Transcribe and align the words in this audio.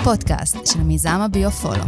הפודקאסט 0.00 0.66
של 0.66 0.80
מיזם 0.80 1.20
הביו-פולו. 1.20 1.84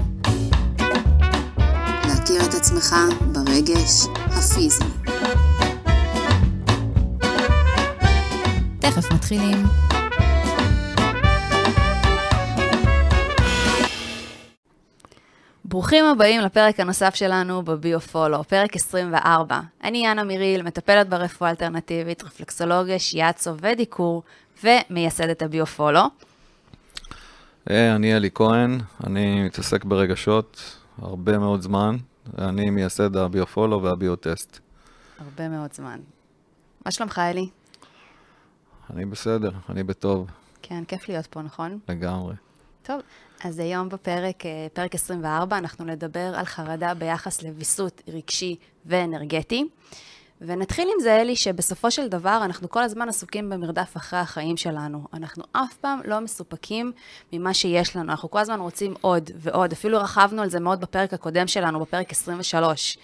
להכיר 2.08 2.42
את 2.48 2.54
עצמך 2.54 2.94
ברגש 3.32 4.06
הפיזי. 4.26 4.84
תכף 8.80 9.12
מתחילים. 9.12 9.66
ברוכים 15.64 16.04
הבאים 16.04 16.40
לפרק 16.40 16.80
הנוסף 16.80 17.14
שלנו 17.14 17.62
בביו-פולו, 17.62 18.44
פרק 18.44 18.76
24. 18.76 19.60
אני 19.84 20.06
יאנה 20.06 20.24
מיריל, 20.24 20.62
מטפלת 20.62 21.08
ברפואה 21.08 21.50
אלטרנטיבית, 21.50 22.22
רפלקסולוגיה, 22.22 22.98
שיאצו 22.98 23.50
ודיקור, 23.60 24.22
ומייסדת 24.64 25.42
הביו-פולו. 25.42 26.02
היי, 27.66 27.94
אני 27.94 28.16
אלי 28.16 28.30
כהן, 28.34 28.78
אני 29.06 29.44
מתעסק 29.44 29.84
ברגשות 29.84 30.78
הרבה 30.98 31.38
מאוד 31.38 31.62
זמן. 31.62 31.96
אני 32.38 32.70
מייסד 32.70 33.16
הביו-פולו 33.16 33.82
והביו-טסט. 33.82 34.58
הרבה 35.18 35.48
מאוד 35.48 35.72
זמן. 35.72 36.00
מה 36.86 36.90
שלומך, 36.90 37.18
אלי? 37.18 37.48
אני 38.90 39.04
בסדר, 39.04 39.50
אני 39.68 39.82
בטוב, 39.82 40.30
כן, 40.62 40.84
כיף 40.84 41.08
להיות 41.08 41.26
פה, 41.26 41.42
נכון? 41.42 41.78
לגמרי. 41.88 42.34
טוב, 42.82 43.00
אז 43.44 43.58
היום 43.58 43.88
בפרק, 43.88 44.46
אה, 44.46 44.66
פרק 44.72 44.94
24, 44.94 45.58
אנחנו 45.58 45.84
נדבר 45.84 46.32
על 46.36 46.44
חרדה 46.44 46.94
ביחס 46.94 47.42
לוויסות 47.42 48.02
רגשי 48.08 48.56
ואנרגטי. 48.86 49.68
ונתחיל 50.46 50.88
עם 50.94 51.00
זה, 51.02 51.20
אלי, 51.20 51.36
שבסופו 51.36 51.90
של 51.90 52.08
דבר 52.08 52.40
אנחנו 52.44 52.70
כל 52.70 52.82
הזמן 52.82 53.08
עסוקים 53.08 53.50
במרדף 53.50 53.96
אחרי 53.96 54.18
החיים 54.18 54.56
שלנו. 54.56 55.04
אנחנו 55.14 55.44
אף 55.52 55.74
פעם 55.80 56.00
לא 56.04 56.20
מסופקים 56.20 56.92
ממה 57.32 57.54
שיש 57.54 57.96
לנו, 57.96 58.10
אנחנו 58.10 58.30
כל 58.30 58.38
הזמן 58.38 58.60
רוצים 58.60 58.94
עוד 59.00 59.30
ועוד. 59.36 59.72
אפילו 59.72 59.98
רכבנו 60.00 60.42
על 60.42 60.50
זה 60.50 60.60
מאוד 60.60 60.80
בפרק 60.80 61.12
הקודם 61.14 61.46
שלנו, 61.46 61.80
בפרק 61.80 62.10
23. 62.10 62.98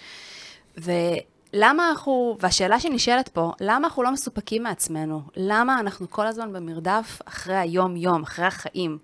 ולמה 0.77 1.91
אנחנו, 1.91 2.37
והשאלה 2.41 2.81
שנשאלת 2.81 3.29
פה, 3.29 3.53
למה 3.61 3.77
אנחנו 3.87 4.03
לא 4.03 4.13
מסופקים 4.13 4.63
מעצמנו? 4.63 5.23
למה 5.37 5.81
אנחנו 5.81 6.11
כל 6.11 6.27
הזמן 6.27 6.53
במרדף 6.53 7.19
אחרי 7.25 7.57
היום-יום, 7.57 8.23
אחרי 8.23 8.45
החיים? 8.47 8.99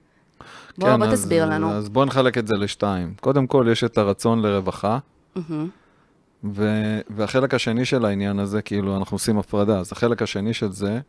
בוא, 0.78 0.88
כן, 0.88 0.98
בוא 0.98 1.06
אז- 1.06 1.12
תסביר 1.12 1.46
לנו. 1.46 1.72
אז 1.72 1.88
בואו 1.88 2.04
נחלק 2.04 2.38
את 2.38 2.46
זה 2.46 2.54
לשתיים. 2.56 3.14
קודם 3.20 3.46
כל, 3.46 3.66
יש 3.72 3.84
את 3.84 3.98
הרצון 3.98 4.42
לרווחה, 4.42 4.98
מהמם. 5.36 5.68
ו- 6.52 7.00
והחלק 7.10 7.54
השני 7.54 7.84
של 7.84 8.04
העניין 8.04 8.38
הזה, 8.38 8.62
כאילו, 8.62 8.96
אנחנו 8.96 9.14
עושים 9.14 9.38
הפרדה. 9.38 9.78
אז 9.78 9.92
החלק 9.92 10.22
השני 10.22 10.54
של 10.54 10.72
זה, 10.72 11.00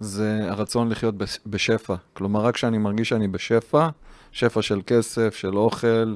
זה 0.00 0.40
הרצון 0.50 0.88
לחיות 0.88 1.14
בש- 1.18 1.38
בשפע. 1.46 1.94
כלומר, 2.14 2.40
רק 2.40 2.54
כשאני 2.54 2.78
מרגיש 2.78 3.08
שאני 3.08 3.28
בשפע, 3.28 3.88
שפע 4.32 4.62
של 4.62 4.80
כסף, 4.86 5.34
של 5.34 5.56
אוכל, 5.56 6.14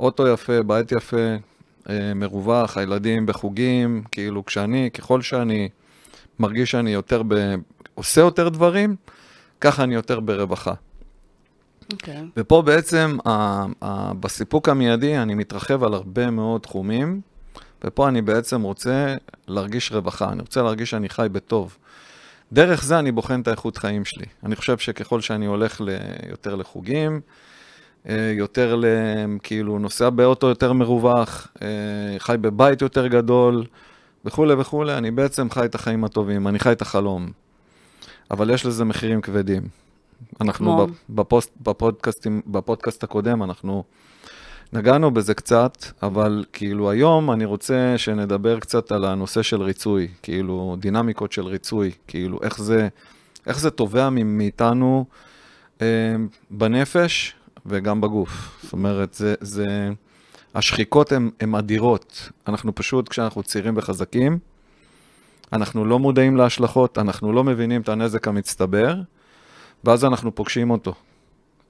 אוטו 0.00 0.26
יפה, 0.28 0.62
בית 0.62 0.92
יפה, 0.92 1.16
אה, 1.88 2.12
מרווח, 2.14 2.76
הילדים 2.76 3.26
בחוגים, 3.26 4.02
כאילו, 4.12 4.44
כשאני, 4.44 4.90
ככל 4.94 5.22
שאני 5.22 5.68
מרגיש 6.38 6.70
שאני 6.70 6.90
יותר 6.90 7.22
ב... 7.28 7.54
עושה 7.94 8.20
יותר 8.20 8.48
דברים, 8.48 8.96
ככה 9.60 9.84
אני 9.84 9.94
יותר 9.94 10.20
ברווחה. 10.20 10.74
אוקיי. 11.92 12.22
ופה 12.36 12.62
בעצם, 12.62 13.16
ה- 13.26 13.30
ה- 13.82 14.12
בסיפוק 14.14 14.68
המיידי, 14.68 15.18
אני 15.18 15.34
מתרחב 15.34 15.84
על 15.84 15.94
הרבה 15.94 16.30
מאוד 16.30 16.60
תחומים, 16.60 17.20
ופה 17.84 18.08
אני 18.08 18.22
בעצם 18.22 18.62
רוצה 18.62 19.14
להרגיש 19.48 19.92
רווחה, 19.92 20.32
אני 20.32 20.40
רוצה 20.40 20.62
להרגיש 20.62 20.90
שאני 20.90 21.08
חי 21.08 21.26
בטוב. 21.32 21.76
דרך 22.52 22.84
זה 22.84 22.98
אני 22.98 23.12
בוחן 23.12 23.40
את 23.40 23.48
האיכות 23.48 23.76
חיים 23.76 24.04
שלי. 24.04 24.26
אני 24.44 24.56
חושב 24.56 24.78
שככל 24.78 25.20
שאני 25.20 25.46
הולך 25.46 25.80
ל- 25.80 25.88
יותר 26.30 26.54
לחוגים, 26.54 27.20
אה, 28.08 28.32
יותר 28.36 28.76
ל... 28.76 28.84
כאילו, 29.42 29.78
נוסע 29.78 30.10
באוטו 30.10 30.46
יותר 30.46 30.72
מרווח, 30.72 31.48
אה, 31.62 31.68
חי 32.18 32.36
בבית 32.40 32.82
יותר 32.82 33.06
גדול, 33.06 33.64
וכולי 34.24 34.54
וכולי, 34.54 34.94
אני 34.94 35.10
בעצם 35.10 35.50
חי 35.50 35.64
את 35.64 35.74
החיים 35.74 36.04
הטובים, 36.04 36.48
אני 36.48 36.58
חי 36.58 36.72
את 36.72 36.82
החלום. 36.82 37.30
אבל 38.30 38.50
יש 38.50 38.66
לזה 38.66 38.84
מחירים 38.84 39.20
כבדים. 39.20 39.62
אנחנו 40.40 40.66
כמו? 40.66 40.86
בפוסט, 41.10 41.50
בפודקאסטים, 41.60 42.42
בפודקאסט 42.46 43.04
הקודם, 43.04 43.42
אנחנו 43.42 43.84
נגענו 44.72 45.10
בזה 45.10 45.34
קצת, 45.34 45.76
אבל 46.02 46.44
כאילו 46.52 46.90
היום 46.90 47.30
אני 47.30 47.44
רוצה 47.44 47.94
שנדבר 47.96 48.60
קצת 48.60 48.92
על 48.92 49.04
הנושא 49.04 49.42
של 49.42 49.62
ריצוי, 49.62 50.08
כאילו 50.22 50.76
דינמיקות 50.78 51.32
של 51.32 51.46
ריצוי, 51.46 51.90
כאילו 52.06 52.38
איך 52.42 52.58
זה, 52.58 52.88
איך 53.46 53.60
זה 53.60 53.70
תובע 53.70 54.10
מאיתנו 54.10 55.04
אה, 55.82 55.86
בנפש 56.50 57.34
וגם 57.66 58.00
בגוף. 58.00 58.60
זאת 58.62 58.72
אומרת, 58.72 59.14
זה, 59.14 59.34
זה, 59.40 59.90
השחיקות 60.54 61.12
הן 61.12 61.54
אדירות. 61.58 62.30
אנחנו 62.48 62.74
פשוט, 62.74 63.08
כשאנחנו 63.08 63.42
צעירים 63.42 63.74
וחזקים, 63.76 64.38
אנחנו 65.52 65.84
לא 65.84 65.98
מודעים 65.98 66.36
להשלכות, 66.36 66.98
אנחנו 66.98 67.32
לא 67.32 67.44
מבינים 67.44 67.80
את 67.80 67.88
הנזק 67.88 68.28
המצטבר, 68.28 68.94
ואז 69.84 70.04
אנחנו 70.04 70.34
פוגשים 70.34 70.70
אותו. 70.70 70.94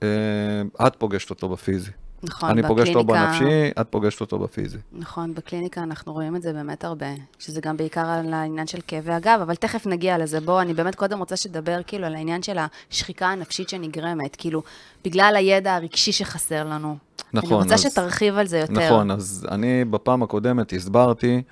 אה, 0.03 0.87
את 0.87 0.97
פוגשת 0.97 1.31
אותו 1.31 1.49
בפיזי. 1.49 1.91
נכון, 2.23 2.51
אני 2.51 2.63
פוגש 2.63 2.89
אותו 2.89 3.05
בנפשי, 3.05 3.71
את 3.81 3.87
פוגשת 3.91 4.21
אותו 4.21 4.39
בפיזי. 4.39 4.79
נכון, 4.93 5.35
בקליניקה 5.35 5.83
אנחנו 5.83 6.13
רואים 6.13 6.37
את 6.37 6.43
זה 6.43 6.53
באמת 6.53 6.85
הרבה, 6.85 7.07
שזה 7.39 7.61
גם 7.61 7.77
בעיקר 7.77 8.07
על 8.07 8.35
העניין 8.35 8.67
של 8.67 8.79
כאבי 8.87 9.13
הגב, 9.13 9.39
אבל 9.43 9.55
תכף 9.55 9.87
נגיע 9.87 10.19
לזה. 10.19 10.41
בוא, 10.41 10.63
אני 10.63 10.75
באמת 10.75 10.95
קודם 10.95 11.19
רוצה 11.19 11.37
שתדבר 11.37 11.81
כאילו 11.87 12.07
על 12.07 12.15
העניין 12.15 12.43
של 12.43 12.57
השחיקה 12.91 13.27
הנפשית 13.27 13.69
שנגרמת, 13.69 14.37
כאילו, 14.37 14.63
בגלל 15.05 15.35
הידע 15.37 15.75
הרגשי 15.75 16.13
שחסר 16.13 16.65
לנו. 16.65 16.97
נכון, 17.33 17.53
אני 17.53 17.63
רוצה 17.63 17.75
אז- 17.75 17.81
שתרחיב 17.81 18.39
על 18.39 18.47
זה 18.47 18.59
יותר. 18.59 18.73
נכון, 18.73 19.11
אז 19.11 19.47
אני 19.51 19.85
בפעם 19.85 20.23
הקודמת 20.23 20.73
הסברתי 20.73 21.43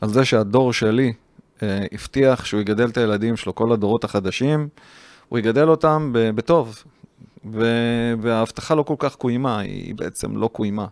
על 0.00 0.08
זה 0.08 0.24
שהדור 0.24 0.72
שלי 0.72 1.12
אה, 1.62 1.86
הבטיח 1.92 2.44
שהוא 2.44 2.60
יגדל 2.60 2.88
את 2.88 2.96
הילדים 2.96 3.36
שלו, 3.36 3.54
כל 3.54 3.72
הדורות 3.72 4.04
החדשים, 4.04 4.68
הוא 5.28 5.38
יגדל 5.38 5.68
אותם 5.68 6.10
בטוב. 6.14 6.82
וההבטחה 8.20 8.74
לא 8.74 8.82
כל 8.82 8.94
כך 8.98 9.14
קוימה, 9.16 9.58
היא 9.58 9.94
בעצם 9.94 10.36
לא 10.36 10.48
קוימה. 10.52 10.86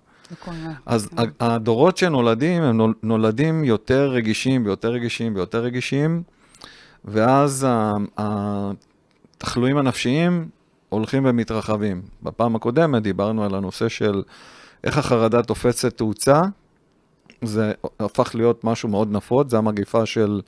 אז 0.87 1.07
כן. 1.07 1.23
הדורות 1.41 1.97
שנולדים, 1.97 2.63
הם 2.63 2.77
נול- 2.77 2.95
נולדים 3.03 3.65
יותר 3.65 4.11
רגישים 4.11 4.67
ויותר 4.67 4.89
רגישים 4.93 5.35
ויותר 5.37 5.63
רגישים, 5.63 6.23
ואז 7.05 7.67
התחלואים 9.37 9.77
הנפשיים 9.77 10.49
הולכים 10.89 11.23
ומתרחבים. 11.27 12.03
בפעם 12.23 12.57
הקודמת 12.57 13.03
דיברנו 13.03 13.45
על 13.45 13.55
הנושא 13.55 13.89
של 13.89 14.23
איך 14.85 14.99
החרדה 14.99 15.43
תופסת 15.43 15.97
תאוצה, 15.97 16.43
זה 17.43 17.73
הפך 18.01 18.35
להיות 18.35 18.65
משהו 18.65 18.89
מאוד 18.89 19.13
נפוץ, 19.13 19.51
זה 19.51 19.59
המגיפה 19.59 20.07
של, 20.07 20.41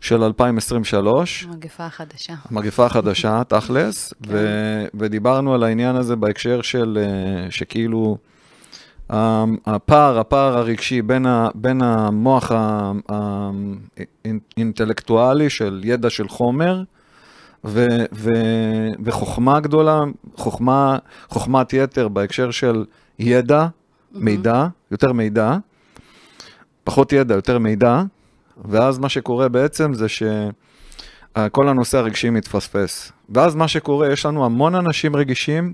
של 0.00 0.22
2023. 0.22 1.44
המגפה 1.50 1.86
החדשה. 1.86 2.34
המגפה 2.50 2.86
החדשה, 2.86 3.42
תכלס, 3.48 4.12
כן. 4.22 4.28
ו- 4.32 4.84
ודיברנו 4.94 5.54
על 5.54 5.62
העניין 5.62 5.96
הזה 5.96 6.16
בהקשר 6.16 6.62
של, 6.62 6.98
אה, 7.02 7.50
שכאילו, 7.50 8.16
ה- 9.10 9.44
הפער, 9.66 10.18
הפער 10.18 10.58
הרגשי 10.58 11.02
בין, 11.02 11.26
ה, 11.26 11.48
בין 11.54 11.82
המוח 11.82 12.52
האינטלקטואלי 14.24 15.50
של 15.50 15.80
ידע 15.84 16.10
של 16.10 16.28
חומר, 16.28 16.82
ו, 17.64 17.86
ו, 18.12 18.30
וחוכמה 19.04 19.60
גדולה, 19.60 20.00
חוכמה, 20.36 20.98
חוכמת 21.28 21.72
יתר 21.72 22.08
בהקשר 22.08 22.50
של 22.50 22.84
ידע, 23.18 23.66
מידע, 24.12 24.66
יותר 24.90 25.12
מידע, 25.12 25.56
פחות 26.84 27.12
ידע, 27.12 27.34
יותר 27.34 27.58
מידע, 27.58 28.02
ואז 28.64 28.98
מה 28.98 29.08
שקורה 29.08 29.48
בעצם 29.48 29.94
זה 29.94 30.08
ש... 30.08 30.22
כל 31.52 31.68
הנושא 31.68 31.98
הרגשי 31.98 32.30
מתפספס. 32.30 33.12
ואז 33.28 33.54
מה 33.54 33.68
שקורה, 33.68 34.12
יש 34.12 34.26
לנו 34.26 34.44
המון 34.44 34.74
אנשים 34.74 35.16
רגישים 35.16 35.72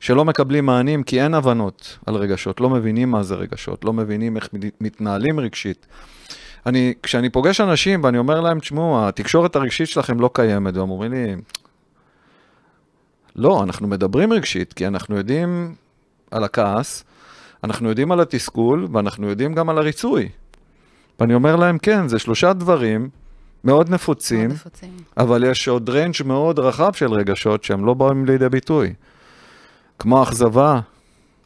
שלא 0.00 0.24
מקבלים 0.24 0.66
מענים 0.66 1.02
כי 1.02 1.22
אין 1.22 1.34
הבנות 1.34 1.98
על 2.06 2.14
רגשות, 2.14 2.60
לא 2.60 2.70
מבינים 2.70 3.10
מה 3.10 3.22
זה 3.22 3.34
רגשות, 3.34 3.84
לא 3.84 3.92
מבינים 3.92 4.36
איך 4.36 4.48
מת- 4.52 4.74
מתנהלים 4.80 5.40
רגשית. 5.40 5.86
אני, 6.66 6.94
כשאני 7.02 7.30
פוגש 7.30 7.60
אנשים 7.60 8.04
ואני 8.04 8.18
אומר 8.18 8.40
להם, 8.40 8.60
תשמעו, 8.60 9.08
התקשורת 9.08 9.56
הרגשית 9.56 9.88
שלכם 9.88 10.20
לא 10.20 10.30
קיימת, 10.32 10.76
והם 10.76 10.90
אומרים 10.90 11.12
לי, 11.12 11.36
לא, 13.36 13.62
אנחנו 13.62 13.88
מדברים 13.88 14.32
רגשית, 14.32 14.72
כי 14.72 14.86
אנחנו 14.86 15.16
יודעים 15.16 15.74
על 16.30 16.44
הכעס, 16.44 17.04
אנחנו 17.64 17.88
יודעים 17.88 18.12
על 18.12 18.20
התסכול, 18.20 18.88
ואנחנו 18.92 19.28
יודעים 19.28 19.54
גם 19.54 19.68
על 19.68 19.78
הריצוי. 19.78 20.28
ואני 21.20 21.34
אומר 21.34 21.56
להם, 21.56 21.78
כן, 21.78 22.08
זה 22.08 22.18
שלושה 22.18 22.52
דברים 22.52 23.08
מאוד 23.64 23.90
נפוצים, 23.90 24.38
מאוד 24.40 24.52
נפוצים. 24.52 24.90
אבל 25.16 25.44
יש 25.44 25.68
עוד 25.68 25.88
range 25.88 26.14
מאוד 26.24 26.58
רחב 26.58 26.92
של 26.92 27.12
רגשות 27.12 27.64
שהם 27.64 27.84
לא 27.86 27.94
באים 27.94 28.24
לידי 28.26 28.48
ביטוי. 28.48 28.92
כמו 29.98 30.22
אכזבה, 30.22 30.80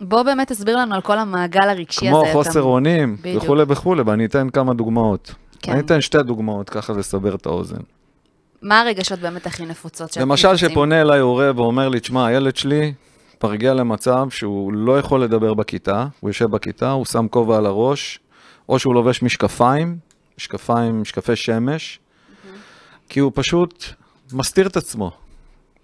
בוא 0.00 0.22
באמת 0.22 0.48
תסביר 0.52 0.76
לנו 0.76 0.94
על 0.94 1.00
כל 1.00 1.18
המעגל 1.18 1.68
הרגשי 1.68 2.08
הזה. 2.08 2.16
כמו 2.16 2.22
אתה- 2.22 2.32
חוסר 2.32 2.62
אונים, 2.62 3.16
בדיוק. 3.20 3.42
וכולי 3.44 3.62
וכולי, 3.68 4.02
ואני 4.02 4.24
אתן 4.24 4.50
כמה 4.50 4.74
דוגמאות. 4.74 5.34
כן. 5.62 5.72
אני 5.72 5.80
אתן 5.80 6.00
שתי 6.00 6.22
דוגמאות 6.22 6.70
ככה 6.70 6.92
לסבר 6.92 7.34
את 7.34 7.46
האוזן. 7.46 7.76
מה 8.62 8.80
הרגשות 8.80 9.18
באמת 9.18 9.46
הכי 9.46 9.66
נפוצות 9.66 10.12
שאתם 10.12 10.20
למשל, 10.28 10.48
נפוצים? 10.52 10.68
שפונה 10.70 11.00
אליי 11.00 11.20
הורה 11.20 11.50
ואומר 11.56 11.88
לי, 11.88 12.00
תשמע, 12.00 12.26
הילד 12.26 12.56
שלי 12.56 12.92
כבר 13.40 13.52
הגיע 13.52 13.74
למצב 13.74 14.26
שהוא 14.30 14.72
לא 14.72 14.98
יכול 14.98 15.22
לדבר 15.22 15.54
בכיתה, 15.54 16.06
הוא 16.20 16.30
יושב 16.30 16.50
בכיתה, 16.50 16.90
הוא 16.90 17.04
שם 17.04 17.26
כובע 17.30 17.56
על 17.56 17.66
הראש, 17.66 18.18
או 18.68 18.78
שהוא 18.78 18.94
לובש 18.94 19.22
משקפיים, 19.22 19.96
משקפיים, 20.38 21.00
משקפי 21.00 21.36
שמש, 21.36 22.00
כי 23.08 23.20
הוא 23.20 23.32
פשוט 23.34 23.84
מסתיר 24.32 24.66
את 24.66 24.76
עצמו. 24.76 25.10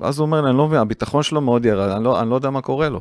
ואז 0.00 0.18
הוא 0.18 0.26
אומר 0.26 0.48
אני 0.48 0.56
לא 0.56 0.66
מבין, 0.66 0.78
הביטחון 0.78 1.22
שלו 1.22 1.40
מאוד 1.40 1.64
ירד, 1.64 1.90
אני 1.90 2.04
לא, 2.04 2.20
אני 2.20 2.30
לא 2.30 2.34
יודע 2.34 2.50
מה 2.50 2.60
קורה 2.60 2.88
לו. 2.88 3.00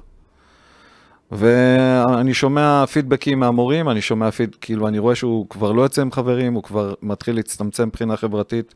ואני 1.32 2.34
שומע 2.34 2.86
פידבקים 2.86 3.40
מהמורים, 3.40 3.90
אני 3.90 4.02
שומע 4.02 4.32
פיד, 4.32 4.56
כאילו, 4.62 4.88
אני 4.88 5.00
רואה 5.00 5.16
שהוא 5.16 5.50
כבר 5.50 5.72
לא 5.72 5.82
יוצא 5.82 6.02
עם 6.02 6.12
חברים, 6.12 6.54
הוא 6.54 6.64
כבר 6.64 6.94
מתחיל 7.02 7.36
להצטמצם 7.36 7.88
מבחינה 7.88 8.18
חברתית. 8.18 8.76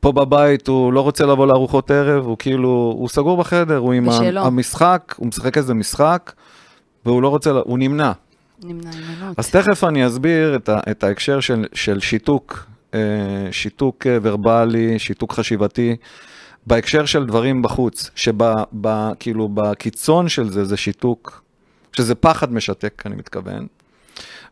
פה 0.00 0.12
בבית 0.12 0.68
הוא 0.68 0.92
לא 0.92 1.00
רוצה 1.00 1.26
לבוא 1.26 1.46
לארוחות 1.46 1.90
ערב, 1.90 2.26
הוא 2.26 2.36
כאילו, 2.38 2.94
הוא 2.98 3.08
סגור 3.08 3.36
בחדר, 3.36 3.76
הוא 3.76 3.92
עם 3.92 4.06
בשלו. 4.06 4.40
המשחק, 4.40 5.14
הוא 5.16 5.26
משחק 5.26 5.56
איזה 5.56 5.74
משחק, 5.74 6.32
והוא 7.06 7.22
לא 7.22 7.28
רוצה, 7.28 7.50
הוא 7.50 7.78
נמנע. 7.78 8.12
נמנע. 8.62 8.90
אז 9.36 9.50
תכף 9.50 9.84
אני 9.84 10.06
אסביר 10.06 10.56
את, 10.56 10.68
ה, 10.68 10.80
את 10.90 11.04
ההקשר 11.04 11.40
של, 11.40 11.64
של 11.72 12.00
שיתוק, 12.00 12.66
אה, 12.94 13.00
שיתוק 13.50 14.06
אה, 14.06 14.18
ורבלי, 14.22 14.98
שיתוק 14.98 15.32
חשיבתי, 15.32 15.96
בהקשר 16.66 17.04
של 17.04 17.26
דברים 17.26 17.62
בחוץ, 17.62 18.10
שכאילו 18.14 19.48
בקיצון 19.54 20.28
של 20.28 20.50
זה 20.50 20.64
זה 20.64 20.76
שיתוק, 20.76 21.42
שזה 21.92 22.14
פחד 22.14 22.52
משתק, 22.52 23.02
אני 23.06 23.16
מתכוון, 23.16 23.66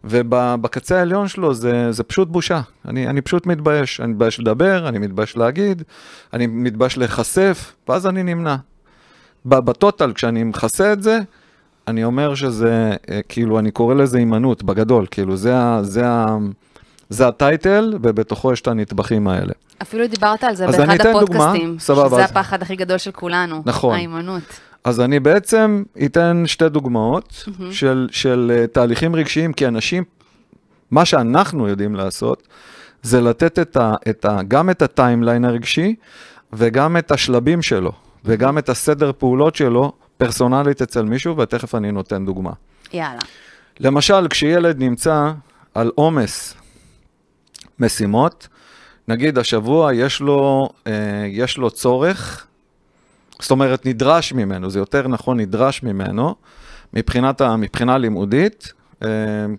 ובקצה 0.05 0.99
העליון 0.99 1.29
שלו 1.29 1.55
זה, 1.55 1.93
זה 1.93 2.03
פשוט 2.03 2.29
בושה. 2.29 2.61
אני, 2.89 3.07
אני 3.09 3.21
פשוט 3.21 3.47
מתבייש, 3.47 4.01
אני 4.01 4.13
מתבייש 4.13 4.41
לדבר, 4.41 4.89
אני 4.89 4.99
מתבייש 4.99 5.37
להגיד, 5.37 5.83
אני 6.33 6.47
מתבייש 6.47 6.99
להיחשף, 6.99 7.73
ואז 7.89 8.07
אני 8.07 8.23
נמנע. 8.23 8.57
בטוטל, 9.45 10.13
כשאני 10.13 10.45
מכסה 10.45 10.93
את 10.93 11.03
זה, 11.03 11.19
אני 11.89 12.05
אומר 12.05 12.35
שזה, 12.35 12.91
אה, 13.11 13.21
כאילו, 13.29 13.59
אני 13.59 13.71
קורא 13.71 13.95
לזה 13.95 14.19
הימנעות, 14.19 14.63
בגדול, 14.63 15.07
כאילו, 15.11 15.37
זה, 15.37 15.57
ה- 15.59 15.83
זה, 15.83 16.07
ה- 16.09 16.37
זה 17.09 17.29
הטייטל, 17.29 17.95
ובתוכו 18.03 18.53
יש 18.53 18.61
את 18.61 18.67
הנטבחים 18.69 19.29
האלה. 19.29 19.53
אפילו 19.83 20.07
דיברת 20.07 20.45
על 20.45 20.55
זה 20.55 20.67
באחד 20.67 20.83
אתן 20.95 21.13
דוגמה, 21.13 21.19
הפודקאסטים. 21.21 21.77
סבבה, 21.79 22.07
שזה 22.09 22.25
אז- 22.25 22.31
הפחד 22.31 22.63
הכי 22.63 22.77
גדול 22.77 22.99
של 22.99 23.11
כולנו. 23.11 23.63
נכון. 23.67 23.95
ההימנעות. 23.95 24.43
אז 24.85 25.01
אני 25.01 25.21
בעצם 25.21 25.83
אתן 26.05 26.43
שתי 26.47 26.69
דוגמאות 26.69 27.45
של, 27.71 28.09
של 28.11 28.53
אה, 28.55 28.67
תהליכים 28.67 29.15
רגשיים, 29.17 29.53
כי 29.53 29.67
אנשים, 29.67 30.05
מה 30.91 31.05
שאנחנו 31.05 31.69
יודעים 31.69 31.95
לעשות, 31.95 32.49
זה 33.03 33.21
לתת 33.21 33.59
את 33.59 33.77
ה, 33.77 33.95
את 34.11 34.25
ה, 34.25 34.39
גם 34.49 34.71
את 34.71 34.83
הטיימליין 34.83 35.45
הרגשי, 35.45 35.95
וגם 36.53 36.97
את 36.97 37.11
השלבים 37.11 37.63
שלו, 37.63 37.93
וגם 38.25 38.59
את 38.59 38.69
הסדר 38.69 39.13
פעולות 39.19 39.57
שלו, 39.57 39.93
פרסונלית 40.19 40.83
אצל 40.83 41.03
מישהו, 41.03 41.37
ותכף 41.37 41.75
אני 41.75 41.93
נותן 41.93 42.27
דוגמה. 42.27 42.51
יאללה. 42.93 43.21
למשל, 43.81 44.29
כשילד 44.29 44.79
נמצא 44.79 45.33
על 45.75 45.91
עומס 45.95 46.55
משימות, 47.79 48.49
נגיד 49.09 49.39
השבוע 49.39 49.95
יש 49.95 50.21
לו, 50.21 50.69
אה, 50.87 50.93
יש 51.29 51.59
לו 51.59 51.71
צורך, 51.71 52.47
זאת 53.41 53.51
אומרת 53.51 53.87
נדרש 53.87 54.33
ממנו, 54.33 54.71
זה 54.71 54.79
יותר 54.79 55.09
נכון 55.09 55.41
נדרש 55.41 55.83
ממנו, 55.83 56.35
מבחינת, 56.95 57.41
ה- 57.41 57.57
מבחינה 57.57 57.99
לימודית, 57.99 58.73
אה, 59.03 59.09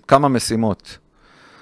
כמה 0.07 0.27
משימות. 0.27 0.97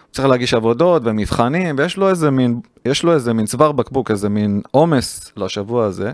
הוא 0.07 0.13
צריך 0.13 0.27
להגיש 0.27 0.53
עבודות 0.53 1.01
ומבחנים, 1.05 1.75
ויש 1.79 1.97
לו 1.97 2.09
איזה 2.09 2.31
מין, 2.31 2.59
יש 2.85 3.03
לו 3.03 3.13
איזה 3.13 3.33
מין 3.33 3.45
צוואר 3.45 3.71
בקבוק, 3.71 4.11
איזה 4.11 4.29
מין 4.29 4.61
עומס 4.71 5.31
לשבוע 5.37 5.85
הזה, 5.85 6.11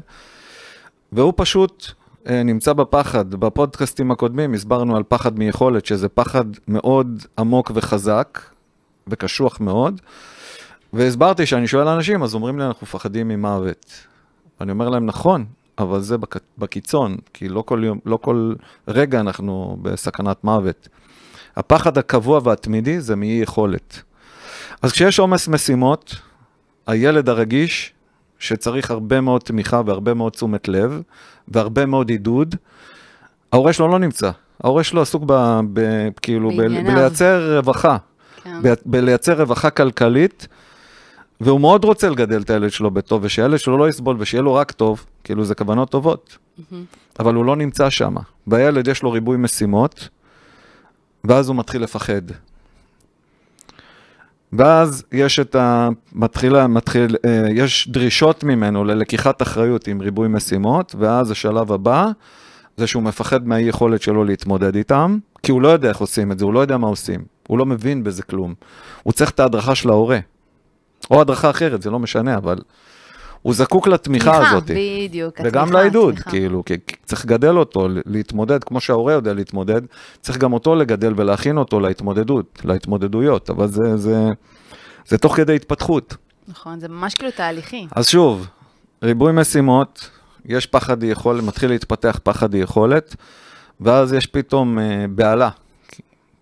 והוא 1.11 1.33
פשוט 1.35 1.85
נמצא 2.29 2.73
בפחד. 2.73 3.35
בפודקאסטים 3.35 4.11
הקודמים 4.11 4.53
הסברנו 4.53 4.97
על 4.97 5.03
פחד 5.07 5.39
מיכולת, 5.39 5.85
שזה 5.85 6.09
פחד 6.09 6.45
מאוד 6.67 7.23
עמוק 7.37 7.71
וחזק, 7.75 8.39
וקשוח 9.07 9.59
מאוד, 9.59 10.01
והסברתי 10.93 11.45
שאני 11.45 11.67
שואל 11.67 11.87
אנשים, 11.87 12.23
אז 12.23 12.35
אומרים 12.35 12.59
לי, 12.59 12.65
אנחנו 12.65 12.87
מפחדים 12.87 13.27
ממוות. 13.27 13.91
אני 14.61 14.71
אומר 14.71 14.89
להם, 14.89 15.05
נכון, 15.05 15.45
אבל 15.77 16.01
זה 16.01 16.17
בק... 16.17 16.35
בקיצון, 16.57 17.17
כי 17.33 17.49
לא 17.49 17.61
כל, 17.61 17.81
יום, 17.85 17.99
לא 18.05 18.17
כל 18.17 18.53
רגע 18.87 19.19
אנחנו 19.19 19.77
בסכנת 19.81 20.43
מוות. 20.43 20.87
הפחד 21.55 21.97
הקבוע 21.97 22.39
והתמידי 22.43 23.01
זה 23.01 23.15
מאי 23.15 23.39
יכולת. 23.43 24.01
אז 24.81 24.91
כשיש 24.91 25.19
עומס 25.19 25.47
משימות, 25.47 26.15
הילד 26.87 27.29
הרגיש, 27.29 27.93
שצריך 28.43 28.91
הרבה 28.91 29.21
מאוד 29.21 29.41
תמיכה 29.41 29.81
והרבה 29.85 30.13
מאוד 30.13 30.31
תשומת 30.31 30.67
לב, 30.67 31.01
והרבה 31.47 31.85
מאוד 31.85 32.09
עידוד, 32.09 32.55
ההורה 33.51 33.73
שלו 33.73 33.87
לא 33.87 33.99
נמצא. 33.99 34.31
ההורה 34.63 34.83
שלו 34.83 35.01
עסוק 35.01 35.23
ב, 35.25 35.59
ב, 35.73 36.09
כאילו 36.21 36.51
ב. 36.51 36.55
בלייצר 36.57 37.57
רווחה, 37.57 37.97
כן. 38.43 38.59
ב, 38.63 38.73
בלייצר 38.85 39.41
רווחה 39.41 39.69
כלכלית, 39.69 40.47
והוא 41.41 41.61
מאוד 41.61 41.85
רוצה 41.85 42.09
לגדל 42.09 42.41
את 42.41 42.49
הילד 42.49 42.71
שלו 42.71 42.91
בטוב, 42.91 43.21
ושהילד 43.23 43.59
שלו 43.59 43.77
לא 43.77 43.89
יסבול 43.89 44.15
ושיהיה 44.19 44.41
לו 44.41 44.53
רק 44.53 44.71
טוב, 44.71 45.05
כאילו 45.23 45.45
זה 45.45 45.55
כוונות 45.55 45.89
טובות. 45.89 46.37
אבל 47.19 47.33
הוא 47.33 47.45
לא 47.45 47.55
נמצא 47.55 47.89
שם. 47.89 48.15
והילד 48.47 48.87
יש 48.87 49.03
לו 49.03 49.11
ריבוי 49.11 49.37
משימות, 49.37 50.09
ואז 51.23 51.47
הוא 51.47 51.55
מתחיל 51.55 51.83
לפחד. 51.83 52.21
ואז 54.57 55.03
יש 55.11 55.39
את 55.39 55.55
ה... 55.55 55.89
מתחילה, 56.13 56.67
מתחיל, 56.67 57.15
אה, 57.25 57.45
יש 57.51 57.87
דרישות 57.87 58.43
ממנו 58.43 58.83
ללקיחת 58.83 59.41
אחריות 59.41 59.87
עם 59.87 60.01
ריבוי 60.01 60.27
משימות, 60.27 60.95
ואז 60.99 61.31
השלב 61.31 61.71
הבא 61.71 62.07
זה 62.77 62.87
שהוא 62.87 63.03
מפחד 63.03 63.47
מהאי 63.47 63.61
יכולת 63.61 64.01
שלו 64.01 64.23
להתמודד 64.23 64.75
איתם, 64.75 65.17
כי 65.43 65.51
הוא 65.51 65.61
לא 65.61 65.67
יודע 65.67 65.89
איך 65.89 65.97
עושים 65.97 66.31
את 66.31 66.39
זה, 66.39 66.45
הוא 66.45 66.53
לא 66.53 66.59
יודע 66.59 66.77
מה 66.77 66.87
עושים, 66.87 67.23
הוא 67.47 67.57
לא 67.57 67.65
מבין 67.65 68.03
בזה 68.03 68.23
כלום. 68.23 68.53
הוא 69.03 69.13
צריך 69.13 69.29
את 69.29 69.39
ההדרכה 69.39 69.75
של 69.75 69.89
ההורה, 69.89 70.19
או 71.11 71.21
הדרכה 71.21 71.49
אחרת, 71.49 71.81
זה 71.81 71.89
לא 71.89 71.99
משנה, 71.99 72.37
אבל 72.37 72.57
הוא 73.43 73.53
זקוק 73.53 73.87
לתמיכה 73.87 74.47
הזאת. 74.47 74.63
בדיוק. 74.63 75.39
וגם 75.43 75.63
התמיכה, 75.63 75.81
לעידוד, 75.81 76.13
התמיכה. 76.13 76.29
כאילו, 76.29 76.65
כי 76.65 76.73
צריך 77.05 77.25
לגדל 77.25 77.57
אותו, 77.57 77.87
להתמודד, 78.05 78.63
כמו 78.63 78.79
שההורה 78.79 79.13
יודע 79.13 79.33
להתמודד, 79.33 79.81
צריך 80.21 80.37
גם 80.37 80.53
אותו 80.53 80.75
לגדל 80.75 81.13
ולהכין 81.15 81.57
אותו 81.57 81.79
להתמודדות, 81.79 82.61
להתמודדויות, 82.65 83.49
אבל 83.49 83.67
זה, 83.67 83.97
זה, 83.97 84.29
זה 85.07 85.17
תוך 85.17 85.35
כדי 85.35 85.55
התפתחות. 85.55 86.15
נכון, 86.47 86.79
זה 86.79 86.87
ממש 86.87 87.15
כאילו 87.15 87.31
תהליכי. 87.31 87.87
אז 87.91 88.07
שוב, 88.07 88.47
ריבוי 89.03 89.31
משימות, 89.31 90.09
יש 90.45 90.65
פחד 90.65 91.03
יכולת, 91.03 91.43
מתחיל 91.43 91.69
להתפתח 91.69 92.19
פחד 92.23 92.53
יכולת, 92.53 93.15
ואז 93.81 94.13
יש 94.13 94.25
פתאום 94.25 94.79
אה, 94.79 95.05
בהלה, 95.09 95.49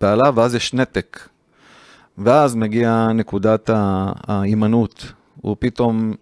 בהלה, 0.01 0.31
ואז 0.35 0.55
יש 0.55 0.73
נתק. 0.73 1.19
ואז 2.17 2.55
מגיעה 2.55 3.13
נקודת 3.13 3.69
ההימנעות. 4.27 5.11
הוא 5.41 5.55
פתאום 5.59 6.13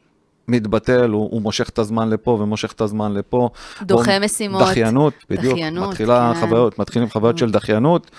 מתבטל, 0.50 1.10
הוא, 1.10 1.30
הוא 1.32 1.42
מושך 1.42 1.70
את 1.70 1.80
הזמן 1.80 2.10
לפה 2.10 2.32
ומושך 2.32 2.72
את 2.72 2.82
הזמן 2.82 3.14
לפה. 3.14 3.50
דוחה 3.82 4.12
והוא- 4.12 4.26
משימות. 4.26 4.62
דחיינות, 4.62 5.14
בדיוק. 5.30 5.54
דחיינות, 5.54 5.90
מתחילה 5.90 6.32
כן. 6.36 6.40
חוויות, 6.40 6.80
מתחילים 6.80 7.10
חוויות 7.10 7.38
של 7.38 7.52
דחיינות, 7.52 8.12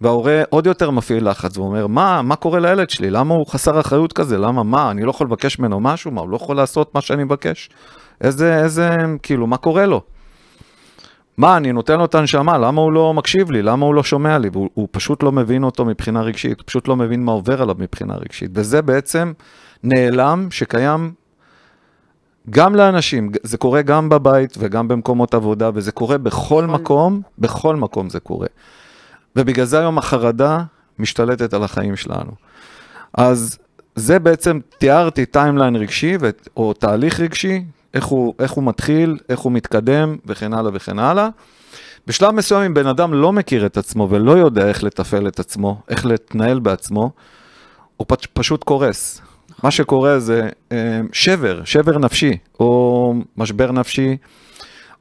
וההורה 0.00 0.42
עוד 0.50 0.66
יותר 0.66 0.90
מפעיל 0.90 1.28
לחץ, 1.30 1.56
והוא 1.56 1.66
אומר, 1.68 1.86
מה, 1.86 2.22
מה 2.22 2.36
קורה 2.36 2.60
לילד 2.60 2.90
שלי? 2.90 3.10
למה 3.10 3.34
הוא 3.34 3.46
חסר 3.46 3.80
אחריות 3.80 4.12
כזה? 4.12 4.38
למה, 4.38 4.62
מה, 4.62 4.90
אני 4.90 5.02
לא 5.02 5.10
יכול 5.10 5.26
לבקש 5.26 5.58
ממנו 5.58 5.80
משהו? 5.80 6.10
מה, 6.10 6.20
הוא 6.20 6.30
לא 6.30 6.36
יכול 6.36 6.56
לעשות 6.56 6.94
מה 6.94 7.00
שאני 7.00 7.24
מבקש? 7.24 7.70
איזה, 8.20 8.62
איזה, 8.62 8.90
כאילו, 9.22 9.46
מה 9.46 9.56
קורה 9.56 9.86
לו? 9.86 10.00
מה, 11.36 11.56
אני 11.56 11.72
נותן 11.72 11.98
לו 11.98 12.04
את 12.04 12.14
הנשמה, 12.14 12.58
למה 12.58 12.80
הוא 12.80 12.92
לא 12.92 13.14
מקשיב 13.14 13.50
לי? 13.50 13.62
למה 13.62 13.86
הוא 13.86 13.94
לא 13.94 14.02
שומע 14.02 14.38
לי? 14.38 14.48
והוא 14.52 14.68
הוא 14.74 14.88
פשוט 14.90 15.22
לא 15.22 15.32
מבין 15.32 15.64
אותו 15.64 15.84
מבחינה 15.84 16.22
רגשית, 16.22 16.58
הוא 16.60 16.66
פשוט 16.66 16.88
לא 16.88 16.96
מבין 16.96 17.24
מה 17.24 17.32
עובר 17.32 17.62
עליו 17.62 17.74
מבחינה 17.78 18.14
רגשית. 18.16 18.50
וזה 18.54 18.82
בעצם 18.82 19.32
נעלם 19.82 20.48
שקיים 20.50 21.12
גם 22.50 22.74
לאנשים, 22.74 23.30
זה 23.42 23.58
קורה 23.58 23.82
גם 23.82 24.08
בבית 24.08 24.54
וגם 24.58 24.88
במקומות 24.88 25.34
עבודה, 25.34 25.70
וזה 25.74 25.92
קורה 25.92 26.18
בכל 26.18 26.66
מקום, 26.66 27.22
בכל 27.38 27.76
מקום 27.76 28.10
זה 28.10 28.20
קורה. 28.20 28.46
ובגלל 29.36 29.64
זה 29.64 29.78
היום 29.78 29.98
החרדה 29.98 30.62
משתלטת 30.98 31.54
על 31.54 31.62
החיים 31.64 31.96
שלנו. 31.96 32.30
אז 33.14 33.58
זה 33.94 34.18
בעצם, 34.18 34.60
תיארתי 34.78 35.26
timeline 35.26 35.76
רגשי, 35.76 36.16
ו- 36.20 36.30
או 36.56 36.72
תהליך 36.72 37.20
רגשי, 37.20 37.64
איך 37.94 38.04
הוא, 38.04 38.34
איך 38.38 38.52
הוא 38.52 38.64
מתחיל, 38.64 39.18
איך 39.28 39.40
הוא 39.40 39.52
מתקדם, 39.52 40.16
וכן 40.26 40.52
הלאה 40.52 40.70
וכן 40.74 40.98
הלאה. 40.98 41.28
בשלב 42.06 42.30
מסוים, 42.30 42.62
אם 42.62 42.74
בן 42.74 42.86
אדם 42.86 43.14
לא 43.14 43.32
מכיר 43.32 43.66
את 43.66 43.76
עצמו 43.76 44.08
ולא 44.10 44.32
יודע 44.32 44.68
איך 44.68 44.84
לתפעל 44.84 45.28
את 45.28 45.40
עצמו, 45.40 45.80
איך 45.88 46.06
להתנהל 46.06 46.58
בעצמו, 46.58 47.10
הוא 47.96 48.06
פשוט 48.32 48.64
קורס. 48.64 49.20
מה 49.62 49.70
שקורה 49.70 50.18
זה 50.18 50.48
אה, 50.72 51.00
שבר, 51.12 51.64
שבר 51.64 51.98
נפשי, 51.98 52.36
או 52.60 53.14
משבר 53.36 53.72
נפשי, 53.72 54.16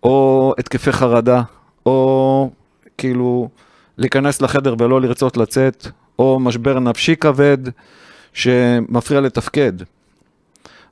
או 0.04 0.54
התקפי 0.58 0.92
חרדה, 0.92 1.42
או 1.86 2.50
כאילו 2.98 3.50
להיכנס 3.98 4.42
לחדר 4.42 4.76
ולא 4.80 5.02
לרצות 5.02 5.38
לצאת, 5.38 5.88
או 6.20 6.40
משבר 6.40 6.80
נפשי 6.80 7.16
כבד 7.16 7.58
שמפריע 8.34 9.22
לתפקד. 9.22 9.74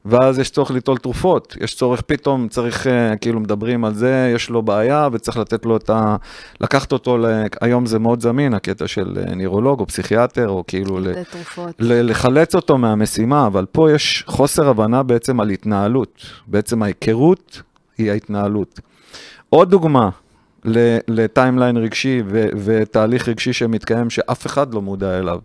ואז 0.10 0.40
יש 0.40 0.50
צורך 0.50 0.72
ליטול 0.72 0.98
תרופות, 0.98 1.58
יש 1.62 1.76
צורך 1.76 2.02
פתאום, 2.02 2.48
צריך, 2.48 2.88
אה, 2.88 3.16
כאילו 3.18 3.40
מדברים 3.40 3.86
על 3.86 3.94
זה, 3.94 4.32
יש 4.36 4.50
לו 4.50 4.62
בעיה 4.62 5.08
וצריך 5.12 5.38
לתת 5.38 5.66
לו 5.66 5.78
את 5.78 5.90
ה... 5.90 6.16
לקחת 6.62 6.92
אותו, 6.92 7.18
ל... 7.18 7.26
היום 7.62 7.86
זה 7.86 8.00
מאוד 8.00 8.22
זמין, 8.22 8.54
הקטע 8.54 8.88
של 8.88 9.18
אה, 9.18 9.36
נירולוג 9.36 9.80
או 9.80 9.88
פסיכיאטר, 9.88 10.50
או 10.50 10.64
כאילו 10.68 11.00
ל... 11.00 11.08
ל- 11.80 12.10
לחלץ 12.12 12.56
אותו 12.56 12.78
מהמשימה, 12.78 13.48
אבל 13.48 13.66
פה 13.72 13.92
יש 13.92 14.24
חוסר 14.28 14.70
הבנה 14.70 15.04
בעצם 15.04 15.40
על 15.40 15.50
התנהלות. 15.50 16.26
בעצם 16.48 16.84
ההיכרות 16.84 17.62
היא 17.98 18.12
ההתנהלות. 18.12 18.80
עוד 19.50 19.70
דוגמה 19.70 20.10
ל- 20.66 20.98
לטיימליין 21.08 21.78
רגשי 21.78 22.22
ו- 22.26 22.48
ותהליך 22.66 23.30
רגשי 23.30 23.54
שמתקיים 23.54 24.10
שאף 24.10 24.46
אחד 24.46 24.74
לא 24.74 24.82
מודע 24.82 25.20
אליו. 25.20 25.40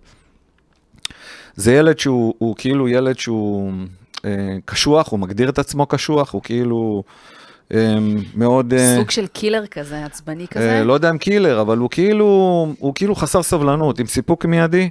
זה 1.56 1.74
ילד 1.74 1.98
שהוא 1.98 2.34
הוא 2.38 2.56
כאילו 2.58 2.88
ילד 2.88 3.18
שהוא 3.18 3.72
קשוח, 4.64 5.08
הוא 5.08 5.20
מגדיר 5.20 5.48
את 5.48 5.58
עצמו 5.58 5.86
קשוח, 5.86 6.32
הוא 6.32 6.42
כאילו 6.42 7.02
אה, 7.74 7.98
מאוד... 8.34 8.74
אה, 8.74 8.96
סוג 8.96 9.10
של 9.10 9.26
killer 9.26 9.66
כזה, 9.66 10.04
עצבני 10.04 10.48
כזה. 10.48 10.78
אה, 10.78 10.84
לא 10.84 10.92
יודע 10.92 11.10
אם 11.10 11.18
killer, 11.18 11.60
אבל 11.60 11.78
הוא 11.78 11.90
כאילו, 11.90 12.26
הוא 12.78 12.94
כאילו 12.94 13.14
חסר 13.14 13.42
סבלנות, 13.42 13.98
עם 13.98 14.06
סיפוק 14.06 14.44
מיידי. 14.44 14.90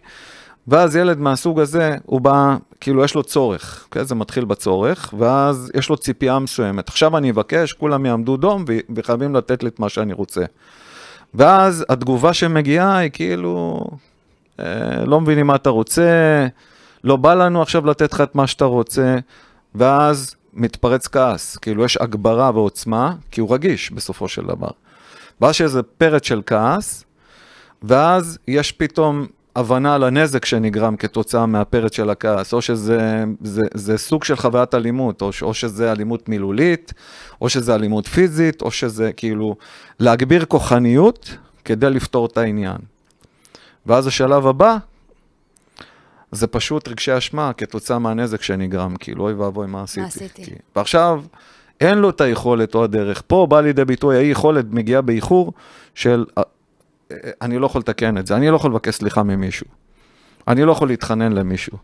ואז 0.67 0.95
ילד 0.95 1.19
מהסוג 1.19 1.59
הזה, 1.59 1.95
הוא 2.05 2.21
בא, 2.21 2.55
כאילו 2.81 3.03
יש 3.03 3.15
לו 3.15 3.23
צורך, 3.23 3.87
okay? 3.91 4.03
זה 4.03 4.15
מתחיל 4.15 4.45
בצורך, 4.45 5.13
ואז 5.17 5.71
יש 5.75 5.89
לו 5.89 5.97
ציפייה 5.97 6.39
מסוימת. 6.39 6.89
עכשיו 6.89 7.17
אני 7.17 7.31
אבקש, 7.31 7.73
כולם 7.73 8.05
יעמדו 8.05 8.37
דום 8.37 8.65
וחייבים 8.95 9.35
לתת 9.35 9.63
לי 9.63 9.69
את 9.69 9.79
מה 9.79 9.89
שאני 9.89 10.13
רוצה. 10.13 10.41
ואז 11.33 11.85
התגובה 11.89 12.33
שמגיעה 12.33 12.97
היא 12.97 13.09
כאילו, 13.13 13.83
אה, 14.59 15.05
לא 15.05 15.21
מבינים 15.21 15.47
מה 15.47 15.55
אתה 15.55 15.69
רוצה, 15.69 16.47
לא 17.03 17.15
בא 17.15 17.33
לנו 17.33 17.61
עכשיו 17.61 17.85
לתת 17.85 18.13
לך 18.13 18.21
את 18.21 18.35
מה 18.35 18.47
שאתה 18.47 18.65
רוצה, 18.65 19.17
ואז 19.75 20.35
מתפרץ 20.53 21.07
כעס, 21.07 21.57
כאילו 21.57 21.85
יש 21.85 21.97
הגברה 21.97 22.51
ועוצמה, 22.53 23.15
כי 23.31 23.41
הוא 23.41 23.53
רגיש 23.53 23.91
בסופו 23.91 24.27
של 24.27 24.45
דבר. 24.45 24.71
ואז 25.41 25.51
יש 25.51 25.61
איזה 25.61 25.83
פרץ 25.83 26.25
של 26.25 26.41
כעס, 26.45 27.05
ואז 27.83 28.37
יש 28.47 28.71
פתאום 28.71 29.25
הבנה 29.55 29.95
על 29.95 30.03
הנזק 30.03 30.45
שנגרם 30.45 30.95
כתוצאה 30.95 31.45
מהפרץ 31.45 31.95
של 31.95 32.09
הכעס, 32.09 32.53
או 32.53 32.61
שזה 32.61 33.23
זה, 33.41 33.61
זה 33.73 33.97
סוג 33.97 34.23
של 34.23 34.35
חוויית 34.35 34.75
אלימות, 34.75 35.21
או, 35.21 35.29
או 35.41 35.53
שזה 35.53 35.91
אלימות 35.91 36.29
מילולית, 36.29 36.93
או 37.41 37.49
שזה 37.49 37.75
אלימות 37.75 38.07
פיזית, 38.07 38.61
או 38.61 38.71
שזה 38.71 39.11
כאילו 39.13 39.55
להגביר 39.99 40.45
כוחניות 40.45 41.37
כדי 41.65 41.89
לפתור 41.89 42.25
את 42.25 42.37
העניין. 42.37 42.77
ואז 43.85 44.07
השלב 44.07 44.47
הבא, 44.47 44.77
זה 46.33 46.47
פשוט 46.47 46.87
רגשי 46.87 47.17
אשמה 47.17 47.53
כתוצאה 47.53 47.99
מהנזק 47.99 48.41
שנגרם, 48.41 48.95
כאילו 48.95 49.23
אוי 49.23 49.33
ואבוי 49.33 49.67
מה 49.67 49.83
עשיתי. 49.83 50.07
עשיתי? 50.07 50.45
כי... 50.45 50.51
ועכשיו, 50.75 51.23
אין 51.81 51.97
לו 51.97 52.09
את 52.09 52.21
היכולת 52.21 52.75
או 52.75 52.83
הדרך. 52.83 53.23
פה 53.27 53.47
בא 53.49 53.61
לידי 53.61 53.85
ביטוי, 53.85 54.17
האי 54.17 54.25
יכולת 54.25 54.65
מגיעה 54.69 55.01
באיחור 55.01 55.53
של 55.95 56.25
אה, 56.37 56.43
אה, 57.11 57.17
אני 57.41 57.57
לא 57.57 57.65
יכול 57.65 57.79
לתקן 57.79 58.17
את 58.17 58.27
זה, 58.27 58.35
אני 58.35 58.49
לא 58.49 58.55
יכול 58.55 58.71
לבקש 58.71 58.95
סליחה 58.95 59.23
ממישהו. 59.23 59.67
אני 60.47 60.63
לא 60.63 60.71
יכול 60.71 60.87
להתחנן 60.87 61.33
למישהו. 61.33 61.77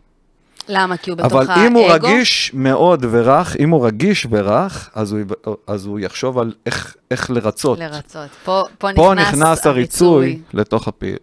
למה? 0.70 0.96
כי 0.96 1.10
הוא 1.10 1.18
בתוך 1.18 1.32
אבל 1.32 1.50
האגו? 1.50 1.66
אם 1.66 1.72
הוא 1.72 1.92
רגיש 1.92 2.50
מאוד 2.54 3.04
ורך, 3.10 3.56
אם 3.58 3.70
הוא 3.70 3.86
רגיש 3.86 4.26
ורך, 4.30 4.90
אז 4.94 5.12
הוא, 5.12 5.20
אז 5.66 5.86
הוא 5.86 6.00
יחשוב 6.00 6.38
על 6.38 6.52
איך, 6.66 6.96
איך 7.10 7.30
לרצות. 7.30 7.78
לרצות. 7.78 8.28
פה, 8.44 8.64
פה, 8.78 8.88
פה 8.94 9.14
נכנס, 9.14 9.34
נכנס 9.34 9.66
הריצוי 9.66 10.40
לתוך, 10.54 10.88
הפי, 10.88 11.14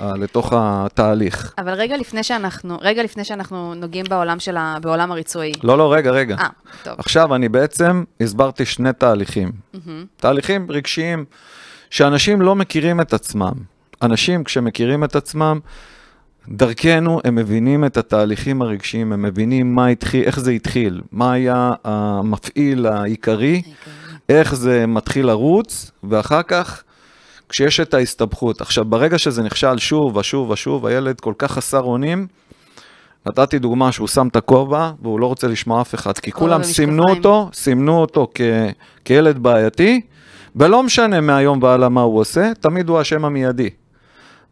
לתוך 0.00 0.52
התהליך. 0.56 1.54
אבל 1.58 1.72
רגע 1.72 1.96
לפני 1.96 2.22
שאנחנו, 2.22 2.78
רגע 2.82 3.02
לפני 3.02 3.24
שאנחנו 3.24 3.74
נוגעים 3.74 4.04
בעולם 4.08 4.40
של 4.40 4.56
ה... 4.56 4.76
בעולם 4.82 5.12
הריצוי. 5.12 5.52
לא, 5.62 5.78
לא, 5.78 5.92
רגע, 5.92 6.10
רגע. 6.10 6.36
אה, 6.40 6.46
טוב. 6.82 6.94
עכשיו, 6.98 7.34
אני 7.34 7.48
בעצם 7.48 8.04
הסברתי 8.20 8.64
שני 8.64 8.92
תהליכים. 8.92 9.52
תהליכים 10.16 10.66
רגשיים 10.70 11.24
שאנשים 11.90 12.42
לא 12.42 12.54
מכירים 12.54 13.00
את 13.00 13.12
עצמם. 13.12 13.52
אנשים, 14.02 14.44
כשמכירים 14.44 15.04
את 15.04 15.16
עצמם, 15.16 15.60
דרכנו 16.50 17.20
הם 17.24 17.34
מבינים 17.34 17.84
את 17.84 17.96
התהליכים 17.96 18.62
הרגשיים, 18.62 19.12
הם 19.12 19.22
מבינים 19.22 19.74
מה 19.74 19.86
התחיל, 19.86 20.24
איך 20.24 20.40
זה 20.40 20.50
התחיל, 20.50 21.00
מה 21.12 21.32
היה 21.32 21.72
המפעיל 21.84 22.86
העיקרי, 22.86 23.62
איך 24.28 24.54
זה 24.54 24.86
מתחיל 24.86 25.26
לרוץ, 25.26 25.90
ואחר 26.04 26.42
כך, 26.42 26.82
כשיש 27.48 27.80
את 27.80 27.94
ההסתבכות. 27.94 28.60
עכשיו, 28.60 28.84
ברגע 28.84 29.18
שזה 29.18 29.42
נכשל 29.42 29.78
שוב 29.78 30.16
ושוב 30.16 30.50
ושוב, 30.50 30.86
הילד 30.86 31.20
כל 31.20 31.34
כך 31.38 31.52
חסר 31.52 31.80
אונים, 31.80 32.26
נתתי 33.26 33.58
דוגמה 33.58 33.92
שהוא 33.92 34.08
שם 34.08 34.28
את 34.28 34.36
הכובע 34.36 34.90
והוא 35.02 35.20
לא 35.20 35.26
רוצה 35.26 35.48
לשמוע 35.48 35.80
אף 35.80 35.94
אחד, 35.94 36.18
כי 36.18 36.32
כולם. 36.32 36.62
סימנו 36.62 37.04
אותו, 37.08 37.50
סימנו 37.52 38.00
אותו 38.00 38.28
כ, 38.34 38.40
כילד 39.04 39.38
בעייתי, 39.38 40.00
ולא 40.56 40.82
משנה 40.82 41.20
מהיום 41.20 41.62
והלאה 41.62 41.88
מה 41.88 42.00
הוא 42.00 42.20
עושה, 42.20 42.52
תמיד 42.60 42.88
הוא 42.88 42.98
האשם 42.98 43.24
המיידי. 43.24 43.70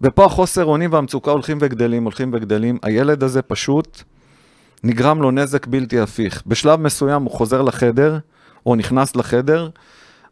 ופה 0.01 0.25
החוסר 0.25 0.65
אונים 0.65 0.93
והמצוקה 0.93 1.31
הולכים 1.31 1.59
וגדלים, 1.61 2.05
הולכים 2.05 2.31
וגדלים. 2.35 2.79
הילד 2.83 3.23
הזה 3.23 3.43
פשוט, 3.43 4.03
נגרם 4.85 5.23
לו 5.23 5.31
נזק 5.31 5.67
בלתי 5.67 6.01
הפיך. 6.01 6.43
בשלב 6.47 6.81
מסוים 6.81 7.23
הוא 7.23 7.31
חוזר 7.31 7.63
לחדר, 7.63 8.19
או 8.67 8.77
נכנס 8.77 9.17
לחדר, 9.17 9.69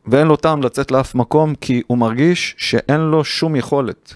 ואין 0.06 0.26
לו 0.26 0.36
טעם 0.36 0.62
לצאת 0.62 0.90
לאף 0.90 1.14
מקום, 1.14 1.54
כי 1.54 1.82
הוא 1.86 1.98
מרגיש 1.98 2.54
שאין 2.58 3.00
לו 3.00 3.24
שום 3.24 3.56
יכולת. 3.56 4.14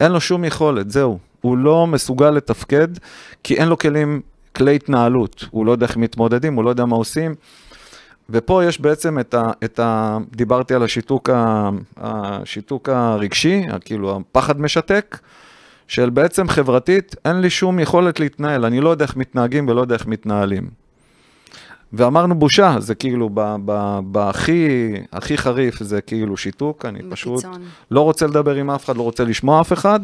אין 0.00 0.12
לו 0.12 0.20
שום 0.20 0.44
יכולת, 0.44 0.90
זהו. 0.90 1.18
הוא 1.40 1.58
לא 1.58 1.86
מסוגל 1.86 2.30
לתפקד, 2.30 2.88
כי 3.42 3.54
אין 3.54 3.68
לו 3.68 3.78
כלים, 3.78 4.20
כלי 4.56 4.76
התנהלות. 4.76 5.44
הוא 5.50 5.66
לא 5.66 5.72
יודע 5.72 5.86
איך 5.86 5.96
מתמודדים, 5.96 6.54
הוא 6.54 6.64
לא 6.64 6.70
יודע 6.70 6.84
מה 6.84 6.96
עושים. 6.96 7.34
ופה 8.30 8.64
יש 8.64 8.80
בעצם 8.80 9.18
את 9.18 9.34
ה... 9.34 9.50
את 9.64 9.78
ה 9.78 10.18
דיברתי 10.30 10.74
על 10.74 10.82
השיתוק, 10.82 11.30
ה, 11.30 11.70
השיתוק 11.96 12.88
הרגשי, 12.88 13.62
כאילו 13.84 14.16
הפחד 14.16 14.60
משתק, 14.60 15.18
של 15.88 16.10
בעצם 16.10 16.48
חברתית, 16.48 17.16
אין 17.24 17.40
לי 17.40 17.50
שום 17.50 17.78
יכולת 17.78 18.20
להתנהל, 18.20 18.64
אני 18.64 18.80
לא 18.80 18.88
יודע 18.88 19.04
איך 19.04 19.16
מתנהגים 19.16 19.68
ולא 19.68 19.80
יודע 19.80 19.94
איך 19.94 20.06
מתנהלים. 20.06 20.70
ואמרנו 21.92 22.34
בושה, 22.34 22.76
זה 22.78 22.94
כאילו 22.94 23.30
בהכי 24.04 24.92
הכי 25.12 25.38
חריף, 25.38 25.82
זה 25.82 26.00
כאילו 26.00 26.36
שיתוק, 26.36 26.84
אני 26.84 26.98
פשוט 27.10 27.44
בקיצון. 27.44 27.62
לא 27.90 28.00
רוצה 28.00 28.26
לדבר 28.26 28.54
עם 28.54 28.70
אף 28.70 28.84
אחד, 28.84 28.96
לא 28.96 29.02
רוצה 29.02 29.24
לשמוע 29.24 29.60
אף 29.60 29.72
אחד, 29.72 30.00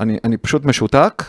אני, 0.00 0.18
אני 0.24 0.36
פשוט 0.36 0.64
משותק, 0.64 1.22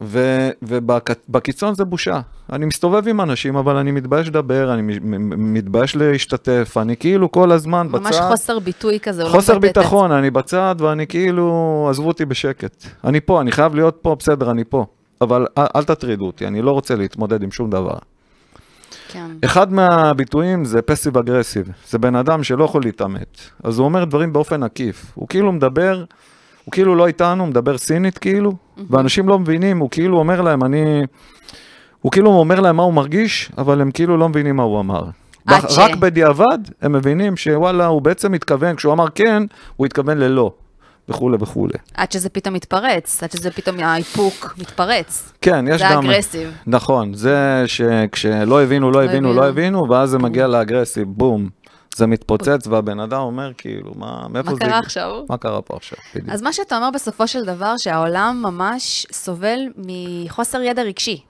ו- 0.00 0.50
ובקיצון 0.62 1.74
זה 1.74 1.84
בושה. 1.84 2.20
אני 2.52 2.66
מסתובב 2.66 3.08
עם 3.08 3.20
אנשים, 3.20 3.56
אבל 3.56 3.76
אני 3.76 3.90
מתבייש 3.90 4.28
לדבר, 4.28 4.74
אני 4.74 4.98
מתבייש 5.36 5.96
להשתתף, 5.96 6.76
אני 6.80 6.96
כאילו 6.96 7.32
כל 7.32 7.52
הזמן 7.52 7.88
בצד. 7.92 8.02
ממש 8.02 8.16
חוסר 8.16 8.58
ביטוי 8.58 9.00
כזה. 9.00 9.22
הוא 9.22 9.30
לא 9.30 9.34
חוסר 9.34 9.56
את 9.56 9.60
ביטחון, 9.60 10.12
אני 10.12 10.30
בצד 10.30 10.76
ואני 10.78 11.06
כאילו, 11.06 11.86
עזבו 11.90 12.08
אותי 12.08 12.24
בשקט. 12.24 12.86
אני 13.04 13.20
פה, 13.20 13.40
אני 13.40 13.52
חייב 13.52 13.74
להיות 13.74 13.98
פה, 14.02 14.16
בסדר, 14.18 14.50
אני 14.50 14.64
פה. 14.64 14.86
אבל 15.20 15.46
אל, 15.58 15.66
אל 15.76 15.84
תטרידו 15.84 16.26
אותי, 16.26 16.46
אני 16.46 16.62
לא 16.62 16.70
רוצה 16.70 16.94
להתמודד 16.94 17.42
עם 17.42 17.50
שום 17.50 17.70
דבר. 17.70 17.94
כן. 19.08 19.26
אחד 19.44 19.72
מהביטויים 19.72 20.64
זה 20.64 20.82
פסיב 20.82 21.18
אגרסיב. 21.18 21.68
זה 21.88 21.98
בן 21.98 22.14
אדם 22.16 22.42
שלא 22.42 22.64
יכול 22.64 22.82
להתעמת. 22.82 23.38
אז 23.64 23.78
הוא 23.78 23.84
אומר 23.84 24.04
דברים 24.04 24.32
באופן 24.32 24.62
עקיף. 24.62 25.12
הוא 25.14 25.28
כאילו 25.28 25.52
מדבר, 25.52 26.04
הוא 26.64 26.72
כאילו 26.72 26.94
לא 26.94 27.06
איתנו, 27.06 27.46
מדבר 27.46 27.78
סינית 27.78 28.18
כאילו, 28.18 28.52
ואנשים 28.90 29.28
לא 29.28 29.38
מבינים, 29.38 29.78
הוא 29.78 29.90
כאילו 29.90 30.18
אומר 30.18 30.40
להם, 30.40 30.64
אני... 30.64 31.02
הוא 32.00 32.12
כאילו 32.12 32.30
אומר 32.30 32.60
להם 32.60 32.76
מה 32.76 32.82
הוא 32.82 32.94
מרגיש, 32.94 33.50
אבל 33.58 33.80
הם 33.80 33.90
כאילו 33.90 34.16
לא 34.16 34.28
מבינים 34.28 34.56
מה 34.56 34.62
הוא 34.62 34.80
אמר. 34.80 35.04
ש- 35.50 35.78
רק 35.78 35.94
בדיעבד 35.96 36.58
הם 36.82 36.92
מבינים 36.92 37.36
שוואלה, 37.36 37.86
הוא 37.86 38.02
בעצם 38.02 38.32
מתכוון, 38.32 38.76
כשהוא 38.76 38.92
אמר 38.92 39.08
כן, 39.14 39.42
הוא 39.76 39.86
התכוון 39.86 40.18
ללא, 40.18 40.52
וכולי 41.08 41.36
וכולי. 41.40 41.74
עד 41.94 42.12
שזה 42.12 42.28
פתאום 42.28 42.54
מתפרץ, 42.54 43.22
עד 43.22 43.30
שזה 43.30 43.50
פתאום 43.50 43.80
האיפוק 43.80 44.54
מתפרץ. 44.58 45.32
כן, 45.40 45.64
יש 45.68 45.82
זה 45.82 45.88
גם... 45.92 46.10
אגרסיב. 46.10 46.50
נכון, 46.66 47.14
זה 47.14 47.62
שכשלא 47.66 48.62
הבינו, 48.62 48.90
לא 48.90 49.04
הבינו, 49.04 49.32
לא 49.32 49.48
הבינו, 49.48 49.90
ואז 49.90 50.10
זה 50.10 50.18
מגיע 50.18 50.46
לאגרסיב, 50.46 51.08
בום. 51.08 51.48
זה 51.96 52.06
מתפוצץ, 52.06 52.66
והבן 52.66 53.00
אדם 53.00 53.20
אומר, 53.20 53.52
כאילו, 53.58 53.92
מה, 53.96 54.26
מאיפה 54.28 54.50
מה 54.50 54.54
זה... 54.54 54.60
קרה 54.60 54.68
הגיע? 54.68 54.78
עכשיו? 54.78 55.24
מה 55.28 55.36
קרה 55.36 55.62
פה 55.62 55.76
עכשיו? 55.76 55.98
בדיוק. 56.14 56.30
אז 56.30 56.42
מה 56.42 56.52
שאתה 56.52 56.76
אומר 56.76 56.90
בסופו 56.90 57.28
של 57.28 57.44
דבר, 57.44 57.76
שהעולם 57.76 58.42
ממש 58.42 59.06
סובל 59.12 59.58
מחוסר 59.76 60.62
ידע 60.62 60.82
רגשי. 60.82 61.20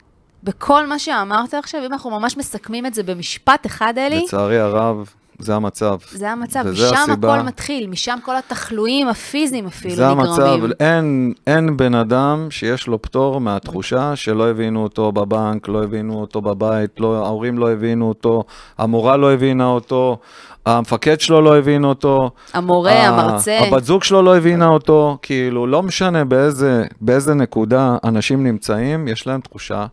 בכל 0.43 0.87
מה 0.87 0.99
שאמרת 0.99 1.53
עכשיו, 1.53 1.81
אם 1.85 1.93
אנחנו 1.93 2.09
ממש 2.09 2.37
מסכמים 2.37 2.85
את 2.85 2.93
זה 2.93 3.03
במשפט 3.03 3.65
אחד, 3.65 3.93
אלי, 3.97 4.21
לצערי 4.23 4.59
הרב, 4.59 5.09
זה 5.39 5.55
המצב. 5.55 5.97
זה 6.11 6.31
המצב, 6.31 6.63
משם 6.71 6.95
הסיבה. 6.95 7.33
הכל 7.35 7.45
מתחיל, 7.47 7.87
משם 7.87 8.17
כל 8.25 8.35
התחלואים 8.37 9.07
הפיזיים 9.07 9.65
אפילו 9.67 9.95
זה 9.95 10.07
נגרמים. 10.09 10.31
המצב, 10.63 10.71
אין, 10.79 11.33
אין 11.47 11.77
בן 11.77 11.95
אדם 11.95 12.47
שיש 12.49 12.87
לו 12.87 13.01
פטור 13.01 13.41
מהתחושה 13.41 14.15
שלא 14.15 14.49
הבינו 14.49 14.83
אותו 14.83 15.11
בבנק, 15.11 15.67
לא 15.67 15.83
הבינו 15.83 16.21
אותו 16.21 16.41
בבית, 16.41 16.99
לא, 16.99 17.25
ההורים 17.25 17.57
לא 17.57 17.71
הבינו 17.71 18.07
אותו, 18.07 18.43
המורה 18.77 19.17
לא 19.17 19.33
הבינה 19.33 19.65
אותו, 19.65 20.17
המפקד 20.65 21.19
שלו 21.19 21.41
לא 21.41 21.57
הבין 21.57 21.83
אותו. 21.83 22.29
המורה, 22.53 22.91
ה- 22.93 23.07
המרצה. 23.07 23.59
הבת 23.59 23.83
זוג 23.83 24.03
שלו 24.03 24.21
לא 24.21 24.37
הבינה 24.37 24.67
אותו, 24.67 25.17
כאילו, 25.21 25.67
לא 25.67 25.83
משנה 25.83 26.25
באיזה, 26.25 26.83
באיזה 27.01 27.33
נקודה 27.33 27.97
אנשים 28.03 28.43
נמצאים, 28.43 29.07
יש 29.07 29.27
להם 29.27 29.41
תחושה 29.41 29.85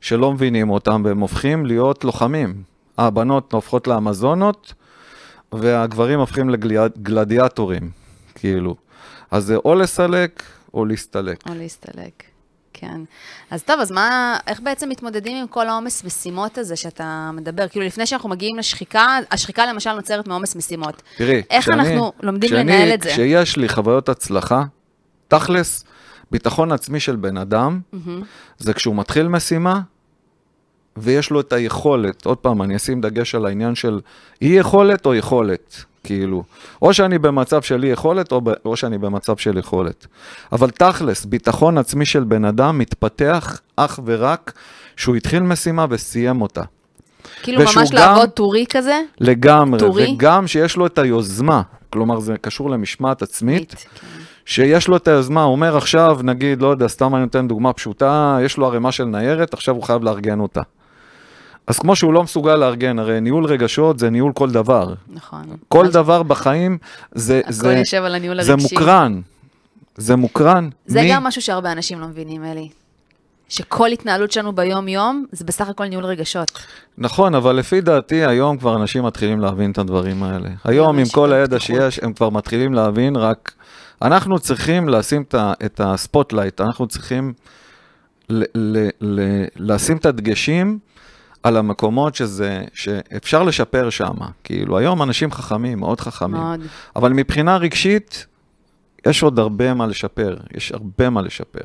שלא 0.00 0.32
מבינים 0.32 0.70
אותם, 0.70 1.02
והם 1.04 1.20
הופכים 1.20 1.66
להיות 1.66 2.04
לוחמים. 2.04 2.71
הבנות 2.98 3.52
הופכות 3.52 3.86
לאמזונות, 3.86 4.74
והגברים 5.52 6.20
הופכים 6.20 6.50
לגלדיאטורים, 6.50 7.90
כאילו. 8.34 8.76
אז 9.30 9.44
זה 9.44 9.56
או 9.56 9.74
לסלק 9.74 10.42
או 10.74 10.84
להסתלק. 10.84 11.48
או 11.48 11.54
להסתלק, 11.54 12.22
כן. 12.72 13.00
אז 13.50 13.62
טוב, 13.62 13.80
אז 13.80 13.90
מה, 13.90 14.36
איך 14.46 14.60
בעצם 14.60 14.88
מתמודדים 14.88 15.36
עם 15.36 15.46
כל 15.46 15.68
העומס 15.68 16.04
משימות 16.04 16.58
הזה 16.58 16.76
שאתה 16.76 17.30
מדבר? 17.34 17.68
כאילו, 17.68 17.86
לפני 17.86 18.06
שאנחנו 18.06 18.28
מגיעים 18.28 18.58
לשחיקה, 18.58 19.18
השחיקה 19.30 19.66
למשל 19.66 19.92
נוצרת 19.92 20.26
מעומס 20.26 20.56
משימות. 20.56 21.02
תראי, 21.16 21.42
איך 21.50 21.64
כשאני, 21.64 21.80
אנחנו 21.80 22.12
לומדים 22.22 22.50
כשאני, 22.50 22.72
לנהל 22.72 22.94
את 22.94 23.02
זה? 23.02 23.10
כשיש 23.10 23.56
לי 23.56 23.68
חוויות 23.68 24.08
הצלחה, 24.08 24.64
תכלס, 25.28 25.84
ביטחון 26.30 26.72
עצמי 26.72 27.00
של 27.00 27.16
בן 27.16 27.36
אדם, 27.36 27.80
מהמם. 27.92 28.22
זה 28.58 28.74
כשהוא 28.74 28.96
מתחיל 28.96 29.28
משימה, 29.28 29.80
ויש 30.96 31.30
לו 31.30 31.40
את 31.40 31.52
היכולת, 31.52 32.26
עוד 32.26 32.38
פעם, 32.38 32.62
אני 32.62 32.76
אשים 32.76 33.00
דגש 33.00 33.34
על 33.34 33.46
העניין 33.46 33.74
של 33.74 34.00
אי 34.42 34.48
יכולת 34.48 35.06
או 35.06 35.14
יכולת, 35.14 35.84
כאילו. 36.04 36.42
או 36.82 36.94
שאני 36.94 37.18
במצב 37.18 37.62
של 37.62 37.84
אי 37.84 37.88
יכולת, 37.88 38.32
או, 38.32 38.40
ב, 38.40 38.50
או 38.64 38.76
שאני 38.76 38.98
במצב 38.98 39.36
של 39.36 39.58
יכולת. 39.58 40.06
אבל 40.52 40.70
תכלס, 40.70 41.24
ביטחון 41.24 41.78
עצמי 41.78 42.06
של 42.06 42.24
בן 42.24 42.44
אדם 42.44 42.78
מתפתח 42.78 43.60
אך 43.76 44.00
ורק 44.04 44.52
שהוא 44.96 45.16
התחיל 45.16 45.42
משימה 45.42 45.86
וסיים 45.90 46.42
אותה. 46.42 46.62
כאילו 47.42 47.60
ממש 47.60 47.76
גם- 47.76 47.98
לעבוד 47.98 48.28
טורי 48.30 48.64
כזה? 48.70 49.00
לגמרי, 49.20 49.80
טורי? 49.80 50.12
וגם 50.14 50.46
שיש 50.46 50.76
לו 50.76 50.86
את 50.86 50.98
היוזמה, 50.98 51.62
כלומר 51.90 52.20
זה 52.20 52.34
קשור 52.40 52.70
למשמעת 52.70 53.22
עצמית, 53.22 53.74
כן. 53.74 53.88
שיש 54.46 54.88
לו 54.88 54.96
את 54.96 55.08
היוזמה, 55.08 55.42
הוא 55.42 55.52
אומר 55.52 55.76
עכשיו, 55.76 56.18
נגיד, 56.22 56.62
לא 56.62 56.68
יודע, 56.68 56.88
סתם 56.88 57.14
אני 57.14 57.22
נותן 57.22 57.48
דוגמה 57.48 57.72
פשוטה, 57.72 58.38
יש 58.44 58.56
לו 58.56 58.66
ערימה 58.66 58.92
של 58.92 59.04
ניירת, 59.04 59.54
עכשיו 59.54 59.74
הוא 59.74 59.82
חייב 59.82 60.02
לארגן 60.04 60.40
אותה. 60.40 60.62
אז 61.66 61.78
כמו 61.78 61.96
שהוא 61.96 62.12
לא 62.12 62.22
מסוגל 62.22 62.56
לארגן, 62.56 62.98
הרי 62.98 63.20
ניהול 63.20 63.44
רגשות 63.44 63.98
זה 63.98 64.10
ניהול 64.10 64.32
כל 64.32 64.50
דבר. 64.50 64.94
נכון. 65.12 65.42
כל 65.68 65.86
אז 65.86 65.92
דבר 65.92 66.22
בחיים 66.22 66.78
זה, 67.12 67.40
הכל 67.44 67.52
זה, 67.52 67.72
יושב 67.74 68.02
על 68.04 68.14
הניהול 68.14 68.42
זה. 68.42 68.56
מוקרן. 68.56 69.20
זה 69.96 70.16
מוקרן. 70.16 70.68
זה 70.86 71.02
מי- 71.02 71.10
גם 71.12 71.24
משהו 71.24 71.42
שהרבה 71.42 71.72
אנשים 71.72 72.00
לא 72.00 72.06
מבינים, 72.06 72.44
אלי. 72.44 72.68
שכל 73.48 73.88
התנהלות 73.88 74.32
שלנו 74.32 74.52
ביום-יום, 74.52 75.24
זה 75.32 75.44
בסך 75.44 75.68
הכל 75.68 75.86
ניהול 75.86 76.04
רגשות. 76.04 76.52
נכון, 76.98 77.34
אבל 77.34 77.56
לפי 77.56 77.80
דעתי 77.80 78.24
היום 78.26 78.58
כבר 78.58 78.76
אנשים 78.76 79.04
מתחילים 79.04 79.40
להבין 79.40 79.70
את 79.70 79.78
הדברים 79.78 80.22
האלה. 80.22 80.48
היום 80.64 80.98
עם 80.98 81.04
כל 81.12 81.32
הידע 81.32 81.56
בפתיחות. 81.56 81.80
שיש, 81.92 81.98
הם 82.04 82.12
כבר 82.12 82.30
מתחילים 82.30 82.74
להבין, 82.74 83.16
רק 83.16 83.52
אנחנו 84.02 84.38
צריכים 84.38 84.88
לשים 84.88 85.24
את 85.64 85.80
ה 85.84 85.91
spotlight, 85.91 86.60
אנחנו 86.60 86.86
צריכים 86.86 87.32
ל- 88.30 88.42
ל- 88.54 88.88
ל- 89.00 89.44
לשים 89.56 89.96
את 89.96 90.06
הדגשים 90.06 90.78
על 91.42 91.56
המקומות 91.56 92.14
שזה, 92.14 92.62
שאפשר 92.74 93.42
לשפר 93.42 93.90
שם. 93.90 94.14
כאילו, 94.44 94.78
היום 94.78 95.02
אנשים 95.02 95.32
חכמים, 95.32 95.78
מאוד 95.78 96.00
חכמים. 96.00 96.42
מאוד. 96.42 96.60
אבל 96.96 97.12
מבחינה 97.12 97.56
רגשית, 97.56 98.26
יש 99.06 99.22
עוד 99.22 99.38
הרבה 99.38 99.74
מה 99.74 99.86
לשפר, 99.86 100.36
יש 100.54 100.72
הרבה 100.72 101.10
מה 101.10 101.22
לשפר. 101.22 101.64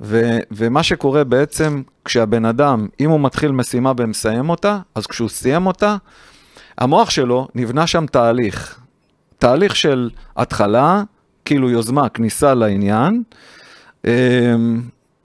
ו, 0.00 0.38
ומה 0.50 0.82
שקורה 0.82 1.24
בעצם, 1.24 1.82
כשהבן 2.04 2.44
אדם, 2.44 2.88
אם 3.00 3.10
הוא 3.10 3.20
מתחיל 3.20 3.52
משימה 3.52 3.92
ומסיים 3.96 4.50
אותה, 4.50 4.78
אז 4.94 5.06
כשהוא 5.06 5.28
סיים 5.28 5.66
אותה, 5.66 5.96
המוח 6.78 7.10
שלו 7.10 7.48
נבנה 7.54 7.86
שם 7.86 8.06
תהליך. 8.06 8.78
תהליך 9.38 9.76
של 9.76 10.10
התחלה, 10.36 11.02
כאילו 11.44 11.70
יוזמה, 11.70 12.08
כניסה 12.08 12.54
לעניין. 12.54 13.22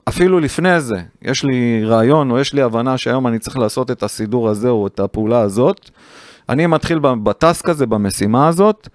אפילו 0.08 0.40
לפני 0.40 0.80
זה, 0.80 0.96
יש 1.22 1.44
לי 1.44 1.84
רעיון 1.84 2.30
או 2.30 2.38
יש 2.38 2.52
לי 2.52 2.62
הבנה 2.62 2.98
שהיום 2.98 3.26
אני 3.26 3.38
צריך 3.38 3.58
לעשות 3.58 3.90
את 3.90 4.02
הסידור 4.02 4.48
הזה 4.48 4.68
או 4.68 4.86
את 4.86 5.00
הפעולה 5.00 5.40
הזאת. 5.40 5.90
אני 6.48 6.66
מתחיל 6.66 6.98
בטסק 6.98 7.68
הזה, 7.68 7.86
במשימה 7.86 8.48
הזאת, 8.48 8.88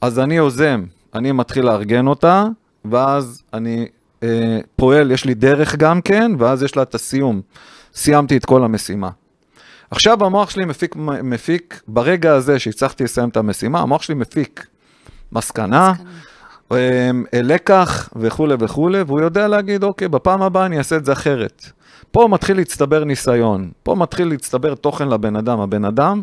אז 0.00 0.18
אני 0.18 0.36
יוזם, 0.36 0.84
אני 1.14 1.32
מתחיל 1.32 1.64
לארגן 1.64 2.06
אותה, 2.06 2.46
ואז 2.84 3.42
אני 3.52 3.86
אה, 4.22 4.58
פועל, 4.76 5.10
יש 5.10 5.24
לי 5.24 5.34
דרך 5.34 5.76
גם 5.76 6.00
כן, 6.00 6.32
ואז 6.38 6.62
יש 6.62 6.76
לה 6.76 6.82
את 6.82 6.94
הסיום. 6.94 7.40
סיימתי 7.94 8.36
את 8.36 8.44
כל 8.44 8.64
המשימה. 8.64 9.10
עכשיו 9.90 10.24
המוח 10.24 10.50
שלי 10.50 10.64
מפיק, 10.64 10.96
מפיק 11.22 11.82
ברגע 11.88 12.34
הזה 12.34 12.58
שהצלחתי 12.58 13.04
לסיים 13.04 13.28
את 13.28 13.36
המשימה, 13.36 13.80
המוח 13.80 14.02
שלי 14.02 14.14
מפיק 14.14 14.66
מסקנה, 15.32 15.86
אה, 15.88 15.92
לקח 17.32 18.08
וכולי 18.16 18.54
וכולי, 18.60 19.02
והוא 19.02 19.20
יודע 19.20 19.48
להגיד, 19.48 19.82
אוקיי, 19.84 20.08
בפעם 20.08 20.42
הבאה 20.42 20.66
אני 20.66 20.78
אעשה 20.78 20.96
את 20.96 21.04
זה 21.04 21.12
אחרת. 21.12 21.66
פה 22.10 22.28
מתחיל 22.30 22.56
להצטבר 22.56 23.04
ניסיון, 23.04 23.70
פה 23.82 23.94
מתחיל 23.94 24.28
להצטבר 24.28 24.74
תוכן 24.74 25.08
לבן 25.08 25.36
אדם. 25.36 25.60
הבן 25.60 25.84
אדם 25.84 26.22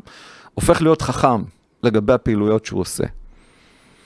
הופך 0.54 0.82
להיות 0.82 1.02
חכם 1.02 1.44
לגבי 1.84 2.14
הפעילויות 2.14 2.66
שהוא 2.66 2.82
עושה. 2.82 3.04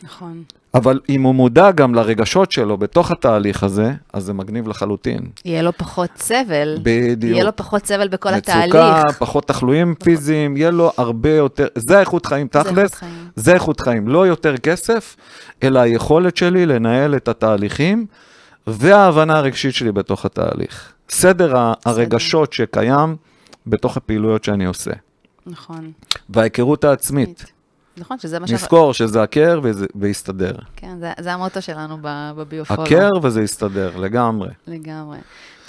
נכון. 0.04 0.44
אבל 0.74 1.00
אם 1.10 1.22
הוא 1.22 1.36
מודע 1.36 1.72
גם 1.72 1.96
לרגשות 1.96 2.52
שלו 2.52 2.78
בתוך 2.78 3.12
התהליך 3.12 3.64
הזה, 3.64 3.94
אז 4.14 4.24
זה 4.24 4.34
מגניב 4.34 4.68
לחלוטין. 4.68 5.30
יהיה 5.46 5.62
לו 5.62 5.78
פחות 5.78 6.10
סבל. 6.18 6.78
בדיוק. 6.84 7.34
יהיה 7.34 7.44
לו 7.44 7.56
פחות 7.56 7.86
סבל 7.86 8.08
בכל 8.08 8.32
מצוקה, 8.32 8.64
התהליך. 8.64 9.18
פחות 9.18 9.48
תחלואים 9.48 9.96
פיזיים, 10.04 10.58
יהיה 10.58 10.72
לו 10.72 10.92
הרבה 10.98 11.30
יותר, 11.30 11.68
זה 11.76 12.00
איכות 12.00 12.26
חיים 12.26 12.48
זה 12.54 12.64
תכלס. 12.64 12.92
זה 13.36 13.54
איכות 13.54 13.80
חיים, 13.80 14.08
לא 14.08 14.28
יותר 14.28 14.58
כסף, 14.58 15.16
אלא 15.64 15.80
היכולת 15.80 16.38
שלי 16.38 16.66
לנהל 16.66 17.16
את 17.16 17.28
התהליכים 17.28 18.06
וההבנה 18.68 19.38
הרגשית 19.38 19.76
שלי 19.76 19.92
בתוך 19.92 20.26
התהליך. 20.26 20.94
סדר 21.10 21.72
הרגשות 21.86 22.54
שקיים 22.54 23.16
בתוך 23.68 23.98
הפעילויות 23.98 24.44
שאני 24.44 24.66
עושה. 24.66 24.92
נכון. 25.48 25.92
וההיכרות 26.30 26.84
העצמית. 26.84 27.46
נכון, 28.00 28.20
שזה 28.20 28.40
מה 28.40 28.48
ש... 28.48 28.52
נזכור 28.52 28.94
שזה 28.94 29.24
וזה- 29.64 29.86
ויסתדר. 29.96 30.54
כן, 30.76 30.98
זה, 31.00 31.12
זה 31.20 31.34
המוטו 31.34 31.62
שלנו 31.62 31.98
בביופולו. 32.02 32.84
הכר 32.84 33.10
וזה 33.24 33.42
יסתדר, 33.42 33.98
לגמרי. 33.98 34.50
לגמרי. 34.68 35.18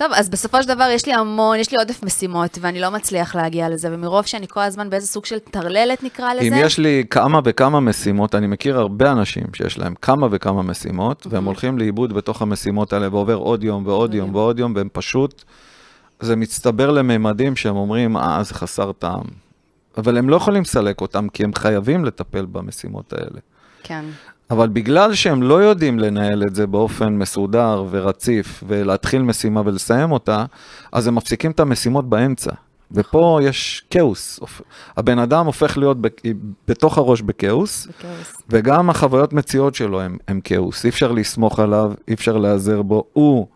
טוב, 0.01 0.12
אז 0.14 0.31
בסופו 0.31 0.62
של 0.62 0.69
דבר 0.69 0.88
יש 0.90 1.07
לי 1.07 1.12
המון, 1.14 1.57
יש 1.59 1.73
לי 1.73 1.79
עודף 1.79 2.03
משימות, 2.03 2.59
ואני 2.61 2.81
לא 2.81 2.90
מצליח 2.90 3.35
להגיע 3.37 3.69
לזה, 3.69 3.88
ומרוב 3.93 4.27
שאני 4.27 4.47
כל 4.49 4.61
הזמן 4.61 4.90
באיזה 4.90 5.07
סוג 5.07 5.25
של 5.25 5.38
טרללת 5.38 6.03
נקרא 6.03 6.35
לזה, 6.35 6.49
אם 6.49 6.53
יש 6.57 6.79
לי 6.79 7.05
כמה 7.11 7.40
וכמה 7.45 7.81
משימות, 7.81 8.35
אני 8.35 8.47
מכיר 8.47 8.79
הרבה 8.79 9.12
אנשים 9.12 9.45
שיש 9.57 9.79
להם 9.79 9.95
כמה 10.03 10.27
וכמה 10.31 10.62
משימות, 10.62 11.27
והם 11.31 11.45
הולכים 11.45 11.79
לאיבוד 11.79 12.12
בתוך 12.12 12.43
המשימות 12.43 12.93
האלה, 12.93 13.09
ועובר 13.09 13.35
עוד 13.35 13.64
יום 13.64 13.87
ועוד 13.87 14.14
יום. 14.14 14.35
ועוד 14.35 14.59
יום, 14.59 14.73
והם 14.77 14.88
פשוט, 14.93 15.45
זה 16.21 16.37
מצטבר 16.37 16.90
לממדים 16.90 17.57
שהם 17.57 17.77
אומרים, 17.77 18.16
אה, 18.16 18.43
זה 18.43 18.55
חסר 18.55 18.93
טעם. 18.93 19.25
אבל 19.96 20.18
הם 20.18 20.29
לא 20.29 20.37
יכולים 20.37 20.62
לסלק 20.62 21.00
אותם, 21.00 21.29
כי 21.29 21.44
הם 21.44 21.55
חייבים 21.55 22.05
לטפל 22.05 22.46
במשימות 22.46 23.12
האלה. 23.12 23.40
כן, 23.83 24.05
אבל 24.50 24.68
בגלל 24.68 25.14
שהם 25.14 25.42
לא 25.42 25.62
יודעים 25.62 25.98
לנהל 25.98 26.42
את 26.42 26.55
זה 26.55 26.66
באופן 26.66 27.12
מסודר 27.12 27.85
ורציף, 27.90 28.64
ולהתחיל 28.66 29.22
משימה 29.22 29.62
ולסיים 29.64 30.12
אותה, 30.12 30.44
אז 30.92 31.07
הם 31.07 31.14
מפסיקים 31.14 31.50
את 31.50 31.61
המשימות 31.61 32.09
באמצע. 32.09 32.50
ופה 32.92 33.38
יש 33.42 33.85
כאוס. 33.90 34.40
הבן 34.96 35.18
אדם 35.18 35.46
הופך 35.46 35.79
להיות 35.79 35.96
ב- 36.00 36.09
בתוך 36.68 36.98
הראש 36.98 37.22
בכאוס, 37.22 37.87
בכאוס. 37.87 38.42
וגם 38.48 38.90
החוויות 38.90 39.33
מציאות 39.33 39.74
שלו 39.74 40.00
הם, 40.00 40.18
הם 40.29 40.40
כאוס. 40.40 40.85
אי 40.85 40.90
אפשר 40.90 41.12
לסמוך 41.12 41.61
עליו, 41.61 41.92
אי 42.09 42.14
אפשר 42.14 42.37
להיעזר 42.37 42.83
בו, 42.83 43.05
הוא 43.12 43.46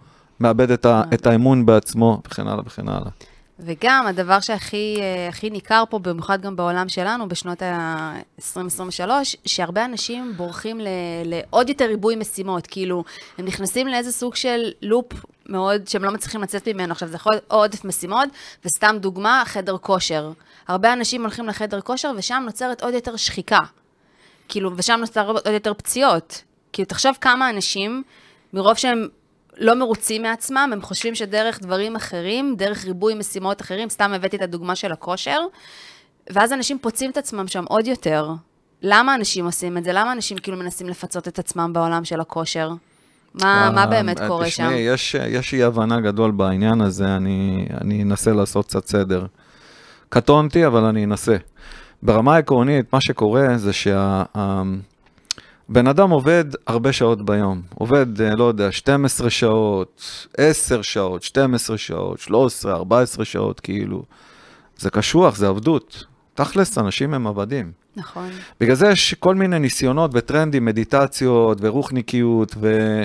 מאבד 0.40 0.70
את, 0.70 0.86
ה, 0.86 1.02
את 1.14 1.26
האמון 1.26 1.66
בעצמו, 1.66 2.22
וכן 2.26 2.48
הלאה 2.48 2.62
וכן 2.66 2.88
הלאה. 2.88 3.10
וגם 3.58 4.06
הדבר 4.06 4.40
שהכי 4.40 4.96
אה, 5.00 5.28
הכי 5.28 5.50
ניכר 5.50 5.84
פה, 5.90 5.98
במיוחד 5.98 6.42
גם 6.42 6.56
בעולם 6.56 6.88
שלנו, 6.88 7.28
בשנות 7.28 7.62
ה-2023, 7.62 9.10
שהרבה 9.46 9.84
אנשים 9.84 10.32
בורחים 10.36 10.80
ל- 10.80 10.88
לעוד 11.24 11.68
יותר 11.68 11.84
ריבוי 11.84 12.16
משימות. 12.16 12.66
כאילו, 12.66 13.04
הם 13.38 13.44
נכנסים 13.44 13.86
לאיזה 13.88 14.12
סוג 14.12 14.34
של 14.34 14.70
לופ 14.82 15.12
מאוד, 15.46 15.88
שהם 15.88 16.04
לא 16.04 16.10
מצליחים 16.10 16.42
לצאת 16.42 16.68
ממנו. 16.68 16.92
עכשיו, 16.92 17.08
זה 17.08 17.16
יכול 17.16 17.32
להיות 17.32 17.44
עודף 17.48 17.84
משימות, 17.84 18.28
וסתם 18.64 18.96
דוגמה, 19.00 19.42
חדר 19.46 19.76
כושר. 19.78 20.32
הרבה 20.68 20.92
אנשים 20.92 21.22
הולכים 21.22 21.46
לחדר 21.46 21.80
כושר, 21.80 22.12
ושם 22.16 22.42
נוצרת 22.46 22.82
עוד 22.82 22.94
יותר 22.94 23.16
שחיקה. 23.16 23.60
כאילו, 24.48 24.70
ושם 24.76 24.96
נוצרות 25.00 25.46
עוד 25.46 25.54
יותר 25.54 25.74
פציעות. 25.74 26.42
כאילו, 26.72 26.86
תחשוב 26.88 27.16
כמה 27.20 27.50
אנשים, 27.50 28.02
מרוב 28.52 28.74
שהם 28.74 29.08
לא 29.58 29.74
מרוצים 29.74 30.22
מעצמם, 30.22 30.70
הם 30.72 30.82
חושבים 30.82 31.14
שדרך 31.14 31.62
דברים 31.62 31.96
אחרים, 31.96 32.54
דרך 32.58 32.84
ריבוי 32.84 33.14
משימות 33.14 33.60
אחרים, 33.60 33.88
סתם 33.88 34.12
הבאתי 34.12 34.36
את 34.36 34.42
הדוגמה 34.42 34.74
של 34.74 34.92
הכושר, 34.92 35.38
ואז 36.30 36.52
אנשים 36.52 36.78
פוצעים 36.78 37.10
את 37.10 37.16
עצמם 37.16 37.46
שם 37.46 37.64
עוד 37.68 37.86
יותר. 37.86 38.28
למה 38.82 39.14
אנשים 39.14 39.44
עושים 39.44 39.78
את 39.78 39.84
זה? 39.84 39.92
למה 39.92 40.12
אנשים 40.12 40.38
כאילו 40.38 40.56
מנסים 40.56 40.88
לפצות 40.88 41.28
את 41.28 41.38
עצמם 41.38 41.70
בעולם 41.72 42.04
של 42.04 42.20
הכושר? 42.20 42.70
מה, 43.34 43.70
מה 43.74 43.86
באמת 43.86 44.20
אה, 44.20 44.28
קורה 44.28 44.50
שם? 44.50 44.64
תשמעי, 44.64 44.80
יש, 44.80 45.14
יש 45.14 45.54
אי 45.54 45.62
הבנה 45.62 46.00
גדול 46.00 46.30
בעניין 46.30 46.80
הזה, 46.80 47.16
אני, 47.16 47.66
אני 47.80 48.02
אנסה 48.02 48.32
לעשות 48.32 48.66
קצת 48.66 48.86
סדר. 48.86 49.26
קטונתי, 50.08 50.66
אבל 50.66 50.84
אני 50.84 51.04
אנסה. 51.04 51.36
ברמה 52.02 52.34
העקרונית, 52.34 52.92
מה 52.92 53.00
שקורה 53.00 53.58
זה 53.58 53.72
בן 55.68 55.86
אדם 55.86 56.10
עובד 56.10 56.44
הרבה 56.66 56.92
שעות 56.92 57.24
ביום, 57.26 57.62
עובד, 57.74 58.20
אה, 58.20 58.34
לא 58.34 58.44
יודע, 58.44 58.72
12 58.72 59.30
שעות, 59.30 60.02
10 60.36 60.82
שעות, 60.82 61.22
12 61.22 61.78
שעות, 61.78 62.18
13, 62.18 62.74
14 62.74 63.24
שעות, 63.24 63.60
כאילו. 63.60 64.02
זה 64.78 64.90
קשוח, 64.90 65.36
זה 65.36 65.48
עבדות. 65.48 66.04
תכלס, 66.34 66.78
אנשים 66.78 67.14
הם 67.14 67.26
עבדים. 67.26 67.72
נכון. 67.96 68.28
בגלל 68.60 68.76
זה 68.76 68.88
יש 68.88 69.14
כל 69.14 69.34
מיני 69.34 69.58
ניסיונות 69.58 70.10
וטרנדים, 70.14 70.64
מדיטציות 70.64 71.58
ורוחניקיות 71.60 72.54
ו... 72.60 73.04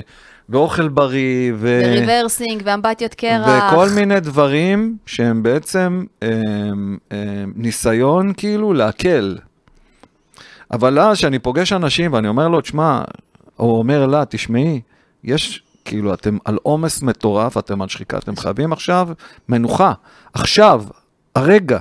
ואוכל 0.49 0.87
בריא 0.87 1.51
ו... 1.55 1.81
וריברסינג 1.85 2.61
ואמבטיות 2.65 3.13
קרח. 3.13 3.73
וכל 3.73 3.89
מיני 3.95 4.19
דברים 4.19 4.97
שהם 5.05 5.43
בעצם 5.43 6.05
הם, 6.21 6.97
הם, 7.11 7.53
ניסיון 7.55 8.33
כאילו 8.37 8.73
להקל. 8.73 9.37
אבל 10.71 10.99
אז 10.99 11.17
כשאני 11.17 11.39
פוגש 11.39 11.73
אנשים 11.73 12.13
ואני 12.13 12.27
אומר 12.27 12.47
לו, 12.47 12.61
תשמע, 12.61 13.01
או 13.59 13.77
אומר 13.77 14.05
לה, 14.05 14.25
תשמעי, 14.25 14.81
יש, 15.23 15.63
כאילו, 15.85 16.13
אתם 16.13 16.37
על 16.45 16.57
עומס 16.63 17.01
מטורף, 17.01 17.57
אתם 17.57 17.81
על 17.81 17.87
שחיקה, 17.87 18.17
אתם 18.17 18.35
חייבים 18.35 18.73
עכשיו 18.73 19.09
מנוחה. 19.49 19.93
עכשיו, 20.33 20.83
הרגע. 21.35 21.79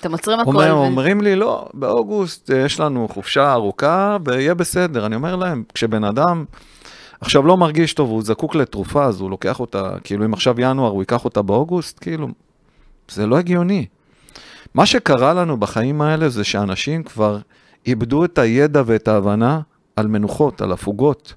אתם 0.00 0.12
עוצרים 0.12 0.40
הכל. 0.40 0.50
אומר, 0.50 0.76
ו- 0.76 0.78
אומרים 0.78 1.20
לי, 1.20 1.36
לא, 1.36 1.68
באוגוסט 1.74 2.50
יש 2.66 2.80
לנו 2.80 3.08
חופשה 3.08 3.52
ארוכה 3.52 4.16
ויהיה 4.24 4.54
בסדר. 4.54 5.06
אני 5.06 5.14
אומר 5.14 5.36
להם, 5.36 5.62
כשבן 5.74 6.04
אדם 6.04 6.44
עכשיו 7.20 7.46
לא 7.46 7.56
מרגיש 7.56 7.94
טוב, 7.94 8.10
הוא 8.10 8.22
זקוק 8.22 8.54
לתרופה, 8.54 9.04
אז 9.04 9.20
הוא 9.20 9.30
לוקח 9.30 9.60
אותה, 9.60 9.90
כאילו 10.04 10.24
אם 10.24 10.32
עכשיו 10.32 10.60
ינואר 10.60 10.90
הוא 10.90 11.02
ייקח 11.02 11.24
אותה 11.24 11.42
באוגוסט, 11.42 11.98
כאילו, 12.00 12.28
זה 13.10 13.26
לא 13.26 13.38
הגיוני. 13.38 13.86
מה 14.74 14.86
שקרה 14.86 15.34
לנו 15.34 15.56
בחיים 15.56 16.02
האלה 16.02 16.28
זה 16.28 16.44
שאנשים 16.44 17.02
כבר 17.02 17.38
איבדו 17.86 18.24
את 18.24 18.38
הידע 18.38 18.82
ואת 18.86 19.08
ההבנה 19.08 19.60
על 19.96 20.06
מנוחות, 20.06 20.60
על 20.60 20.72
הפוגות. 20.72 21.34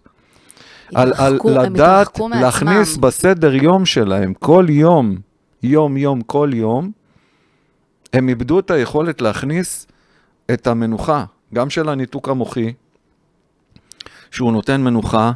על, 0.95 1.13
על 1.17 1.39
לדעת 1.45 2.07
התרחקו 2.07 2.29
מעצמם. 2.29 2.43
להכניס 2.43 2.97
בסדר 2.97 3.55
יום 3.55 3.85
שלהם, 3.85 4.33
כל 4.33 4.65
יום, 4.69 5.15
יום 5.63 5.97
יום, 5.97 6.21
כל 6.21 6.49
יום, 6.53 6.91
הם 8.13 8.29
איבדו 8.29 8.59
את 8.59 8.71
היכולת 8.71 9.21
להכניס 9.21 9.87
את 10.53 10.67
המנוחה, 10.67 11.25
גם 11.53 11.69
של 11.69 11.89
הניתוק 11.89 12.29
המוחי, 12.29 12.73
שהוא 14.31 14.51
נותן 14.51 14.81
מנוחה, 14.81 15.31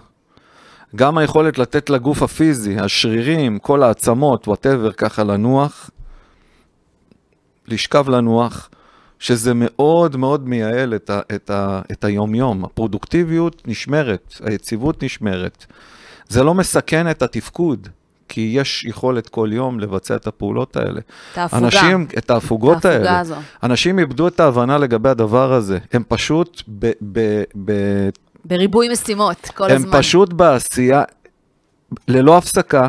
גם 0.95 1.17
היכולת 1.17 1.57
לתת 1.57 1.89
לגוף 1.89 2.23
הפיזי, 2.23 2.79
השרירים, 2.79 3.59
כל 3.59 3.83
העצמות, 3.83 4.47
whatever, 4.47 4.91
ככה 4.91 5.23
לנוח, 5.23 5.89
לשכב 7.67 8.09
לנוח, 8.09 8.69
שזה 9.21 9.51
מאוד 9.55 10.17
מאוד 10.17 10.49
מייעל 10.49 10.95
את, 10.95 11.09
ה, 11.09 11.19
את, 11.35 11.49
ה, 11.49 11.81
את 11.91 12.03
היומיום. 12.03 12.65
הפרודוקטיביות 12.65 13.61
נשמרת, 13.67 14.33
היציבות 14.43 15.03
נשמרת. 15.03 15.65
זה 16.29 16.43
לא 16.43 16.53
מסכן 16.53 17.11
את 17.11 17.21
התפקוד, 17.21 17.87
כי 18.27 18.51
יש 18.53 18.85
יכולת 18.85 19.29
כל 19.29 19.49
יום 19.53 19.79
לבצע 19.79 20.15
את 20.15 20.27
הפעולות 20.27 20.75
האלה. 20.75 21.01
את 21.33 21.37
ההפוגה. 21.37 21.65
אנשים, 21.65 22.07
את 22.17 22.31
ההפוגות 22.31 22.85
ההפוגה 22.85 23.09
האלה. 23.09 23.19
הזו. 23.19 23.35
אנשים 23.63 23.99
איבדו 23.99 24.27
את 24.27 24.39
ההבנה 24.39 24.77
לגבי 24.77 25.09
הדבר 25.09 25.53
הזה. 25.53 25.77
הם 25.93 26.03
פשוט 26.07 26.61
ב, 26.79 26.91
ב, 27.11 27.43
ב, 27.65 27.71
בריבוי 28.45 28.89
משימות, 28.89 29.49
כל 29.55 29.71
הם 29.71 29.75
הזמן. 29.75 29.99
פשוט 29.99 30.33
בעשייה, 30.33 31.03
ללא 32.07 32.37
הפסקה. 32.37 32.87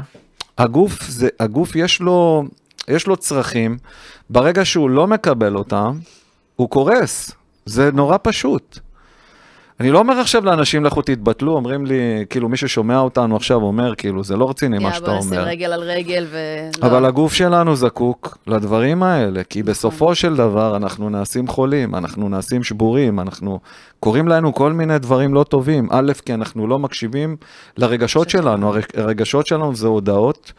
הגוף, 0.59 1.03
זה, 1.03 1.29
הגוף 1.41 1.77
יש 1.77 2.01
לו, 2.01 2.45
יש 2.89 3.07
לו 3.07 3.17
צרכים, 3.17 3.79
ברגע 4.31 4.65
שהוא 4.65 4.91
לא 4.91 5.07
מקבל 5.07 5.57
אותם, 5.57 5.99
הוא 6.57 6.69
קורס. 6.69 7.33
זה 7.67 7.91
נורא 7.93 8.17
פשוט. 8.23 8.79
אני 9.81 9.91
לא 9.91 9.99
אומר 9.99 10.19
עכשיו 10.19 10.45
לאנשים, 10.45 10.85
לכו 10.85 11.03
תתבטלו, 11.03 11.53
אומרים 11.53 11.87
לי, 11.87 11.95
כאילו 12.31 12.49
מי 12.49 12.57
ששומע 12.57 12.99
אותנו 12.99 13.37
עכשיו 13.37 13.63
אומר, 13.63 13.95
כאילו, 13.95 14.25
זה 14.25 14.37
לא 14.37 14.51
רציני 14.51 14.77
מה 14.79 14.83
יאללה, 14.83 14.95
שאתה 14.95 15.07
בוא 15.11 15.19
נשים 15.19 15.33
אומר. 15.33 15.43
רגל 15.45 15.73
על 15.73 15.81
רגל 15.83 16.27
ו... 16.31 16.39
לא. 16.83 16.87
אבל 16.87 17.05
הגוף 17.05 17.33
שלנו 17.33 17.77
זקוק 17.77 18.39
לדברים 18.47 19.03
האלה, 19.03 19.45
כי 19.45 19.63
בסופו 19.63 20.15
של 20.15 20.37
דבר 20.37 20.77
אנחנו 20.77 21.11
נעשים 21.11 21.47
חולים, 21.49 21.95
אנחנו 21.95 22.29
נעשים 22.29 22.63
שבורים, 22.63 23.21
אנחנו, 23.21 23.61
קוראים 24.01 24.29
לנו 24.29 24.55
כל 24.55 24.73
מיני 24.73 24.99
דברים 24.99 25.35
לא 25.35 25.45
טובים. 25.45 25.89
א', 25.91 26.13
כי 26.25 26.35
אנחנו 26.35 26.67
לא 26.67 26.79
מקשיבים 26.79 27.37
לרגשות 27.77 28.31
שלנו, 28.31 28.69
הרג- 28.69 28.93
הרגשות 28.97 29.47
שלנו 29.47 29.75
זה 29.75 29.87
הודעות 29.87 30.53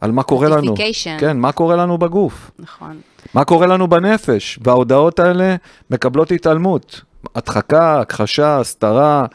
על 0.00 0.12
מה 0.12 0.22
קורה 0.22 0.48
לנו. 0.48 0.74
כן, 1.18 1.36
מה 1.38 1.52
קורה 1.52 1.76
לנו 1.76 1.98
בגוף, 1.98 2.50
נכון. 2.58 3.00
מה 3.34 3.44
קורה 3.44 3.66
לנו 3.66 3.88
בנפש, 3.88 4.58
וההודעות 4.64 5.18
האלה 5.18 5.56
מקבלות 5.90 6.30
התעלמות. 6.32 7.00
הדחקה, 7.34 8.00
הכחשה, 8.00 8.58
הסתרה, 8.60 9.26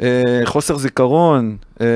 אה, 0.00 0.22
חוסר 0.44 0.76
זיכרון, 0.76 1.56
אה, 1.80 1.86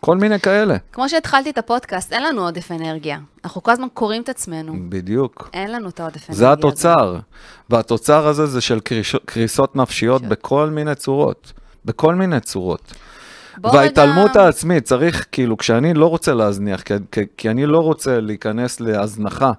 כל 0.00 0.16
מיני 0.16 0.40
כאלה. 0.40 0.76
כמו 0.92 1.08
שהתחלתי 1.08 1.50
את 1.50 1.58
הפודקאסט, 1.58 2.12
אין 2.12 2.22
לנו 2.22 2.42
עודף 2.44 2.72
אנרגיה. 2.72 3.18
אנחנו 3.44 3.62
כל 3.62 3.70
הזמן 3.70 3.86
קוראים 3.94 4.22
את 4.22 4.28
עצמנו. 4.28 4.74
בדיוק. 4.88 5.50
אין 5.52 5.72
לנו 5.72 5.88
את 5.88 6.00
העודף 6.00 6.16
אנרגיה. 6.16 6.34
זה 6.36 6.44
הזה. 6.44 6.52
התוצר, 6.52 7.16
והתוצר 7.70 8.26
הזה 8.26 8.46
זה 8.46 8.60
של 8.60 8.80
קריש- 8.80 9.16
קריסות 9.24 9.76
נפשיות 9.76 10.22
נפשיות. 10.22 10.38
בכל 10.38 10.70
מיני 10.70 10.94
צורות, 10.94 11.52
בכל 11.84 12.14
מיני 12.14 12.40
צורות. 12.40 12.92
וההתעלמות 13.62 14.30
רגע- 14.30 14.42
העצמית, 14.42 14.84
צריך, 14.84 15.26
כאילו, 15.32 15.56
כשאני 15.56 15.94
לא 15.94 16.06
רוצה 16.06 16.34
להזניח, 16.34 16.82
כי, 16.82 16.94
כי, 17.12 17.20
כי 17.36 17.50
אני 17.50 17.66
לא 17.66 17.78
רוצה 17.78 18.20
להיכנס 18.20 18.80
להזנחה, 18.80 19.52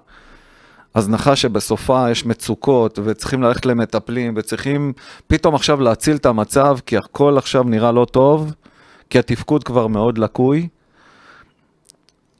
הזנחה 0.94 1.36
שבסופה 1.36 2.10
יש 2.10 2.26
מצוקות, 2.26 2.98
וצריכים 3.04 3.42
ללכת 3.42 3.66
למטפלים, 3.66 4.34
וצריכים 4.36 4.92
פתאום 5.26 5.54
עכשיו 5.54 5.80
להציל 5.80 6.16
את 6.16 6.26
המצב, 6.26 6.78
כי 6.86 6.96
הכל 6.96 7.38
עכשיו 7.38 7.62
נראה 7.62 7.92
לא 7.92 8.04
טוב, 8.04 8.54
כי 9.10 9.18
התפקוד 9.18 9.64
כבר 9.64 9.86
מאוד 9.86 10.18
לקוי, 10.18 10.68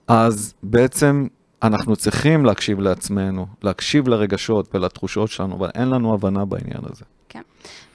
אז 0.09 0.55
בעצם 0.62 1.27
אנחנו 1.62 1.96
צריכים 1.96 2.44
להקשיב 2.44 2.81
לעצמנו, 2.81 3.46
להקשיב 3.62 4.09
לרגשות 4.09 4.75
ולתחושות 4.75 5.31
שלנו, 5.31 5.57
אבל 5.57 5.70
אין 5.75 5.90
לנו 5.90 6.14
הבנה 6.14 6.44
בעניין 6.44 6.83
הזה. 6.92 7.05
כן. 7.33 7.43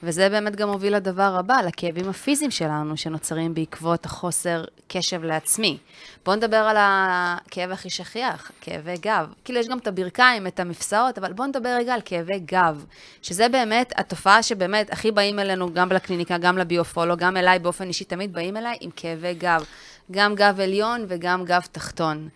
וזה 0.02 0.28
באמת 0.28 0.56
גם 0.56 0.68
מוביל 0.68 0.96
לדבר 0.96 1.36
הבא, 1.38 1.56
לכאבים 1.66 2.08
הפיזיים 2.08 2.50
שלנו, 2.50 2.96
שנוצרים 2.96 3.54
בעקבות 3.54 4.06
החוסר 4.06 4.64
קשב 4.88 5.24
לעצמי. 5.24 5.78
בואו 6.24 6.36
נדבר 6.36 6.56
על 6.56 6.76
הכאב 6.78 7.70
הכי 7.70 7.90
שכיח, 7.90 8.50
כאבי 8.60 8.94
גב. 9.00 9.32
כאילו, 9.44 9.60
יש 9.60 9.68
גם 9.68 9.78
את 9.78 9.86
הברכיים, 9.86 10.46
את 10.46 10.60
המפסעות, 10.60 11.18
אבל 11.18 11.32
בואו 11.32 11.48
נדבר 11.48 11.68
רגע 11.68 11.94
על 11.94 12.00
כאבי 12.04 12.38
גב, 12.38 12.84
שזה 13.22 13.48
באמת 13.48 13.92
התופעה 13.96 14.42
שבאמת 14.42 14.92
הכי 14.92 15.10
באים 15.10 15.38
אלינו, 15.38 15.74
גם 15.74 15.92
לקליניקה, 15.92 16.38
גם 16.38 16.58
לביופולו, 16.58 17.16
גם 17.16 17.36
אליי 17.36 17.58
באופן 17.58 17.88
אישי, 17.88 18.04
תמיד 18.04 18.32
באים 18.32 18.56
אליי 18.56 18.76
עם 18.80 18.90
כאבי 18.96 19.34
גב. 19.34 19.64
גם 20.10 20.34
גב 20.34 20.60
עליון 20.60 21.04
וגם 21.08 21.44
גב 21.44 21.62
תחתון. 21.72 22.28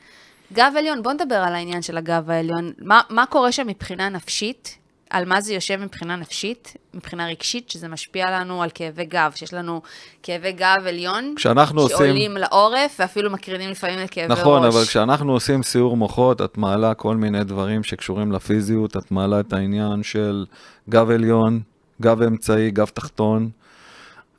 גב 0.53 0.73
עליון, 0.79 1.03
בואו 1.03 1.15
נדבר 1.15 1.35
על 1.35 1.55
העניין 1.55 1.83
של 1.83 1.97
הגב 1.97 2.31
העליון. 2.31 2.73
מה, 2.79 3.01
מה 3.11 3.27
קורה 3.27 3.53
שם 3.53 3.67
מבחינה 3.67 4.09
נפשית? 4.09 4.80
על 5.11 5.25
מה 5.25 5.41
זה 5.41 5.55
יושב 5.55 5.77
מבחינה 5.77 6.17
נפשית, 6.17 6.77
מבחינה 6.95 7.27
רגשית, 7.27 7.71
שזה 7.71 7.89
משפיע 7.89 8.31
לנו 8.41 8.63
על 8.63 8.71
כאבי 8.75 9.05
גב, 9.05 9.33
שיש 9.35 9.55
לנו 9.55 9.83
כאבי 10.23 10.53
גב 10.53 10.87
עליון, 10.87 11.33
כשאנחנו 11.37 11.81
עושים- 11.81 11.97
שעולים 11.97 12.37
לעורף, 12.37 12.97
ואפילו 12.99 13.31
מקרינים 13.31 13.71
לפעמים 13.71 13.99
לכאבי 13.99 14.27
נכון, 14.33 14.65
ראש. 14.65 14.75
אבל 14.75 14.85
כשאנחנו 14.85 15.33
עושים 15.33 15.63
סיור 15.63 15.97
מוחות, 15.97 16.41
את 16.43 16.59
מעלה 16.59 16.95
כל 16.95 17.17
מיני 17.17 17.45
דברים 17.45 17.83
שקשורים 17.85 18.33
לפיזיות, 18.33 18.97
את 18.97 19.11
מעלה 19.11 19.41
את 19.41 19.53
העניין 19.53 20.03
של 20.03 20.47
גב 20.89 21.11
עליון, 21.11 21.61
גב 22.03 22.23
אמצעי, 22.23 22.71
גב 22.71 22.87
תחתון, 22.87 23.51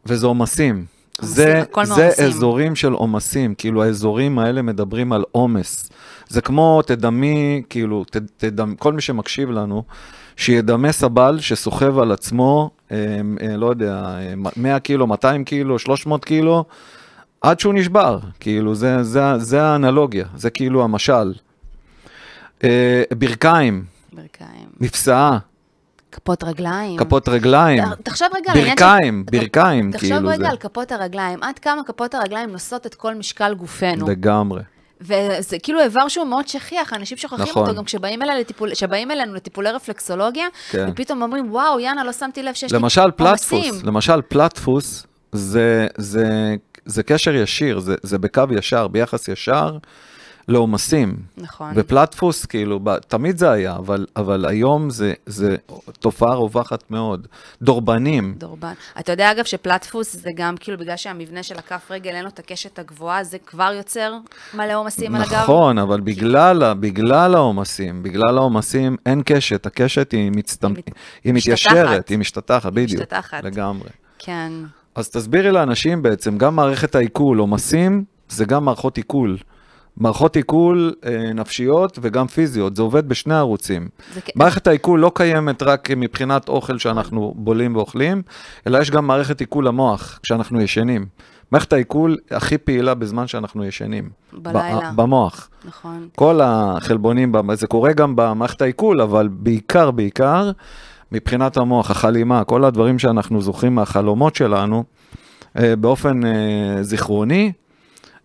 וזה 0.05 0.27
עומסים. 0.27 0.86
זה, 1.21 1.34
זה 1.43 1.63
מעומסים. 1.75 2.25
אזורים 2.25 2.75
של 2.75 2.91
עומסים, 2.91 3.55
כאילו 3.55 3.84
האזורים 3.84 4.39
האלה 4.39 4.62
מדברים 4.62 5.13
על 5.13 5.23
עומס. 5.31 5.89
זה 6.27 6.41
כמו, 6.41 6.81
תדמי, 6.81 7.62
כאילו, 7.69 8.03
ת, 8.03 8.17
תדמ, 8.38 8.75
כל 8.75 8.93
מי 8.93 9.01
שמקשיב 9.01 9.51
לנו, 9.51 9.84
שידמה 10.45 10.91
סבל 10.91 11.39
שסוחב 11.39 11.99
על 11.99 12.12
עצמו, 12.12 12.69
אה, 12.91 12.97
אה, 13.41 13.58
לא 13.58 13.65
יודע, 13.65 13.93
אה, 13.93 14.34
100 14.58 14.80
קילו, 14.80 15.08
200 15.08 15.43
קילו, 15.43 15.80
300 15.80 16.25
קילו, 16.25 16.63
עד 17.41 17.60
שהוא 17.60 17.73
נשבר, 17.73 18.19
כאילו, 18.39 18.75
זה, 18.75 19.04
זה, 19.04 19.21
זה 19.38 19.63
האנלוגיה, 19.63 20.25
זה 20.36 20.49
כאילו 20.49 20.84
המשל. 20.84 21.34
אה, 22.63 23.04
ברכיים, 23.17 23.84
ברכיים. 24.13 24.67
מפסעה, 24.80 25.38
כפות 26.12 26.43
רגליים. 26.43 26.97
כפות 26.99 27.30
רגליים, 27.30 27.84
תחשוב 28.04 28.27
רגע 28.36 28.51
על 28.51 28.58
העניין 28.58 28.77
של- 28.77 28.84
ברכיים, 28.84 29.25
ברכיים, 29.25 29.91
תחשוב 29.91 30.10
כאילו 30.10 30.27
רגע 30.30 30.38
זה. 30.38 30.49
על 30.49 30.58
כפות 30.58 30.91
הרגליים, 30.91 31.43
עד 31.43 31.60
כמה 31.60 31.82
כפות 31.84 32.13
הרגליים 32.15 32.49
נושאות 32.49 32.86
את 32.86 32.95
כל 32.95 33.15
משקל 33.15 33.54
גופנו. 33.54 34.08
לגמרי. 34.10 34.62
וזה 35.01 35.59
כאילו 35.63 35.81
איבר 35.81 36.07
שהוא 36.07 36.27
מאוד 36.27 36.47
שכיח, 36.47 36.93
אנשים 36.93 37.17
שוכחים 37.17 37.45
נכון. 37.49 37.63
אותו, 37.63 37.77
גם 37.77 37.83
כשבאים 37.83 38.21
אלינו 38.21 38.39
לטיפול, 38.39 38.71
כשבאים 38.71 39.11
אלינו 39.11 39.33
לטיפולי 39.33 39.71
רפלקסולוגיה, 39.71 40.47
כן. 40.69 40.89
ופתאום 40.91 41.21
אומרים, 41.21 41.51
וואו, 41.51 41.79
יאנה, 41.79 42.03
לא 42.03 42.13
שמתי 42.13 42.43
לב 42.43 42.53
שיש 42.53 42.71
לי 42.71 42.79
למשל 42.79 43.01
עומסים." 43.01 43.61
פלטפוס, 43.61 43.83
למשל 43.83 44.21
פלטפוס 44.21 45.07
זה, 45.31 45.87
זה, 45.97 46.55
זה 46.85 47.03
קשר 47.03 47.35
ישיר, 47.35 47.79
זה, 47.79 47.95
זה 48.03 48.17
בקו 48.17 48.43
ישר, 48.57 48.87
ביחס 48.87 49.27
ישר 49.27 49.77
לעומסים. 50.47 51.15
נכון. 51.38 51.71
ופלטפוס, 51.75 52.45
כאילו, 52.45 52.80
ב- 52.84 52.97
תמיד 52.97 53.38
זה 53.38 53.51
היה, 53.51 53.75
אבל, 53.75 54.06
אבל 54.15 54.45
היום 54.45 54.89
זה, 54.89 55.13
זה 55.25 55.56
תופעה 55.99 56.36
רווחת 56.36 56.84
מאוד. 56.91 57.27
דורבנים. 57.62 58.34
דורבן. 58.38 58.73
אתה 58.99 59.12
יודע, 59.12 59.32
אגב, 59.32 59.43
שפלטפוס 59.45 60.15
זה 60.15 60.30
גם, 60.36 60.56
כאילו, 60.60 60.77
בגלל 60.77 60.97
שהמבנה 60.97 61.43
של 61.43 61.56
הכף 61.58 61.91
רגל 61.91 62.12
אין 62.12 62.23
לו 62.23 62.30
את 62.30 62.39
הקשת 62.39 62.80
הגבוהה, 62.80 63.23
זה 63.23 63.38
כבר 63.38 63.73
יוצר 63.77 64.13
מלא 64.54 64.73
עומסים 64.75 65.15
על 65.15 65.21
הגב? 65.21 65.34
נכון, 65.34 65.77
אבל 65.77 65.99
בגלל, 66.01 66.73
בגלל 66.80 67.36
העומסים, 67.36 68.04
בגלל 68.04 68.38
העומסים, 68.38 68.97
אין 69.06 69.21
קשת, 69.25 69.65
הקשת 69.65 70.12
היא, 70.12 70.32
מצטמ... 70.36 70.67
היא 70.67 70.84
מת- 70.88 70.93
היא. 71.23 71.34
מתיישרת, 71.34 72.10
היא 72.10 72.17
משתטחת, 72.17 72.73
בדיוק. 72.73 73.01
משתטחת. 73.01 73.43
לגמרי. 73.43 73.89
כן. 74.19 74.51
אז 74.95 75.10
תסבירי 75.10 75.51
לאנשים 75.51 76.01
בעצם, 76.01 76.38
גם 76.38 76.56
מערכת 76.56 76.95
העיכול, 76.95 77.38
עומסים, 77.39 78.04
זה 78.30 78.45
גם 78.45 78.65
מערכות 78.65 78.97
עיכול. 78.97 79.38
מערכות 80.01 80.35
עיכול 80.35 80.93
אה, 81.05 81.33
נפשיות 81.33 81.99
וגם 82.01 82.27
פיזיות, 82.27 82.75
זה 82.75 82.81
עובד 82.81 83.09
בשני 83.09 83.35
ערוצים. 83.35 83.89
זה 84.13 84.21
מערכת 84.35 84.67
העיכול 84.67 84.99
לא 84.99 85.11
קיימת 85.15 85.63
רק 85.63 85.89
מבחינת 85.97 86.49
אוכל 86.49 86.77
שאנחנו 86.77 87.33
בולים 87.37 87.75
ואוכלים, 87.75 88.21
אלא 88.67 88.77
יש 88.77 88.91
גם 88.91 89.07
מערכת 89.07 89.39
עיכול 89.39 89.67
למוח 89.67 90.19
כשאנחנו 90.23 90.61
ישנים. 90.61 91.05
מערכת 91.51 91.73
העיכול 91.73 92.17
הכי 92.31 92.57
פעילה 92.57 92.93
בזמן 92.93 93.27
שאנחנו 93.27 93.65
ישנים. 93.65 94.09
בלילה. 94.33 94.91
במוח. 94.95 95.49
נכון. 95.65 96.07
כל 96.15 96.39
החלבונים, 96.43 97.33
זה 97.53 97.67
קורה 97.67 97.93
גם 97.93 98.15
במערכת 98.15 98.61
העיכול, 98.61 99.01
אבל 99.01 99.27
בעיקר, 99.27 99.91
בעיקר, 99.91 100.51
מבחינת 101.11 101.57
המוח, 101.57 101.91
החלימה, 101.91 102.43
כל 102.43 102.65
הדברים 102.65 102.99
שאנחנו 102.99 103.41
זוכרים 103.41 103.75
מהחלומות 103.75 104.35
שלנו, 104.35 104.83
אה, 105.57 105.75
באופן 105.75 106.25
אה, 106.25 106.83
זיכרוני, 106.83 107.51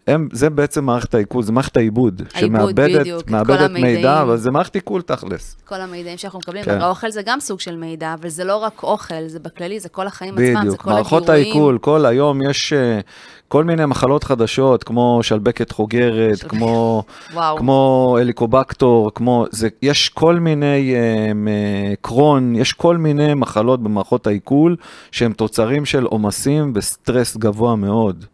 הם, 0.06 0.28
זה 0.32 0.50
בעצם 0.50 0.84
מערכת 0.84 1.14
העיכול, 1.14 1.42
זה 1.42 1.52
מערכת 1.52 1.76
העיבוד, 1.76 2.22
שמאבדת 2.38 3.00
בדיוק, 3.00 3.30
מאבדת 3.30 3.70
מידע. 3.70 4.22
אבל 4.22 4.36
זה 4.36 4.50
מערכת 4.50 4.74
עיכול 4.74 5.02
תכלס. 5.02 5.56
כל 5.64 5.80
המידעים 5.80 6.18
שאנחנו 6.18 6.38
מקבלים, 6.38 6.64
כן. 6.64 6.80
האוכל 6.80 7.10
זה 7.10 7.22
גם 7.22 7.40
סוג 7.40 7.60
של 7.60 7.76
מידע, 7.76 8.14
אבל 8.20 8.28
זה 8.28 8.44
לא 8.44 8.56
רק 8.56 8.82
אוכל, 8.82 9.26
זה 9.26 9.38
בכללי, 9.38 9.80
זה 9.80 9.88
כל 9.88 10.06
החיים 10.06 10.34
עצמם, 10.34 10.54
זה 10.54 10.60
בדיוק, 10.60 10.82
כל 10.82 10.90
מערכות 10.90 11.22
הגירויים. 11.22 11.44
העיכול, 11.44 11.78
כל 11.78 12.06
היום 12.06 12.50
יש 12.50 12.72
אה, 12.72 13.00
כל 13.48 13.64
מיני 13.64 13.86
מחלות 13.86 14.24
חדשות, 14.24 14.84
כמו 14.84 15.18
שלבקת 15.22 15.72
חוגרת, 15.72 16.38
שלבקת. 16.38 16.50
כמו, 16.50 17.02
וואו. 17.32 17.56
כמו 17.56 18.16
הליקובקטר, 18.20 19.10
כמו, 19.14 19.46
זה, 19.50 19.68
יש 19.82 20.08
כל 20.08 20.34
מיני 20.34 20.94
אה, 20.94 21.94
קרוהן, 22.00 22.54
יש 22.56 22.72
כל 22.72 22.96
מיני 22.96 23.34
מחלות 23.34 23.82
במערכות 23.82 24.26
העיכול, 24.26 24.76
שהם 25.12 25.32
תוצרים 25.32 25.84
של 25.84 26.04
עומסים 26.04 26.72
וסטרס 26.74 27.36
גבוה 27.36 27.76
מאוד. 27.76 28.24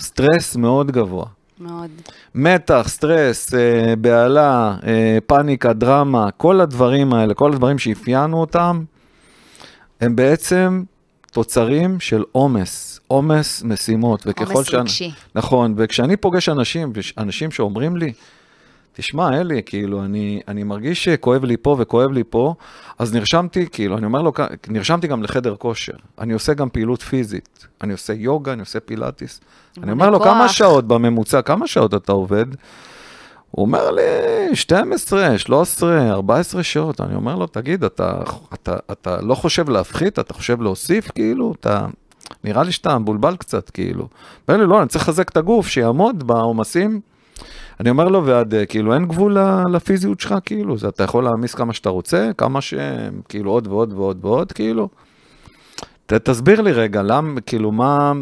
סטרס 0.00 0.56
מאוד 0.56 0.90
גבוה. 0.90 1.24
מאוד. 1.60 1.90
מתח, 2.34 2.84
סטרס, 2.88 3.54
אה, 3.54 3.96
בהלה, 3.96 4.76
אה, 4.86 5.18
פאניקה, 5.26 5.72
דרמה, 5.72 6.30
כל 6.36 6.60
הדברים 6.60 7.12
האלה, 7.14 7.34
כל 7.34 7.52
הדברים 7.52 7.78
שאפיינו 7.78 8.40
אותם, 8.40 8.84
הם 10.00 10.16
בעצם 10.16 10.82
תוצרים 11.32 12.00
של 12.00 12.24
עומס, 12.32 13.00
עומס 13.08 13.62
משימות. 13.62 14.26
עומס 14.26 14.66
שאני- 14.66 14.80
רגשי. 14.82 15.10
נכון, 15.34 15.74
וכשאני 15.76 16.16
פוגש 16.16 16.48
אנשים, 16.48 16.92
אנשים 17.18 17.50
שאומרים 17.50 17.96
לי, 17.96 18.12
תשמע, 18.92 19.40
אלי, 19.40 19.62
כאילו, 19.66 20.04
אני, 20.04 20.40
אני 20.48 20.62
מרגיש 20.62 21.04
שכואב 21.04 21.44
לי 21.44 21.56
פה 21.56 21.76
וכואב 21.78 22.10
לי 22.10 22.24
פה, 22.24 22.54
אז 22.98 23.14
נרשמתי, 23.14 23.66
כאילו, 23.72 23.98
אני 23.98 24.06
אומר 24.06 24.22
לו, 24.22 24.32
נרשמתי 24.68 25.06
גם 25.06 25.22
לחדר 25.22 25.56
כושר. 25.56 25.92
אני 26.18 26.32
עושה 26.32 26.54
גם 26.54 26.68
פעילות 26.70 27.02
פיזית. 27.02 27.66
אני 27.82 27.92
עושה 27.92 28.12
יוגה, 28.12 28.52
אני 28.52 28.60
עושה 28.60 28.80
פילאטיס. 28.80 29.40
אני 29.82 29.92
אומר 29.92 30.10
לו, 30.10 30.18
כוח." 30.18 30.28
כמה 30.28 30.48
שעות 30.48 30.88
בממוצע, 30.88 31.42
כמה 31.42 31.66
שעות 31.66 31.94
אתה 31.94 32.12
עובד? 32.12 32.46
הוא 33.50 33.66
אומר 33.66 33.90
לי, 33.90 34.02
12, 34.56 35.38
13, 35.38 36.10
14 36.10 36.62
שעות. 36.62 37.00
אני 37.00 37.14
אומר 37.14 37.36
לו, 37.36 37.46
תגיד, 37.46 37.84
אתה, 37.84 38.22
אתה, 38.54 38.76
אתה 38.92 39.20
לא 39.20 39.34
חושב 39.34 39.70
להפחית, 39.70 40.18
אתה 40.18 40.34
חושב 40.34 40.62
להוסיף, 40.62 41.10
כאילו? 41.10 41.54
אתה... 41.60 41.86
נראה 42.44 42.62
לי 42.62 42.72
שאתה 42.72 42.98
מבולבל 42.98 43.36
קצת, 43.36 43.70
כאילו. 43.70 44.08
אומר 44.48 44.60
לי, 44.60 44.66
לא, 44.66 44.80
אני 44.80 44.88
צריך 44.88 45.04
לחזק 45.04 45.28
את 45.28 45.36
הגוף, 45.36 45.66
שיעמוד 45.66 46.26
בעומסים. 46.26 47.00
אני 47.80 47.90
אומר 47.90 48.08
לו, 48.08 48.26
ועד, 48.26 48.54
אה, 48.54 48.66
כאילו, 48.66 48.94
אין 48.94 49.04
גבול 49.06 49.36
לפיזיות 49.72 50.20
שלך, 50.20 50.34
כאילו, 50.44 50.78
זה, 50.78 50.88
אתה 50.88 51.04
יכול 51.04 51.24
להעמיס 51.24 51.54
כמה 51.54 51.72
שאתה 51.72 51.88
רוצה, 51.88 52.30
כמה 52.38 52.60
ש... 52.60 52.74
כאילו, 53.28 53.50
עוד 53.50 53.66
ועוד 53.66 53.92
ועוד 53.92 54.24
ועוד, 54.24 54.52
כאילו. 54.52 54.88
ת, 56.06 56.12
תסביר 56.12 56.60
לי 56.60 56.72
רגע, 56.72 57.02
למה, 57.02 57.40
כאילו, 57.40 57.72
מה... 57.72 58.12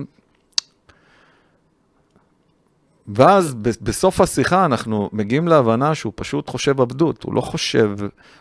ואז 3.08 3.54
בסוף 3.54 4.20
השיחה 4.20 4.64
אנחנו 4.64 5.10
מגיעים 5.12 5.48
להבנה 5.48 5.94
שהוא 5.94 6.12
פשוט 6.16 6.48
חושב 6.48 6.80
עבדות, 6.80 7.22
הוא 7.22 7.34
לא 7.34 7.40
חושב, 7.40 7.96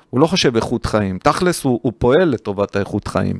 הוא 0.09 0.19
לא 0.19 0.27
חושב 0.27 0.55
איכות 0.55 0.85
חיים, 0.85 1.19
תכלס 1.19 1.63
הוא, 1.63 1.79
הוא 1.83 1.93
פועל 1.97 2.23
לטובת 2.29 2.75
האיכות 2.75 3.07
חיים. 3.07 3.39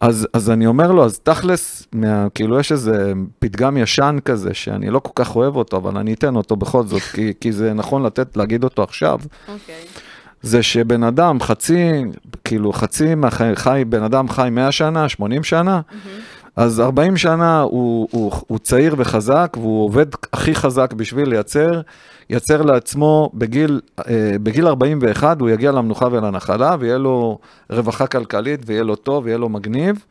אז, 0.00 0.28
אז 0.32 0.50
אני 0.50 0.66
אומר 0.66 0.92
לו, 0.92 1.04
אז 1.04 1.18
תכלס, 1.18 1.86
מה, 1.92 2.26
כאילו 2.34 2.60
יש 2.60 2.72
איזה 2.72 3.12
פתגם 3.38 3.76
ישן 3.76 4.16
כזה, 4.24 4.54
שאני 4.54 4.90
לא 4.90 4.98
כל 4.98 5.12
כך 5.14 5.36
אוהב 5.36 5.56
אותו, 5.56 5.76
אבל 5.76 5.96
אני 5.96 6.14
אתן 6.14 6.36
אותו 6.36 6.56
בכל 6.56 6.82
זאת, 6.82 7.02
כי, 7.02 7.32
כי 7.40 7.52
זה 7.52 7.72
נכון 7.72 8.02
לתת, 8.02 8.36
להגיד 8.36 8.64
אותו 8.64 8.82
עכשיו, 8.82 9.18
אוקיי. 9.48 9.74
זה 10.42 10.62
שבן 10.62 11.02
אדם 11.02 11.40
חצי, 11.40 12.04
כאילו 12.44 12.72
חצי 12.72 13.14
מהחי, 13.14 13.50
חי, 13.54 13.84
בן 13.88 14.02
אדם 14.02 14.28
חי 14.28 14.48
100 14.52 14.72
שנה, 14.72 15.08
80 15.08 15.44
שנה, 15.44 15.80
אז 16.56 16.80
40 16.80 17.16
שנה 17.16 17.60
הוא, 17.60 18.08
הוא, 18.10 18.32
הוא 18.46 18.58
צעיר 18.58 18.94
וחזק, 18.98 19.56
והוא 19.56 19.84
עובד 19.84 20.06
הכי 20.32 20.54
חזק 20.54 20.92
בשביל 20.92 21.28
לייצר, 21.28 21.80
ייצר 22.30 22.62
לעצמו 22.62 23.30
בגיל, 23.34 23.80
אה, 24.08 24.36
בגיל 24.42 24.66
41, 24.66 25.40
הוא 25.40 25.50
יגיע 25.50 25.72
למנוחה 25.72 26.08
ולנחלה, 26.12 26.76
ויהיה 26.80 26.98
לו 26.98 27.38
רווחה 27.70 28.06
כלכלית, 28.06 28.60
ויהיה 28.66 28.82
לו 28.82 28.96
טוב, 28.96 29.24
ויהיה 29.24 29.38
לו 29.38 29.48
מגניב, 29.48 30.04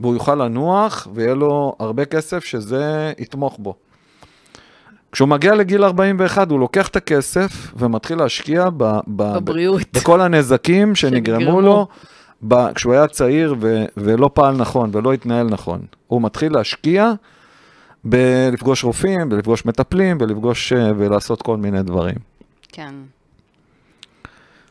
והוא 0.00 0.14
יוכל 0.14 0.34
לנוח, 0.34 1.08
ויהיה 1.14 1.34
לו 1.34 1.76
הרבה 1.80 2.04
כסף 2.04 2.44
שזה 2.44 3.12
יתמוך 3.18 3.56
בו. 3.58 3.74
כשהוא 5.12 5.28
מגיע 5.28 5.54
לגיל 5.54 5.84
41, 5.84 6.50
הוא 6.50 6.60
לוקח 6.60 6.88
את 6.88 6.96
הכסף 6.96 7.72
ומתחיל 7.76 8.18
להשקיע 8.18 8.68
ב, 8.76 8.84
ב, 9.06 9.36
בבריאות. 9.36 9.82
בכל 9.92 10.20
הנזקים 10.20 10.94
שנגרמו 10.96 11.40
שנגרמו. 11.40 11.60
לו 11.60 11.86
ב, 12.42 12.72
כשהוא 12.72 12.92
היה 12.92 13.06
צעיר 13.06 13.54
ו, 13.60 13.84
ולא 13.96 14.30
פעל 14.34 14.56
נכון 14.56 14.90
ולא 14.92 15.12
התנהל 15.12 15.46
נכון. 15.46 15.80
הוא 16.06 16.22
מתחיל 16.22 16.52
להשקיע 16.52 17.12
בלפגוש 18.04 18.84
רופאים, 18.84 19.28
בלפגוש 19.28 19.66
מטפלים, 19.66 20.18
בלפגוש 20.18 20.72
אה, 20.72 20.90
ולעשות 20.96 21.42
כל 21.42 21.56
מיני 21.56 21.82
דברים. 21.82 22.14
כן. 22.72 22.94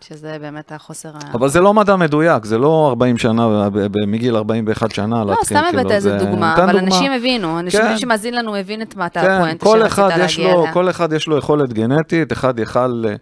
שזה 0.01 0.37
באמת 0.41 0.71
החוסר 0.71 1.09
ה... 1.09 1.19
אבל 1.33 1.49
זה 1.49 1.61
לא 1.61 1.73
מדע 1.73 1.95
מדויק, 1.95 2.45
זה 2.45 2.57
לא 2.57 2.87
40 2.89 3.17
שנה, 3.17 3.69
ב- 3.73 4.05
מגיל 4.07 4.35
41 4.35 4.91
שנה 4.91 5.23
לא, 5.23 5.29
להתחיל, 5.29 5.45
סתם 5.57 5.65
הבאת 5.69 5.75
כאילו, 5.75 5.91
איזה 5.91 6.19
זה- 6.19 6.25
דוגמה, 6.25 6.55
אבל 6.55 6.65
דוגמה. 6.65 6.79
אנשים 6.79 7.11
הבינו, 7.11 7.59
אנשים 7.59 7.79
כן. 7.81 7.97
שמאזין 7.97 8.35
לנו 8.35 8.55
הבין 8.55 8.81
את 8.81 8.95
מה 8.95 9.09
כן, 9.09 9.19
הפואנטה 9.19 9.65
כל 9.65 9.77
שרצית 9.79 9.87
אחד, 9.93 10.09
יש 10.19 10.39
להגיע 10.39 10.53
לו, 10.53 10.61
אליה. 10.61 10.73
כל 10.73 10.89
אחד 10.89 11.13
יש 11.13 11.27
לו 11.27 11.37
יכולת 11.37 11.73
גנטית, 11.73 12.31
אחד 12.33 12.59
יכל 12.59 13.03
אה, 13.07 13.15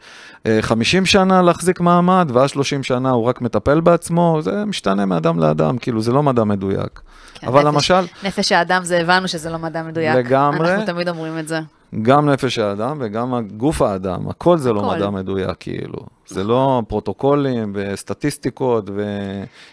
אה, 0.46 0.62
50 0.62 1.06
שנה 1.06 1.41
להחזיק 1.41 1.80
מעמד, 1.82 2.30
ואז 2.34 2.50
30 2.50 2.84
שנה 2.84 3.10
הוא 3.12 3.24
רק 3.26 3.41
מטפל 3.41 3.80
בעצמו, 3.82 4.38
זה 4.41 4.65
משתנה 4.65 5.06
מאדם 5.06 5.39
לאדם, 5.39 5.78
כאילו 5.78 6.02
זה 6.02 6.12
לא 6.12 6.24
מדע 6.24 6.44
מדויק. 6.44 7.00
כן, 7.39 7.48
אבל 7.48 7.62
נפש- 7.62 7.67
למשל, 7.74 8.06
נפש 8.24 8.52
האדם 8.52 8.84
זה 8.84 9.00
הבנו 9.00 9.28
שזה 9.28 9.50
לא 9.50 9.58
מדע 9.60 9.84
מדויק. 9.84 10.15
לגמרי. 10.15 10.71
אנחנו 10.71 10.86
תמיד 10.86 11.10
אומרים 11.10 11.39
את 11.39 11.48
זה. 11.48 11.60
גם 12.02 12.30
נפש 12.30 12.60
האדם 12.60 12.98
וגם 13.02 13.48
גוף 13.58 13.82
האדם, 13.82 14.30
הכל 14.30 14.58
זה 14.58 14.74
לא. 14.74 14.84
מדע 14.95 15.10
מדויק, 15.10 15.56
כאילו. 15.60 16.00
זה 16.28 16.44
לא 16.44 16.82
פרוטוקולים 16.88 17.72
וסטטיסטיקות 17.76 18.90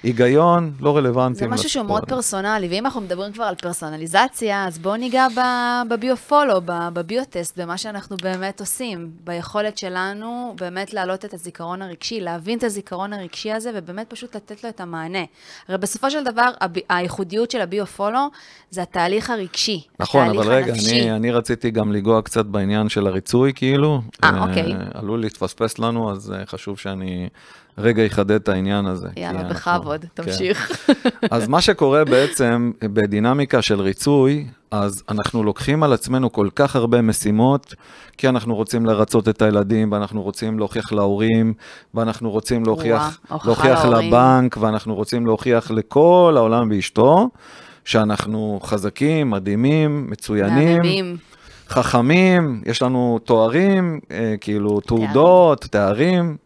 והיגיון, 0.02 0.72
לא 0.80 0.96
רלוונטיים. 0.96 1.50
זה 1.50 1.54
משהו 1.54 1.68
שהוא 1.68 1.86
מאוד. 1.86 2.04
פרסונלי, 2.08 2.68
ואם 2.68 2.86
אנחנו 2.86 3.00
מדברים 3.00 3.32
כבר 3.32 3.44
על 3.44 3.54
פרסונליזציה, 3.54 4.66
אז 4.66 4.78
בואו 4.78 4.96
ניגע 4.96 5.26
בביו-פולו, 5.88 6.60
בביוטסט, 6.66 7.58
במה 7.58 7.78
שאנחנו 7.78 8.16
באמת 8.22 8.60
עושים, 8.60 9.10
ביכולת 9.24 9.78
שלנו 9.78 10.54
באמת 10.58 10.94
להעלות 10.94 11.24
את 11.24 11.34
הזיכרון 11.34 11.82
הרגשי, 11.82 12.20
להבין 12.20 12.58
את 12.58 12.64
הזיכרון 12.64 13.12
הרגשי 13.12 13.52
הזה, 13.52 13.70
ובאמת 13.74 14.10
פשוט 14.10 14.36
לתת 14.36 14.64
לו 14.64 14.70
את 14.70 14.80
המענה. 14.80 15.24
הרי 15.68 15.78
בסופו 15.78 16.10
של 16.10 16.24
דבר, 16.24 16.48
הב- 16.60 16.76
הייחודיות 16.88 17.50
של 17.50 17.60
הביו-פולו 17.60 18.28
זה 18.70 18.82
התהליך 18.82 19.30
הרגשי, 19.30 19.82
נכון, 20.00 20.22
התהליך 20.22 20.40
אבל 20.40 20.52
רגע, 20.54 20.72
הנפשי. 20.72 21.00
אני, 21.00 21.16
אני 21.16 21.30
רציתי 21.30 21.70
גם 21.70 21.92
לנגוע 21.92 22.22
קצת 22.22 22.46
בעניין 22.46 22.88
של 22.88 23.06
הריצוי, 23.06 23.52
כאילו. 23.54 24.00
אה, 24.24 24.48
אוקיי. 24.48 24.74
עלול 24.94 25.20
להתפספס 25.20 25.78
לנו, 25.78 26.12
אז 26.12 26.32
אה, 26.32 26.41
חשוב 26.46 26.78
שאני 26.78 27.28
רגע 27.78 28.06
אחדד 28.06 28.30
את 28.30 28.48
העניין 28.48 28.86
הזה. 28.86 29.08
יאללה, 29.16 29.40
אנחנו- 29.40 29.54
בכבוד, 29.54 30.00
כן. 30.00 30.22
תמשיך. 30.22 30.88
אז 31.30 31.48
מה 31.48 31.60
שקורה 31.60 32.04
בעצם 32.04 32.72
בדינמיקה 32.82 33.62
של 33.62 33.80
ריצוי, 33.80 34.46
אז 34.70 35.02
אנחנו 35.08 35.42
לוקחים 35.44 35.82
על 35.82 35.92
עצמנו 35.92 36.32
כל 36.32 36.48
כך 36.56 36.76
הרבה 36.76 37.02
משימות, 37.02 37.74
כי 38.18 38.28
אנחנו 38.28 38.54
רוצים 38.54 38.86
לרצות 38.86 39.28
את 39.28 39.42
הילדים, 39.42 39.92
ואנחנו 39.92 40.22
רוצים 40.22 40.58
להוכיח 40.58 40.92
להורים, 40.92 41.54
ואנחנו 41.94 42.30
רוצים 42.30 42.64
להוכיח, 42.64 43.18
הוכחה 43.28 43.46
להוכיח 43.48 43.84
להורים. 43.84 44.08
לבנק, 44.08 44.56
ואנחנו 44.60 44.94
רוצים 44.94 45.26
להוכיח 45.26 45.70
לכל 45.70 46.34
העולם 46.36 46.68
ואשתו, 46.70 47.28
שאנחנו 47.84 48.60
חזקים, 48.62 49.30
מדהימים, 49.30 50.06
מצוינים. 50.10 50.76
מהממים. 50.76 51.16
חכמים, 51.72 52.62
יש 52.66 52.82
לנו 52.82 53.18
תוארים, 53.24 54.00
אה, 54.10 54.34
כאילו 54.40 54.80
תעודות, 54.80 55.60
תארים. 55.60 56.36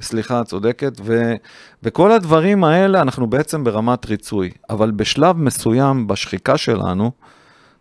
סליחה, 0.00 0.44
צודקת, 0.44 0.92
ו, 1.04 1.34
וכל 1.82 2.12
הדברים 2.12 2.64
האלה 2.64 3.02
אנחנו 3.02 3.26
בעצם 3.26 3.64
ברמת 3.64 4.06
ריצוי, 4.06 4.50
אבל 4.70 4.90
בשלב 4.90 5.36
מסוים 5.36 6.06
בשחיקה 6.06 6.56
שלנו, 6.56 7.10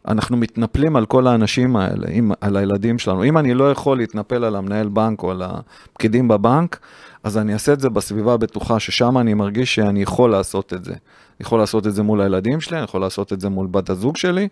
אנחנו 0.08 0.38
מתנפלים 0.38 0.96
על 0.96 1.06
כל 1.06 1.28
האנשים 1.28 1.76
האלה, 1.76 2.08
עם, 2.12 2.32
על 2.42 2.58
הילדים 2.58 3.00
שלנו. 3.00 3.24
אם 3.24 3.38
אני 3.38 3.54
לא 3.54 3.72
יכול 3.72 3.98
להתנפל 3.98 4.44
על 4.44 4.56
המנהל 4.56 4.88
בנק 4.88 5.24
או 5.24 5.32
על 5.32 5.42
הפקידים 5.42 6.28
בבנק, 6.28 6.80
אז 7.24 7.38
אני 7.38 7.54
אעשה 7.54 7.74
את 7.74 7.80
זה 7.80 7.90
בסביבה 7.90 8.34
הבטוחה, 8.34 8.80
ששם 8.80 9.18
אני 9.18 9.34
מרגיש 9.34 9.76
שאני 9.76 10.02
יכול 10.02 10.32
לעשות 10.32 10.74
את 10.74 10.84
זה. 10.84 10.92
אני 10.92 11.46
יכול 11.46 11.60
לעשות 11.60 11.88
את 11.88 11.94
זה 11.94 12.04
מול 12.04 12.22
הילדים 12.22 12.62
שלי, 12.62 12.78
אני 12.78 12.84
יכול 12.84 13.02
לעשות 13.02 13.34
את 13.34 13.42
זה 13.42 13.50
מול 13.50 13.68
בת 13.72 13.90
הזוג 13.90 14.18
שלי, 14.18 14.48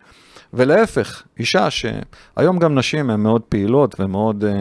ולהפך, 0.55 1.23
אישה 1.39 1.67
שהיום 1.69 2.59
גם 2.59 2.75
נשים 2.75 3.09
הן 3.09 3.19
מאוד 3.19 3.41
פעילות 3.41 3.95
ומאוד 3.99 4.43
אה, 4.43 4.51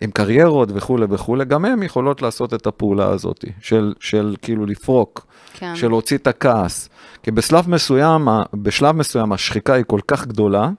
עם 0.00 0.10
קריירות 0.10 0.68
וכולי 0.74 1.06
וכולי, 1.10 1.44
גם 1.44 1.64
הן 1.64 1.82
יכולות 1.82 2.22
לעשות 2.22 2.54
את 2.54 2.66
הפעולה 2.66 3.08
הזאת, 3.08 3.44
של, 3.60 3.94
של 4.00 4.36
כאילו 4.42 4.66
לפרוק, 4.66 5.26
כן. 5.52 5.76
של 5.76 5.88
להוציא 5.88 6.16
את 6.16 6.26
הכעס. 6.26 6.88
כי 7.22 7.30
בשלב 7.30 7.70
מסוים, 7.70 8.28
בשלב 8.54 8.96
מסוים 8.96 9.32
השחיקה 9.32 9.74
היא 9.74 9.84
כל 9.86 10.00
כך 10.08 10.26
גדולה, 10.26 10.70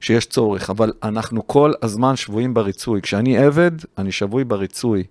שיש 0.00 0.26
צורך, 0.26 0.70
אבל 0.70 0.92
אנחנו 1.02 1.46
כל 1.46 1.72
הזמן 1.82 2.16
שבויים 2.16 2.54
בריצוי. 2.54 3.00
כשאני 3.02 3.38
עבד, 3.38 3.70
אני 3.98 4.12
שבוי 4.12 4.44
בריצוי, 4.44 5.04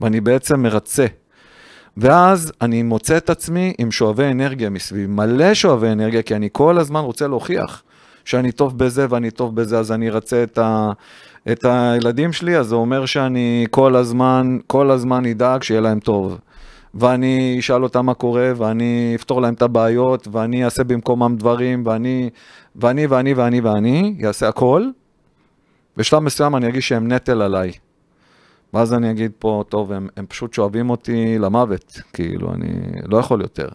ואני 0.00 0.20
בעצם 0.20 0.62
מרצה. 0.62 1.06
ואז 2.00 2.52
אני 2.60 2.82
מוצא 2.82 3.16
את 3.16 3.30
עצמי 3.30 3.74
עם 3.78 3.90
שואבי 3.90 4.24
אנרגיה 4.24 4.70
מסביב, 4.70 5.10
מלא 5.10 5.54
שואבי 5.54 5.88
אנרגיה, 5.88 6.22
כי 6.22 6.36
אני 6.36 6.48
כל 6.52 6.78
הזמן 6.78 7.00
רוצה 7.00 7.26
להוכיח 7.28 7.82
שאני 8.24 8.52
טוב 8.52 8.78
בזה 8.78 9.06
ואני 9.10 9.30
טוב 9.30 9.56
בזה, 9.56 9.78
אז 9.78 9.92
אני 9.92 10.08
ארצה 10.08 10.42
את, 10.42 10.58
ה, 10.58 10.90
את 11.52 11.64
הילדים 11.64 12.32
שלי, 12.32 12.56
אז 12.56 12.66
זה 12.66 12.74
אומר 12.74 13.06
שאני 13.06 13.66
כל 13.70 13.96
הזמן, 13.96 14.58
כל 14.66 14.90
הזמן 14.90 15.26
אדאג 15.26 15.62
שיהיה 15.62 15.80
להם 15.80 16.00
טוב. 16.00 16.38
ואני 16.94 17.56
אשאל 17.58 17.82
אותם 17.82 18.06
מה 18.06 18.14
קורה, 18.14 18.52
ואני 18.56 19.12
אפתור 19.14 19.42
להם 19.42 19.54
את 19.54 19.62
הבעיות, 19.62 20.28
ואני 20.32 20.64
אעשה 20.64 20.84
במקומם 20.84 21.36
דברים, 21.38 21.82
ואני, 21.86 22.30
ואני, 22.76 23.06
ואני, 23.06 23.34
ואני, 23.34 23.60
ואני, 23.60 24.14
אעשה 24.26 24.48
הכל. 24.48 24.86
בשלב 25.96 26.18
מסוים 26.18 26.56
אני 26.56 26.66
ארגיש 26.66 26.88
שהם 26.88 27.12
נטל 27.12 27.42
עליי. 27.42 27.72
ואז 28.74 28.94
אני 28.94 29.10
אגיד 29.10 29.32
פה, 29.38 29.64
טוב, 29.68 29.92
הם, 29.92 30.08
הם 30.16 30.26
פשוט 30.26 30.54
שואבים 30.54 30.90
אותי 30.90 31.38
למוות, 31.38 32.00
כאילו, 32.12 32.54
אני 32.54 32.68
לא 33.06 33.16
יכול 33.18 33.40
יותר. 33.40 33.68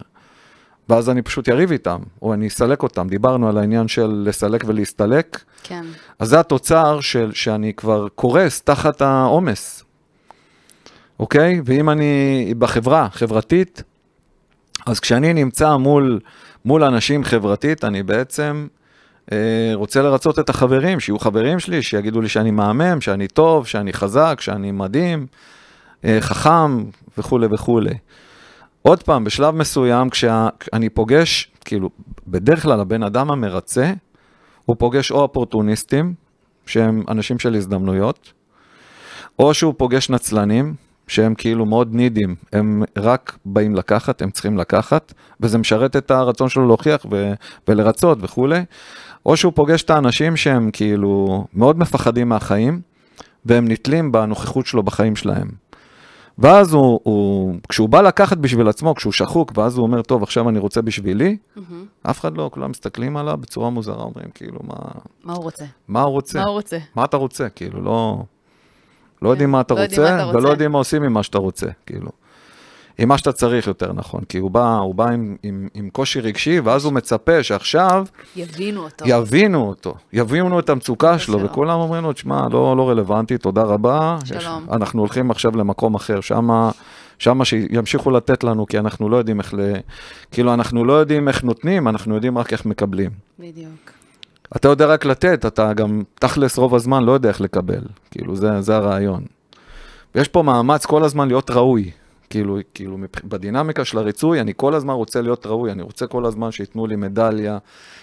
ואז 0.88 1.10
אני 1.10 1.22
פשוט 1.22 1.48
אריב 1.48 1.72
איתם, 1.72 1.98
או 2.22 2.34
אני 2.34 2.46
אסלק 2.46 2.82
אותם. 2.82 3.08
דיברנו 3.08 3.48
על 3.48 3.58
העניין 3.58 3.88
של 3.88 4.24
לסלק 4.26 4.64
ולהסתלק. 4.66 5.44
כן. 5.62 5.84
אז 6.18 6.28
זה 6.28 6.40
התוצר 6.40 7.00
של 7.00 7.32
שאני 7.32 7.74
כבר 7.74 8.08
קורס 8.08 8.62
תחת 8.62 9.02
העומס, 9.02 9.84
אוקיי? 11.18 11.60
ואם 11.64 11.90
אני 11.90 12.54
בחברה, 12.58 13.08
חברתית, 13.12 13.82
אז 14.86 15.00
כשאני 15.00 15.32
נמצא 15.32 15.76
מול, 15.76 16.20
מול 16.64 16.84
אנשים 16.84 17.24
חברתית, 17.24 17.84
אני 17.84 18.02
בעצם 18.02 18.66
רוצה 19.74 20.02
לרצות 20.02 20.38
את 20.38 20.48
החברים, 20.48 21.00
שיהיו 21.00 21.18
חברים 21.18 21.60
שלי, 21.60 21.82
שיגידו 21.82 22.20
לי 22.20 22.28
שאני 22.28 22.50
מהמם, 22.50 23.00
שאני 23.00 23.28
טוב, 23.28 23.66
שאני 23.66 23.92
חזק, 23.92 24.38
שאני 24.40 24.72
מדהים, 24.72 25.26
אה, 26.04 26.20
חכם 26.20 26.84
וכולי 27.18 27.46
וכולי. 27.50 27.94
עוד 28.82 29.02
פעם, 29.02 29.24
בשלב 29.24 29.54
מסוים, 29.54 30.10
כשאני 30.10 30.88
פוגש, 30.88 31.50
כאילו, 31.64 31.90
בדרך 32.26 32.62
כלל 32.62 32.80
הבן 32.80 33.02
אדם 33.02 33.30
המרצה, 33.30 33.92
הוא 34.64 34.76
פוגש 34.78 35.10
או 35.10 35.20
אופורטוניסטים, 35.20 36.14
שהם 36.66 37.02
אנשים 37.08 37.38
של 37.38 37.54
הזדמנויות, 37.54 38.32
או 39.38 39.54
שהוא 39.54 39.74
פוגש 39.76 40.10
נצלנים, 40.10 40.74
שהם 41.08 41.34
כאילו 41.34 41.66
מאוד 41.66 41.94
נידים, 41.94 42.34
הם 42.52 42.82
רק 42.98 43.38
באים 43.44 43.74
לקחת, 43.74 44.22
הם 44.22 44.30
צריכים 44.30 44.58
לקחת, 44.58 45.12
וזה 45.40 45.58
משרת 45.58 45.96
את 45.96 46.10
הרצון 46.10 46.48
שלו 46.48 46.66
להוכיח 46.66 47.06
ו- 47.10 47.32
ולרצות 47.68 48.18
וכולי, 48.20 48.60
או 49.26 49.36
שהוא 49.36 49.52
פוגש 49.52 49.82
את 49.82 49.90
האנשים 49.90 50.36
שהם 50.36 50.70
כאילו 50.72 51.44
מאוד 51.54 51.78
מפחדים 51.78 52.28
מהחיים, 52.28 52.80
והם 53.44 53.68
נתלים 53.68 54.12
בנוכחות 54.12 54.66
שלו 54.66 54.82
בחיים 54.82 55.16
שלהם. 55.16 55.48
ואז 56.38 56.72
הוא, 56.72 57.00
הוא, 57.02 57.54
כשהוא 57.68 57.88
בא 57.88 58.00
לקחת 58.00 58.36
בשביל 58.36 58.68
עצמו, 58.68 58.94
כשהוא 58.94 59.12
שחוק, 59.12 59.52
ואז 59.56 59.76
הוא 59.76 59.86
אומר, 59.86 60.02
טוב, 60.02 60.22
עכשיו 60.22 60.48
אני 60.48 60.58
רוצה 60.58 60.82
בשבילי, 60.82 61.36
מהמם. 61.56 61.84
אף 62.02 62.20
אחד 62.20 62.36
לא, 62.36 62.50
כולם 62.52 62.70
מסתכלים 62.70 63.16
עליו 63.16 63.36
בצורה 63.40 63.70
מוזרה, 63.70 64.02
אומרים, 64.02 64.28
כאילו, 64.34 64.60
מה, 64.62 64.74
מה 65.24 65.32
הוא 65.32 65.42
רוצה? 65.42 65.64
מה 65.88 66.02
הוא 66.02 66.12
רוצה? 66.12 66.38
מה 66.38 66.44
הוא 66.44 66.54
רוצה? 66.54 66.78
מה 66.94 67.04
אתה 67.04 67.16
רוצה? 67.16 67.48
כאילו, 67.48 67.82
לא, 67.82 68.22
לא 69.24 69.28
יודעים 69.28 69.50
מה 69.50 69.60
אתה 69.60 69.74
לא 69.74 69.82
רוצה. 69.82 70.30
ולא 70.34 70.48
יודעים 70.48 70.72
מה 70.72 70.78
עושים 70.78 71.02
עם 71.02 71.12
מה 71.12 71.22
שאתה 71.22 71.38
רוצה, 71.38 71.66
כאילו. 71.86 72.10
עם 72.98 73.08
מה 73.08 73.18
שאתה 73.18 73.32
צריך 73.32 73.66
יותר 73.66 73.92
נכון, 73.92 74.20
כי 74.28 74.38
הוא 74.38 74.50
בא, 74.50 74.76
הוא 74.76 74.94
בא 74.94 75.08
עם, 75.08 75.36
עם, 75.42 75.68
עם 75.74 75.90
קושי 75.90 76.20
רגשי, 76.20 76.60
ואז 76.60 76.84
הוא 76.84 76.92
מצפה 76.92 77.42
שעכשיו 77.42 78.06
יבינו 78.36 78.84
אותו. 78.84 79.04
יבינו 79.08 79.68
אותו, 79.68 79.94
יבינו 80.12 80.58
את 80.58 80.70
המצוקה 80.70 81.18
שלו, 81.18 81.38
שלו. 81.38 81.46
וכולם 81.46 81.80
אומרים 81.80 82.02
לו, 82.04 82.12
תשמע, 82.12 82.48
לא, 82.52 82.76
לא 82.76 82.90
רלוונטי, 82.90 83.38
תודה 83.38 83.62
רבה. 83.62 84.18
שלום. 84.24 84.66
אנחנו 84.72 85.00
הולכים 85.00 85.30
עכשיו 85.30 85.56
למקום 85.56 85.94
אחר, 85.94 86.20
שמה, 86.20 86.70
שמה 87.18 87.44
שימשיכו 87.44 88.10
לתת 88.10 88.44
לנו, 88.44 88.66
כי 88.66 88.78
אנחנו 88.78 89.08
לא 89.08 89.16
יודעים 89.16 89.40
איך 89.40 89.54
ל... 89.54 89.58
כאילו, 90.30 90.54
אנחנו 90.54 90.84
לא 90.84 90.92
יודעים 90.92 91.28
איך 91.28 91.44
נותנים, 91.44 91.88
אנחנו 91.88 92.14
יודעים 92.14 92.38
רק 92.38 92.52
איך 92.52 92.66
מקבלים. 92.66 93.10
בדיוק. 93.38 94.03
אתה 94.56 94.68
יודע 94.68 94.86
רק 94.86 95.04
לתת, 95.04 95.46
אתה 95.46 95.72
גם 95.72 96.02
תכלס 96.14 96.58
רוב 96.58 96.74
הזמן 96.74 97.02
לא 97.02 97.12
יודע 97.12 97.28
איך 97.28 97.40
לקבל. 97.40 97.82
כאילו, 98.10 98.36
זה, 98.36 98.60
זה 98.60 98.76
הרעיון. 98.76 99.24
ויש 100.14 100.28
פה 100.28 100.42
מאמץ 100.42 100.86
כל 100.86 101.04
הזמן 101.04 101.28
להיות 101.28 101.50
ראוי. 101.50 101.90
כאילו, 102.34 102.58
כאילו, 102.74 102.96
בדינמיקה 103.24 103.84
של 103.84 103.98
הריצוי, 103.98 104.40
אני 104.40 104.52
כל 104.56 104.74
הזמן 104.74 104.94
רוצה 104.94 105.20
להיות 105.22 105.46
ראוי, 105.46 105.72
אני 105.72 105.82
רוצה 105.82 106.06
כל 106.06 106.26
הזמן 106.26 106.50
שייתנו 106.50 106.86
לי 106.86 106.96
מדליה, 106.96 107.58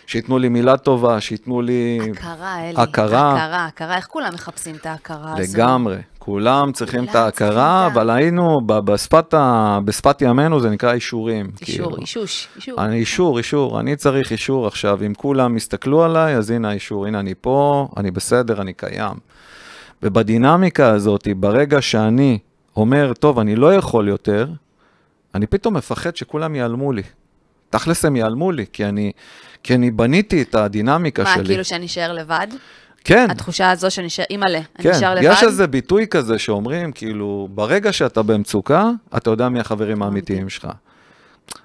שייתנו 0.08 0.38
לי 0.39 0.50
מילה 0.50 0.78
טובה, 0.78 1.22
שייתנו 1.22 1.62
לי... 1.62 2.00
הכרה, 2.12 2.60
אלי. 2.70 2.74
הכרה. 2.78 3.34
הכרה, 3.34 3.65
הכרה. 3.65 3.96
איך 3.96 4.08
כולם 4.08 4.34
מחפשים 4.34 4.76
את 4.76 4.86
ההכרה 4.86 5.34
הזו? 5.38 5.58
לגמרי, 5.58 5.98
כולם 6.20 6.72
צריכים 6.72 7.04
את 7.04 7.10
כולם 7.10 7.24
ההכרה, 7.24 7.32
צריכים 7.48 7.58
את 7.58 7.63
ה- 7.63 7.88
אבל 7.94 8.10
היינו, 8.10 8.62
בשפת, 8.65 9.34
ה- 9.34 9.80
בשפת 9.86 10.22
ימינו 10.22 10.60
זה 10.60 10.70
נקרא 10.70 10.94
אישורים. 10.94 11.52
אישור, 11.62 11.86
כאילו. 11.89 12.02
אישוש, 12.02 12.48
אישור. 12.56 12.86
אני 12.86 12.96
אישור, 12.96 13.38
אישור, 13.38 13.80
אני 13.80 13.96
צריך 13.96 14.32
אישור 14.32 14.67
עכשיו. 14.67 15.00
אם 15.06 15.13
כולם 15.13 15.58
יסתכלו 15.58 16.04
עליי, 16.04 16.36
אז 16.36 16.50
הנה 16.52 16.70
האישור, 16.70 17.06
הנה 17.08 17.20
אני 17.20 17.34
פה, 17.41 17.88
אני 17.98 18.12
בסדר, 18.12 18.62
אני 18.62 18.74
קיים. 18.74 19.15
ובדינמיקה 20.04 20.89
הזאת, 20.89 21.28
ברגע 21.38 21.82
שאני 21.82 22.39
אומר, 22.76 23.14
טוב, 23.14 23.40
אני 23.40 23.56
לא 23.56 23.76
יכול 23.76 24.08
יותר, 24.08 24.48
אני 25.36 25.48
פתאום 25.48 25.78
מפחד 25.78 26.16
שכולם 26.16 26.56
ייעלמו 26.56 26.92
לי. 26.92 27.04
תכלס 27.70 28.06
הם 28.06 28.16
ייעלמו 28.16 28.52
לי, 28.52 28.66
כי 28.74 28.86
אני, 28.86 29.12
כי 29.64 29.76
אני 29.76 29.92
בניתי 29.92 30.42
את 30.42 30.56
הדינמיקה 30.56 31.24
מה, 31.24 31.34
שלי. 31.36 31.46
כאילו 31.46 31.66
שאני 31.66 31.86
אשאר 31.86 32.14
לבד? 32.14 32.48
כן, 33.04 33.28
התחושה 33.32 33.72
הזו 33.72 33.92
שאני 33.92 34.08
אשאר, 34.08 34.26
אימא'לה, 34.30 34.58
אני 34.58 34.84
כן, 34.84 34.92
אשאר 34.92 35.16
לבד? 35.16 35.30
יש 35.32 35.44
איזה 35.44 35.68
ביטוי 35.68 36.08
כזה 36.08 36.40
שאומרים, 36.40 36.92
כאילו, 36.92 37.50
ברגע 37.52 37.94
שאתה 37.94 38.22
במצוקה, 38.22 38.90
אתה 39.18 39.30
יודע 39.30 39.50
מי 39.50 39.60
החברים 39.60 40.04
האמיתיים 40.04 40.50
שלך. 40.50 40.68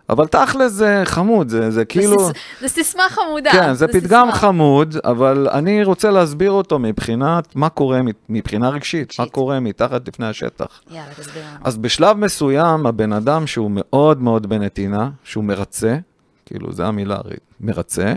אבל 0.08 0.26
תכל'ס 0.26 0.72
זה 0.72 1.02
חמוד, 1.04 1.48
זה, 1.48 1.60
זה 1.62 1.70
זה 1.70 1.84
כאילו... 1.84 2.16
סיס- 2.28 2.36
זה 2.60 2.68
סיסמה 2.68 3.02
חמודה. 3.08 3.50
כן, 3.52 3.74
זה 3.74 3.88
פתגם 3.88 4.26
סיסמה. 4.26 4.32
חמוד, 4.32 4.96
אבל 5.04 5.48
אני 5.52 5.84
רוצה 5.84 6.10
להסביר 6.10 6.50
אותו 6.50 6.78
מבחינת 6.78 7.56
מה 7.56 7.68
קורה, 7.68 8.00
מבחינה 8.28 8.68
רגשית, 8.68 9.14
מה 9.18 9.22
רגשית. 9.24 9.34
קורה 9.34 9.60
מתחת 9.60 10.08
לפני 10.08 10.26
השטח. 10.26 10.80
יאללה, 10.90 11.14
תסביר 11.16 11.42
לנו. 11.50 11.58
אז 11.64 11.76
בשלב 11.76 12.16
מסוים, 12.16 12.86
הבן 12.86 13.12
אדם 13.12 13.46
שהוא 13.46 13.70
מאוד 13.74 14.22
מאוד 14.22 14.46
בנתינה, 14.46 15.10
שהוא 15.24 15.44
מרצה, 15.44 15.96
כאילו, 16.46 16.72
זו 16.72 16.82
המילה, 16.84 17.18
מרצה, 17.60 18.12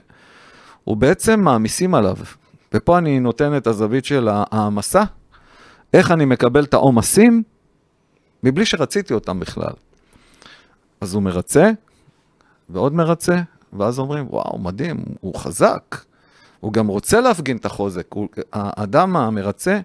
הוא 0.84 0.98
בעצם 0.98 1.40
מעמיסים 1.40 1.96
עליו. 1.96 2.16
ופה 2.74 2.98
אני 2.98 3.20
נותן 3.20 3.58
את 3.58 3.68
הזווית 3.68 4.06
של 4.06 4.30
העמסה, 4.32 5.04
איך 5.94 6.12
אני 6.12 6.26
מקבל 6.26 6.64
את 6.64 6.74
העומסים, 6.74 7.44
מבלי 8.44 8.66
שרציתי 8.66 9.14
אותם 9.14 9.40
בכלל. 9.40 9.74
אז 11.02 11.14
הוא 11.14 11.24
מרצה, 11.24 11.72
ועוד 12.70 12.94
מרצה, 12.94 13.42
ואז 13.74 14.00
אומרים, 14.00 14.28
וואו, 14.30 14.60
מדהים, 14.60 15.04
הוא 15.22 15.36
חזק. 15.36 15.96
הוא 16.60 16.74
גם 16.74 16.88
רוצה 16.88 17.22
להפגין 17.22 17.58
את 17.58 17.66
החוזק. 17.66 18.06
הוא, 18.14 18.28
האדם 18.54 19.16
המרצה 19.16 19.80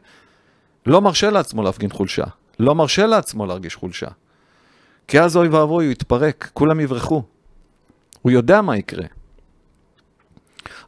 לא 0.87 1.01
מרשה 1.01 1.31
לעצמו 1.31 1.63
להפגין 1.63 1.91
חולשה. 1.91 2.25
לא 2.59 2.75
מרשה 2.75 3.07
לעצמו 3.07 3.47
להרגיש 3.47 3.77
חולשה. 3.77 4.09
כי 5.09 5.21
אז 5.21 5.37
אוי 5.37 5.49
ואבוי, 5.49 5.85
הוא 5.85 5.93
יתפרק, 5.93 6.51
כולם 6.55 6.81
יברחו. 6.81 7.23
הוא 8.23 8.33
יודע 8.33 8.63
מה 8.63 8.77
יקרה. 8.77 9.07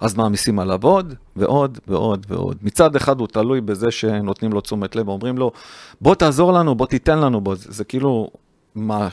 אז 0.00 0.14
מעמיסים 0.14 0.58
עליו 0.58 0.78
עוד 0.82 1.14
ועוד 1.36 1.78
ועוד 1.86 2.26
ועוד. 2.28 2.56
מצד 2.62 2.96
אחד 2.96 3.20
הוא 3.20 3.28
תלוי 3.28 3.60
בזה 3.60 3.90
שנותנים 3.90 4.52
לו 4.52 4.60
תשומת 4.60 4.96
לב, 4.96 5.08
אומרים 5.08 5.38
לו, 5.38 5.52
בוא 6.00 6.14
תעזור 6.14 6.52
לנו, 6.52 6.74
בוא 6.74 6.86
תיתן 6.86 7.18
לנו, 7.18 7.40
בוא. 7.40 7.54
זה, 7.54 7.72
זה 7.72 7.84
כאילו 7.84 8.30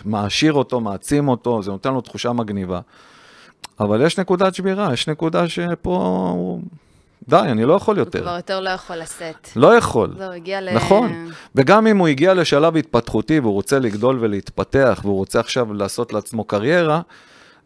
מעשיר 0.05 0.53
אותו, 0.53 0.79
מעצים 0.79 1.27
אותו, 1.27 1.63
זה 1.63 1.71
נותן 1.71 1.93
לו 1.93 2.01
תחושה 2.01 2.33
מגניבה. 2.33 2.79
אבל 3.79 4.05
יש 4.05 4.19
נקודת 4.19 4.55
שבירה, 4.55 4.93
יש 4.93 5.09
נקודה 5.09 5.49
שפה 5.49 6.29
הוא 6.33 6.61
די, 7.29 7.37
אני 7.37 7.65
לא 7.65 7.73
יכול 7.73 7.95
הוא 7.95 8.01
יותר. 8.01 8.21
כבר 8.21 8.35
יותר 8.35 8.59
לא 8.59 8.69
יכול 8.69 8.95
לשאת. 8.95 9.49
לא 9.55 9.77
יכול. 9.77 10.13
זהו, 10.17 10.31
הגיע 10.31 10.61
ל... 10.61 10.75
נכון. 10.75 11.29
וגם 11.55 11.87
אם 11.87 11.97
הוא 11.97 12.07
הגיע 12.07 12.33
לשלב 12.33 12.77
התפתחותי 12.77 13.39
והוא 13.39 13.53
רוצה 13.53 13.79
לגדול 13.79 14.17
ולהתפתח, 14.21 15.01
והוא 15.03 15.17
רוצה 15.17 15.39
עכשיו 15.39 15.73
לעשות 15.73 16.13
לעצמו 16.13 16.43
קריירה, 16.43 17.01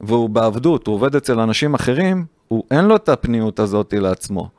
והוא 0.01 0.29
בעבדות, 0.29 0.87
הוא 0.87 0.95
עובד 0.95 1.15
אצל 1.15 1.39
אנשים 1.39 1.73
אחרים, 1.73 2.25
הוא, 2.47 2.63
אין 2.71 2.85
לו 2.85 2.95
את 2.95 3.09
הפניות 3.09 3.59
הזאת 3.59 3.93
לעצמו. 3.97 4.49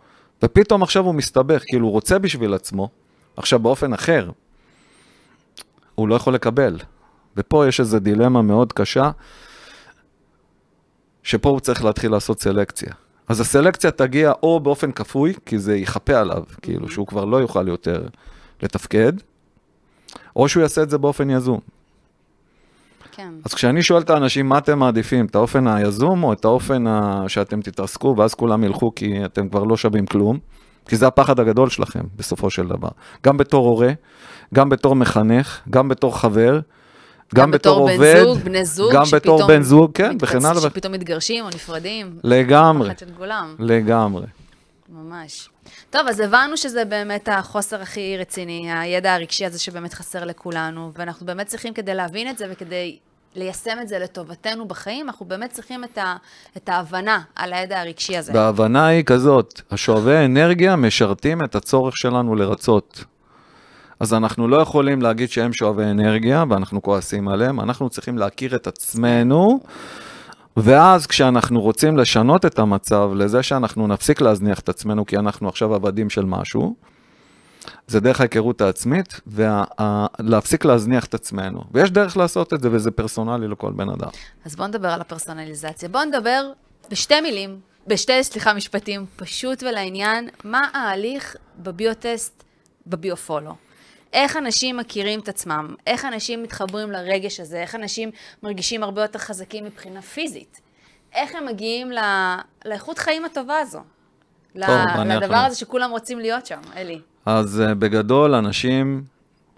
ופתאום 0.43 0.83
עכשיו 0.83 1.05
הוא 1.05 1.15
מסתבך, 1.15 1.63
כאילו 1.67 1.87
הוא 1.87 1.93
רוצה 1.93 2.19
בשביל 2.19 2.55
עצמו, 2.55 2.89
עכשיו 3.37 3.59
באופן 3.59 3.93
אחר, 3.93 4.31
הוא 5.95 6.09
לא 6.09 6.15
יכול 6.15 6.35
לקבל. 6.35 6.79
ופה 7.39 7.69
יש 7.69 7.81
איזו 7.81 7.99
דילמה 7.99 8.43
מאוד 8.43 8.73
קשה, 8.73 9.11
שפה 11.23 11.49
הוא 11.49 11.61
צריך 11.61 11.85
להתחיל 11.85 12.11
לעשות 12.13 12.43
סלקציה. 12.43 12.93
אז 13.29 13.41
הסלקציה 13.41 13.91
תגיע 13.91 14.33
או 14.43 14.61
באופן 14.61 14.93
כפוי, 14.93 15.35
כי 15.47 15.59
זה 15.59 15.77
יכפה 15.77 16.15
עליו, 16.15 16.43
כאילו 16.63 16.89
שהוא 16.89 17.07
כבר 17.07 17.25
לא 17.25 17.37
יוכל 17.37 17.69
יותר 17.69 18.07
לתפקד, 18.63 19.13
או 20.37 20.49
שהוא 20.49 20.61
יעשה 20.61 20.83
את 20.83 20.91
זה 20.91 20.99
באופן 20.99 21.31
יזום. 21.31 21.61
כן. 23.13 23.33
אז 23.45 23.55
כשאני 23.55 23.83
שואל 23.83 24.03
את 24.03 24.11
האנשים, 24.11 24.49
מה 24.49 24.59
אתם 24.59 24.79
מעדיפים, 24.79 25.27
את 25.27 25.35
האופן 25.35 25.67
היזום 25.67 26.25
או 26.25 26.33
את 26.33 26.45
האופן 26.45 26.87
ה... 26.87 27.25
שאתם 27.29 27.61
תתרסקו 27.61 28.15
ואז 28.19 28.35
כולם 28.35 28.65
ילכו 28.65 28.93
כי 28.95 29.25
אתם 29.25 29.49
כבר 29.49 29.65
לא 29.65 29.77
שווים 29.77 30.07
כלום? 30.07 30.39
כי 30.89 30.97
זה 30.97 31.07
הפחד 31.07 31.41
הגדול 31.41 31.71
שלכם, 31.71 32.05
בסופו 32.17 32.51
של 32.51 32.69
דבר. 32.69 32.89
גם 33.25 33.37
בתור 33.37 33.67
הורה, 33.67 33.93
גם 34.55 34.69
בתור 34.69 34.97
מחנך, 34.97 35.61
גם 35.71 35.89
בתור 35.89 36.19
חבר, 36.19 36.61
גם, 37.35 37.51
בתור 37.51 37.87
בן 37.87 37.93
עובד, 37.93 38.23
זוג, 38.25 38.39
בני 38.39 38.65
זוג, 38.65 38.93
גם 38.93 39.03
בתור 39.03 39.07
שפתאום 39.07 39.47
בן 39.47 39.63
זוג, 39.63 39.91
כן, 39.95 40.17
וכן 40.21 40.45
הלאה. 40.45 40.61
שפתאום 40.61 40.93
מתגרשים 40.93 41.45
או 41.45 41.49
נפרדים. 41.49 42.19
לגמרי, 42.25 42.91
לגמרי. 43.59 44.27
ממש. 44.89 45.49
טוב, 45.91 46.09
אז 46.09 46.21
הבנו 46.21 46.57
שזה 46.57 46.85
באמת 46.85 47.29
החוסר 47.33 47.83
הכי 47.83 48.17
רציני, 48.17 48.73
הידע 48.73 49.15
הרגשי 49.15 49.47
הזה 49.47 49.59
שבאמת 49.59 49.95
חסר 49.95 50.25
לכולנו, 50.25 50.93
ואנחנו 50.95 51.27
באמת 51.27 51.47
צריכים 51.47 51.75
כדי 51.75 51.95
להבין 51.95 52.31
את 52.31 52.39
זה 52.39 52.47
וכדי 52.51 52.99
ליישם 53.35 53.79
את 53.83 53.89
זה 53.89 53.99
לטובתנו 53.99 54.69
בחיים, 54.69 55.07
אנחנו 55.09 55.27
באמת 55.27 55.53
צריכים 55.53 55.85
את, 55.85 55.99
ה, 55.99 56.17
את 56.57 56.69
ההבנה 56.69 57.21
על 57.37 57.53
הידע 57.53 57.81
הרגשי 57.81 58.17
הזה. 58.17 58.33
וההבנה 58.35 58.87
היא 58.87 59.05
כזאת, 59.05 59.61
השואבי 59.71 60.17
אנרגיה 60.25 60.77
משרתים 60.77 61.45
את 61.45 61.55
הצורך 61.55 61.97
שלנו 61.97 62.35
לרצות. 62.35 63.05
אז 64.01 64.15
אנחנו 64.15 64.49
לא 64.49 64.57
יכולים 64.57 65.03
להגיד 65.03 65.31
שהם 65.31 65.53
שואבי 65.53 65.85
אנרגיה 65.85 66.45
ואנחנו 66.51 66.83
כועסים 66.83 67.29
עליהם, 67.29 67.61
אנחנו 67.61 67.91
צריכים 67.91 68.19
להכיר 68.19 68.57
את 68.57 68.67
עצמנו, 68.67 69.61
ואז 70.57 71.07
כשאנחנו 71.07 71.61
רוצים 71.61 71.97
לשנות 71.97 72.47
את 72.47 72.59
המצב 72.59 73.11
לזה 73.15 73.43
שאנחנו 73.43 73.87
נפסיק 73.87 74.21
להזניח 74.21 74.61
את 74.61 74.69
עצמנו 74.69 75.07
כי 75.07 75.17
אנחנו 75.17 75.49
עכשיו 75.49 75.75
עבדים 75.75 76.11
של 76.11 76.25
משהו, 76.25 76.75
זה 77.87 78.01
דרך 78.01 78.21
ההיכרות 78.21 78.61
העצמית, 78.61 79.21
ולהפסיק 79.27 80.65
להזניח 80.65 81.05
את 81.05 81.15
עצמנו. 81.15 81.61
ויש 81.73 81.91
דרך 81.91 82.17
לעשות 82.17 82.55
את 82.55 82.61
זה, 82.61 82.69
וזה 82.73 82.91
פרסונלי 82.91 83.49
לכל 83.49 83.73
בן 83.73 83.89
אדם. 83.89 84.09
אז 84.45 84.57
בואו 84.57 84.69
נדבר 84.69 84.89
על 84.89 85.01
הפרסונליזציה. 85.01 85.89
בואו 85.89 86.05
נדבר 86.05 86.51
בשתי 86.91 87.21
מילים, 87.21 87.61
בשתי, 87.87 88.25
סליחה, 88.25 88.55
משפטים, 88.55 89.07
פשוט 89.17 89.63
ולעניין, 89.63 90.29
מה 90.45 90.61
ההליך 90.75 91.37
בביוטסט, 91.59 92.45
בביופולו. 92.87 93.68
איך 94.13 94.37
אנשים 94.37 94.77
מכירים 94.77 95.21
את 95.21 95.29
עצמם, 95.29 95.75
איך 95.87 96.05
אנשים 96.05 96.43
מתחברים 96.43 96.91
לרגש 96.91 97.41
הזה, 97.41 97.61
איך 97.61 97.75
אנשים 97.75 98.11
מרגישים 98.43 98.83
הרבה 98.83 99.03
יותר 99.03 99.19
חזקים 99.19 99.65
מבחינה 99.65 100.03
פיזית. 100.03 100.61
איך 101.15 101.35
הם 101.35 101.47
מגיעים 101.47 101.93
ל... 101.93 101.99
לאיכות 102.65 102.99
חיים 102.99 103.25
הטובה 103.25 103.59
הזו. 103.59 103.81
ל... 104.55 104.65
לדבר. 105.05 105.37
הזה 105.37 105.57
שכולם 105.57 105.91
רוצים 105.91 106.19
להיות 106.19 106.47
שם, 106.47 106.61
אלי. 106.77 107.01
אז 107.27 107.63
uh, 107.67 107.75
בגדול, 107.75 108.35
אנשים 108.35 109.05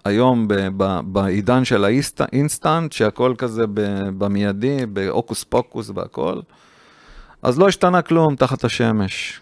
היום 0.05 0.49
ב- 0.49 0.55
ב- 0.77 1.01
בעידן 1.05 1.65
של 1.65 1.85
האינסטנט, 1.85 2.93
שהכל 2.93 3.35
כזה 3.39 3.67
ב- 3.67 4.09
במיידי, 4.19 4.87
בהוקוס 4.87 5.45
פוקוס 5.45 5.91
והכל, 5.95 6.41
אז 7.43 7.59
לא 7.59 7.69
השתנה 7.69 8.03
כלום 8.03 8.37
תחת 8.37 8.65
השמש. 8.65 9.41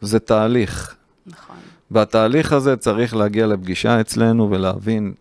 זה 0.00 0.20
תהליך. 0.20 0.96
נכון. 1.26 1.56
והתהליך 1.90 2.52
הזה 2.52 2.76
צריך 2.76 3.16
להגיע 3.16 3.46
לפגישה 3.46 4.00
אצלנו 4.00 4.50
ולהבין, 4.50 5.14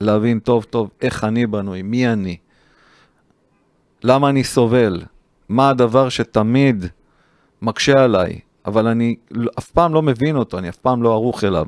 להבין 0.00 0.38
טוב 0.38 0.64
טוב 0.64 0.90
איך 1.02 1.24
אני 1.24 1.46
בנוי, 1.46 1.82
מי 1.82 2.08
אני, 2.08 2.36
למה 4.04 4.28
אני 4.28 4.44
סובל, 4.44 5.02
מה 5.48 5.70
הדבר 5.70 6.08
שתמיד 6.08 6.86
מקשה 7.62 8.04
עליי, 8.04 8.38
אבל 8.66 8.86
אני 8.86 9.16
אף 9.58 9.70
פעם 9.70 9.94
לא 9.94 10.02
מבין 10.02 10.36
אותו, 10.36 10.58
אני 10.58 10.68
אף 10.68 10.76
פעם 10.76 11.02
לא 11.02 11.12
ערוך 11.12 11.44
אליו. 11.44 11.66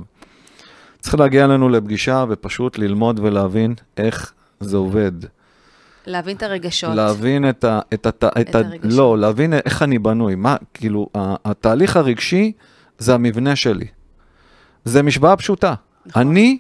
צריך 1.01 1.15
להגיע 1.15 1.45
אלינו 1.45 1.69
לפגישה 1.69 2.25
ופשוט 2.29 2.79
ללמוד 2.79 3.21
ולהבין 3.23 3.75
איך 3.97 4.33
זה 4.61 4.77
עובד. 4.77 5.13
להבין 6.07 6.37
את 6.37 6.43
הרגשות. 6.43 6.95
להבין 6.95 7.49
את 7.49 7.65
ה... 7.65 7.81
את 7.95 8.07
הת... 8.07 8.25
את 8.25 8.39
את 8.49 8.55
ה... 8.55 8.59
הרגשות. 8.59 8.93
לא, 8.99 9.19
להבין 9.19 9.53
איך 9.53 9.83
אני 9.83 9.99
בנוי. 9.99 10.35
מה, 10.35 10.57
כאילו, 10.75 11.09
ה- 11.17 11.35
התהליך 11.45 11.97
הרגשי 11.97 12.53
זה 12.99 13.15
המבנה 13.15 13.57
שלי. 13.57 13.87
זה 14.89 15.03
משוואה 15.03 15.37
פשוטה. 15.37 15.75
נכון. 16.07 16.23
אני, 16.23 16.59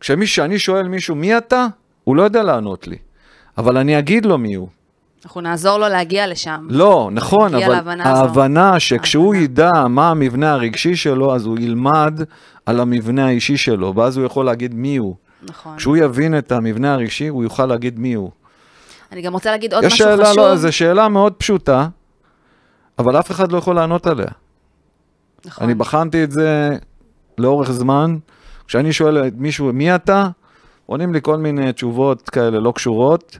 כשאני 0.00 0.58
שואל 0.58 0.88
מישהו 0.88 1.14
מי 1.14 1.38
אתה, 1.38 1.66
הוא 2.04 2.16
לא 2.16 2.22
יודע 2.22 2.42
לענות 2.42 2.88
לי. 2.88 2.96
אבל 3.58 3.76
אני 3.76 3.98
אגיד 3.98 4.26
לו 4.26 4.38
מי 4.38 4.54
הוא. 4.54 4.68
אנחנו 5.24 5.40
נעזור 5.40 5.78
לו 5.78 5.88
להגיע 5.88 6.26
לשם. 6.26 6.66
לא, 6.70 7.10
נכון, 7.12 7.54
אבל 7.54 7.68
להבנה 7.72 8.10
הזו. 8.10 8.20
ההבנה 8.20 8.80
שכשהוא 8.80 9.34
ההבנה. 9.34 9.44
ידע 9.44 9.86
מה 9.88 10.10
המבנה 10.10 10.52
הרגשי 10.52 10.96
שלו, 10.96 11.34
אז 11.34 11.46
הוא 11.46 11.58
ילמד 11.58 12.20
על 12.66 12.80
המבנה 12.80 13.26
האישי 13.26 13.56
שלו, 13.56 13.94
ואז 13.94 14.16
הוא 14.16 14.26
יכול 14.26 14.46
להגיד 14.46 14.74
מי 14.74 14.96
הוא. 14.96 15.14
נכון. 15.42 15.76
כשהוא 15.76 15.96
יבין 15.96 16.38
את 16.38 16.52
המבנה 16.52 16.92
הרגשי, 16.92 17.28
הוא 17.28 17.42
יוכל 17.42 17.66
להגיד 17.66 17.98
מי 17.98 18.14
הוא. 18.14 18.30
אני 19.12 19.22
גם 19.22 19.32
רוצה 19.32 19.50
להגיד 19.50 19.74
עוד 19.74 19.86
משהו 19.86 19.98
שאלה, 19.98 20.24
חשוב. 20.24 20.38
לא, 20.38 20.56
זו 20.56 20.72
שאלה 20.72 21.08
מאוד 21.08 21.32
פשוטה, 21.32 21.88
אבל 22.98 23.18
אף 23.18 23.30
אחד 23.30 23.52
לא 23.52 23.58
יכול 23.58 23.76
לענות 23.76 24.06
עליה. 24.06 24.26
נכון. 25.44 25.64
אני 25.64 25.74
בחנתי 25.74 26.24
את 26.24 26.30
זה 26.30 26.70
לאורך 27.40 27.70
זמן. 27.70 28.18
כשאני 28.66 28.92
שואל 28.92 29.26
את 29.26 29.32
מישהו, 29.36 29.72
מי 29.72 29.94
אתה? 29.94 30.28
עונים 30.86 31.12
לי 31.12 31.22
כל 31.22 31.36
מיני 31.36 31.72
תשובות 31.72 32.30
כאלה 32.30 32.60
לא 32.60 32.72
קשורות, 32.72 33.38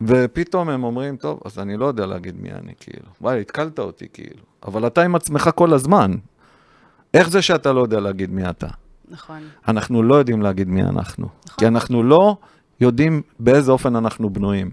ופתאום 0.00 0.68
הם 0.68 0.84
אומרים, 0.84 1.16
טוב, 1.16 1.40
אז 1.44 1.58
אני 1.58 1.76
לא 1.76 1.86
יודע 1.86 2.06
להגיד 2.06 2.34
מי 2.40 2.52
אני, 2.52 2.72
כאילו. 2.80 3.06
וואי, 3.20 3.40
התקלת 3.40 3.78
אותי, 3.78 4.06
כאילו. 4.12 4.42
אבל 4.66 4.86
אתה 4.86 5.02
עם 5.02 5.14
עצמך 5.14 5.50
כל 5.54 5.72
הזמן. 5.72 6.14
איך 7.14 7.30
זה 7.30 7.42
שאתה 7.42 7.72
לא 7.72 7.80
יודע 7.80 8.00
להגיד 8.00 8.30
מי 8.30 8.50
אתה? 8.50 8.66
נכון. 9.08 9.40
אנחנו 9.68 10.02
לא 10.02 10.14
יודעים 10.14 10.42
להגיד 10.42 10.68
מי 10.68 10.82
אנחנו. 10.82 11.28
כי 11.58 11.66
אנחנו 11.66 12.02
לא 12.02 12.36
יודעים 12.80 13.22
באיזה 13.40 13.72
אופן 13.72 13.96
אנחנו 13.96 14.30
בנויים. 14.30 14.70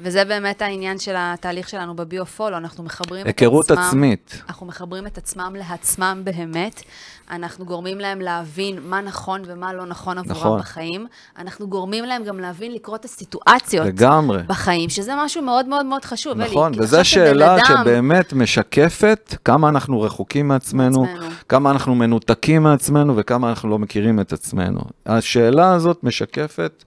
וזה 0.00 0.24
באמת 0.24 0.62
העניין 0.62 0.98
של 0.98 1.14
התהליך 1.18 1.68
שלנו 1.68 1.96
בביו-פולו, 1.96 2.56
אנחנו 2.56 2.84
מחברים 2.84 3.20
את 3.20 3.26
היכרות 3.26 3.70
עצמם. 3.70 3.84
עצמית. 3.86 4.42
אנחנו 4.48 4.66
מחברים 4.66 5.06
את 5.06 5.18
עצמם 5.18 5.54
לעצמם 5.58 6.20
באמת, 6.24 6.82
אנחנו 7.30 7.64
גורמים 7.64 7.98
להם 7.98 8.20
להבין 8.20 8.78
מה 8.84 9.00
נכון 9.00 9.42
ומה 9.46 9.72
לא 9.72 9.86
נכון 9.86 10.18
עבורם 10.18 10.36
נכון. 10.36 10.58
בחיים, 10.60 11.06
אנחנו 11.38 11.68
גורמים 11.68 12.04
להם 12.04 12.24
גם 12.24 12.38
להבין 12.40 12.72
לקרוא 12.74 12.96
את 12.96 13.04
הסיטואציות 13.04 13.86
לגמרי. 13.86 14.42
בחיים, 14.46 14.88
שזה 14.90 15.12
משהו 15.24 15.42
מאוד 15.42 15.66
מאוד 15.68 15.86
מאוד 15.86 16.04
חשוב. 16.04 16.38
נכון, 16.38 16.72
וזו 16.78 17.04
שאלה 17.04 17.56
אדם- 17.56 17.64
שבאמת 17.82 18.32
משקפת 18.32 19.34
כמה 19.44 19.68
אנחנו 19.68 20.00
רחוקים 20.00 20.48
מעצמנו, 20.48 21.02
מעצמנו. 21.04 21.30
כמה 21.48 21.70
אנחנו 21.70 21.94
מנותקים 21.94 22.62
מעצמנו 22.62 23.16
וכמה 23.16 23.48
אנחנו 23.48 23.68
לא 23.68 23.78
מכירים 23.78 24.20
את 24.20 24.32
עצמנו. 24.32 24.80
השאלה 25.06 25.72
הזאת 25.74 26.04
משקפת, 26.04 26.84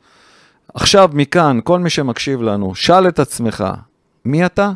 עכשיו 0.74 1.10
מכאן, 1.14 1.60
כל 1.64 1.80
מי 1.80 1.90
שמקשיב 1.90 2.42
לנו, 2.42 2.76
שאל 2.76 3.08
את 3.08 3.20
עצמך, 3.20 3.64
מי 4.26 4.46
אתה? 4.46 4.72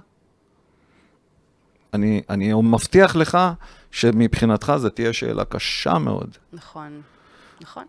אני, 1.94 2.22
אני 2.30 2.54
מבטיח 2.54 3.16
לך 3.16 3.38
שמבחינתך 3.92 4.74
זו 4.78 4.90
תהיה 4.90 5.14
שאלה 5.14 5.46
קשה 5.46 5.98
מאוד. 5.98 6.38
נכון, 6.54 7.02
נכון. 7.62 7.84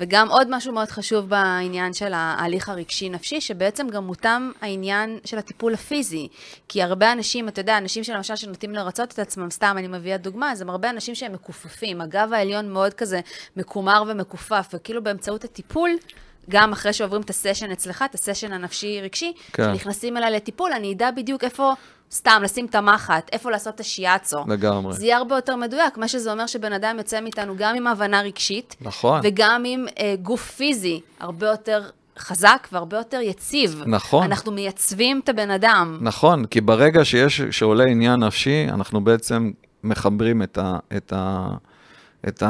וגם 0.00 0.28
עוד 0.28 0.48
משהו 0.50 0.72
מאוד 0.72 0.88
חשוב 0.88 1.28
בעניין 1.28 1.92
של 1.92 2.12
ההליך 2.14 2.68
הרגשי-נפשי, 2.68 3.40
שבעצם 3.40 3.88
גם 3.88 4.04
מותאם 4.04 4.52
העניין 4.60 5.18
של 5.24 5.38
הטיפול 5.38 5.74
הפיזי. 5.74 6.28
כי 6.68 6.82
הרבה 6.82 7.12
אנשים, 7.12 7.48
אתה 7.48 7.60
יודע, 7.60 7.78
אנשים 7.78 8.04
שלמשל 8.04 8.36
שנוטים 8.36 8.74
לרצות 8.74 9.12
את 9.12 9.18
עצמם, 9.18 9.50
סתם 9.50 9.74
אני 9.78 9.88
מביאה 9.88 10.16
דוגמה, 10.16 10.52
אז 10.52 10.60
הם 10.60 10.70
הרבה 10.70 10.90
אנשים 10.90 11.14
שהם 11.14 11.32
מכופפים. 11.32 12.00
הגב 12.00 12.28
העליון 12.32 12.72
מאוד 12.72 12.94
כזה 12.94 13.20
מקומר 13.56 14.02
ומכופף, 14.08 14.68
וכאילו 14.74 15.02
באמצעות 15.02 15.44
הטיפול, 15.44 15.90
גם 16.50 16.72
אחרי 16.72 16.92
שעוברים 16.92 17.22
את 17.22 17.30
הסשן 17.30 17.70
אצלך, 17.70 18.04
את 18.10 18.14
הסשן 18.14 18.52
הנפשי-רגשי, 18.52 19.32
כן. 19.52 19.62
כשנכנסים 19.62 20.16
אליי 20.16 20.30
לטיפול, 20.30 20.72
אני 20.72 20.92
אדע 20.92 21.10
בדיוק 21.10 21.44
איפה, 21.44 21.72
סתם, 22.12 22.40
לשים 22.44 22.66
את 22.66 22.74
המחט, 22.74 23.28
איפה 23.32 23.50
לעשות 23.50 23.74
את 23.74 23.80
השיאצו. 23.80 24.38
לגמרי. 24.48 24.92
זה 24.92 25.04
יהיה 25.04 25.16
הרבה 25.16 25.34
יותר 25.34 25.56
מדויק, 25.56 25.98
מה 25.98 26.08
שזה 26.08 26.32
אומר 26.32 26.46
שבן 26.46 26.72
אדם 26.72 26.94
יוצא 26.98 27.20
מאיתנו 27.20 27.54
גם 27.56 27.76
עם 27.76 27.86
הבנה 27.86 28.20
רגשית, 28.20 28.76
נכון. 28.80 29.20
וגם 29.24 29.62
עם 29.66 29.86
אה, 29.98 30.14
גוף 30.22 30.50
פיזי 30.50 31.00
הרבה 31.20 31.46
יותר 31.46 31.82
חזק 32.18 32.68
והרבה 32.72 32.96
יותר 32.96 33.20
יציב. 33.20 33.82
נכון. 33.86 34.22
אנחנו 34.22 34.52
מייצבים 34.52 35.20
את 35.24 35.28
הבן 35.28 35.50
אדם. 35.50 35.98
נכון, 36.00 36.44
כי 36.44 36.60
ברגע 36.60 37.04
שיש, 37.04 37.40
שעולה 37.50 37.84
עניין 37.84 38.24
נפשי, 38.24 38.66
אנחנו 38.68 39.04
בעצם 39.04 39.50
מחברים 39.84 40.42
את, 40.42 40.58
ה, 40.58 40.78
את, 40.96 41.12
ה, 41.16 41.48
את 42.28 42.42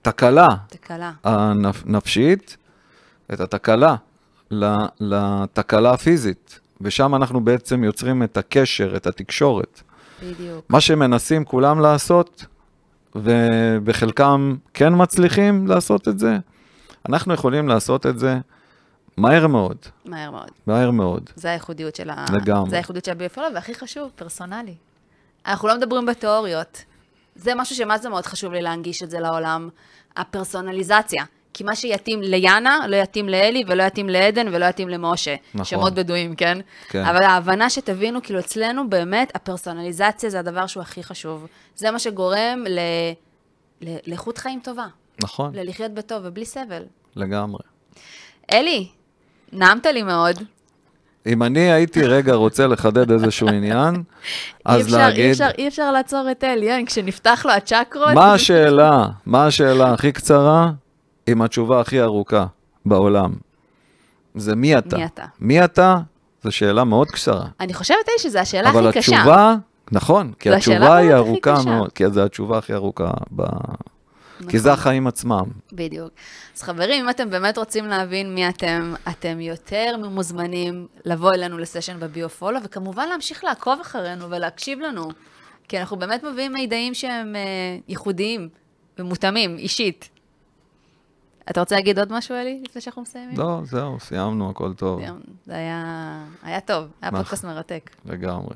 התקלה 0.00 0.46
תקלה. 0.68 1.12
הנפשית, 1.24 2.56
את 3.32 3.40
התקלה 3.40 3.96
לתקלה 5.00 5.92
הפיזית, 5.92 6.60
ושם 6.80 7.14
אנחנו 7.14 7.44
בעצם 7.44 7.84
יוצרים 7.84 8.22
את 8.22 8.36
הקשר, 8.36 8.96
את 8.96 9.06
התקשורת. 9.06 9.82
בדיוק. 10.22 10.64
מה 10.68 10.80
שמנסים 10.80 11.44
כולם 11.44 11.80
לעשות, 11.80 12.44
ובחלקם 13.14 14.56
כן 14.74 14.92
מצליחים 14.96 15.66
לעשות 15.66 16.08
את 16.08 16.18
זה, 16.18 16.38
אנחנו 17.08 17.34
יכולים 17.34 17.68
לעשות 17.68 18.06
את 18.06 18.18
זה 18.18 18.38
מהר 19.16 19.46
מאוד, 19.46 19.76
מהר 20.04 20.30
מאוד. 20.30 20.50
מהר 20.66 20.90
מאוד. 20.90 21.30
זה 21.36 21.50
הייחודיות 21.50 21.96
של 21.96 22.10
ה... 22.10 22.24
לגמרי. 22.32 22.70
זה 22.70 22.76
הייחודיות 22.76 23.04
של 23.04 23.12
הביופולו, 23.12 23.46
והכי 23.54 23.74
חשוב, 23.74 24.10
פרסונלי. 24.16 24.74
אנחנו 25.46 25.68
לא 25.68 25.76
מדברים 25.76 26.06
בתיאוריות. 26.06 26.84
זה 27.34 27.52
משהו 27.56 27.76
שמה 27.76 27.98
זה 27.98 28.08
מאוד 28.08 28.26
חשוב 28.26 28.52
לי 28.52 28.62
להנגיש 28.62 29.02
את 29.02 29.10
זה 29.10 29.20
לעולם, 29.20 29.68
הפרסונליזציה. 30.16 31.24
כי 31.54 31.64
מה 31.64 31.76
שיתאים 31.76 32.22
ליאנה, 32.22 32.78
לא 32.88 32.96
יתאים 32.96 33.28
לאלי, 33.28 33.64
ולא 33.68 33.82
יתאים 33.82 34.08
לעדן, 34.08 34.48
ולא 34.52 34.64
יתאים 34.64 34.88
למשה. 34.88 35.34
נכון. 35.54 35.64
שמות 35.64 35.94
בדואים, 35.94 36.34
כן? 36.34 36.58
כן. 36.88 37.04
אבל 37.04 37.22
ההבנה 37.22 37.70
שתבינו, 37.70 38.22
כאילו 38.22 38.38
אצלנו 38.38 38.90
באמת, 38.90 39.32
הפרסונליזציה 39.34 40.30
זה 40.30 40.38
הדבר 40.38 40.66
שהוא 40.66 40.82
הכי 40.82 41.02
חשוב. 41.02 41.46
זה 41.76 41.90
מה 41.90 41.98
שגורם 41.98 42.64
ל... 42.68 42.78
ל... 43.80 43.96
לאיכות 44.06 44.38
חיים 44.38 44.60
טובה. 44.64 44.86
נכון, 45.22 45.54
ללחיות 45.54 45.94
בטוב 45.94 46.22
ובלי 46.24 46.44
סבל. 46.44 46.82
לגמרי. 47.16 47.62
אלי, 48.52 48.88
נעמת 49.52 49.86
לי 49.86 50.02
מאוד. 50.02 50.36
אם 51.26 51.42
אני 51.42 51.72
הייתי 51.72 52.02
רגע 52.02 52.34
רוצה 52.34 52.66
לחדד 52.66 53.10
איזשהו 53.12 53.48
עניין, 53.56 54.02
אז 54.64 54.86
אפשר, 54.86 54.98
להגיד, 54.98 55.24
אי 55.24 55.30
אפשר, 55.30 55.48
אי 55.58 55.68
אפשר 55.68 55.92
לעצור 55.92 56.30
את 56.30 56.44
אלי, 56.44 56.70
אין, 56.70 56.86
כשנפתח 56.86 57.42
לו 57.44 57.52
הצ'קרות. 57.52 58.14
מה 58.14 58.32
השאלה, 58.32 59.06
מה 59.26 59.46
השאלה 59.46 59.92
הכי 59.92 60.12
קצרה 60.12 60.70
עם 61.30 61.42
התשובה 61.42 61.80
הכי 61.80 62.00
ארוכה 62.00 62.46
בעולם? 62.86 63.32
זה 64.34 64.56
מי 64.56 64.78
אתה. 64.78 64.96
מי 64.96 65.04
אתה? 65.04 65.24
מי 65.40 65.64
אתה? 65.64 65.98
זו 66.42 66.52
שאלה 66.52 66.84
מאוד 66.84 67.08
קצרה. 67.08 67.46
אני 67.60 67.74
חושבת, 67.74 68.08
שזו 68.18 68.38
השאלה 68.38 68.70
אבל 68.70 68.88
הכי 68.88 68.98
קשה. 68.98 69.16
התשובה, 69.16 69.54
נכון, 69.92 70.32
כי 70.38 70.50
התשובה 70.50 70.96
היא 70.96 71.14
ארוכה. 71.14 71.54
מאוד, 71.66 71.92
כי 71.92 72.10
זו 72.10 72.24
התשובה 72.24 72.58
הכי 72.58 72.74
ארוכה, 72.74 73.10
ב... 73.36 73.42
כי 74.48 74.58
זה 74.58 74.68
נכון. 74.70 74.80
החיים 74.80 75.06
עצמם. 75.06 75.44
בדיוק. 75.72 76.10
אז 76.56 76.62
חברים, 76.62 77.04
אם 77.04 77.10
אתם 77.10 77.30
באמת 77.30 77.58
רוצים 77.58 77.86
להבין 77.86 78.34
מי 78.34 78.48
אתם, 78.48 78.94
אתם 79.08 79.40
יותר 79.40 79.96
ממוזמנים 79.98 80.86
לבוא 81.04 81.32
אלינו 81.32 81.58
לסשן 81.58 82.00
בביופולו, 82.00 82.58
וכמובן 82.64 83.08
להמשיך 83.08 83.44
לעקוב 83.44 83.80
אחרינו 83.80 84.30
ולהקשיב 84.30 84.80
לנו, 84.80 85.08
כי 85.68 85.80
אנחנו 85.80 85.98
באמת 85.98 86.24
מביאים 86.24 86.52
מידעים 86.52 86.94
שהם 86.94 87.36
אה, 87.36 87.40
ייחודיים 87.88 88.48
ומותאמים, 88.98 89.58
אישית. 89.58 90.09
אתה 91.50 91.60
רוצה 91.60 91.74
להגיד 91.74 91.98
עוד 91.98 92.12
משהו, 92.12 92.36
אלי, 92.36 92.62
לפני 92.68 92.80
שאנחנו 92.80 93.02
מסיימים? 93.02 93.38
לא, 93.38 93.60
זהו, 93.64 94.00
סיימנו, 94.00 94.50
הכל 94.50 94.74
טוב, 94.74 95.00
זה 95.46 95.54
היה, 95.54 96.18
היה 96.42 96.60
טוב, 96.60 96.86
היה. 97.02 97.10
פודקאסט 97.10 97.44
מרתק. 97.44 97.90
לגמרי. 98.04 98.54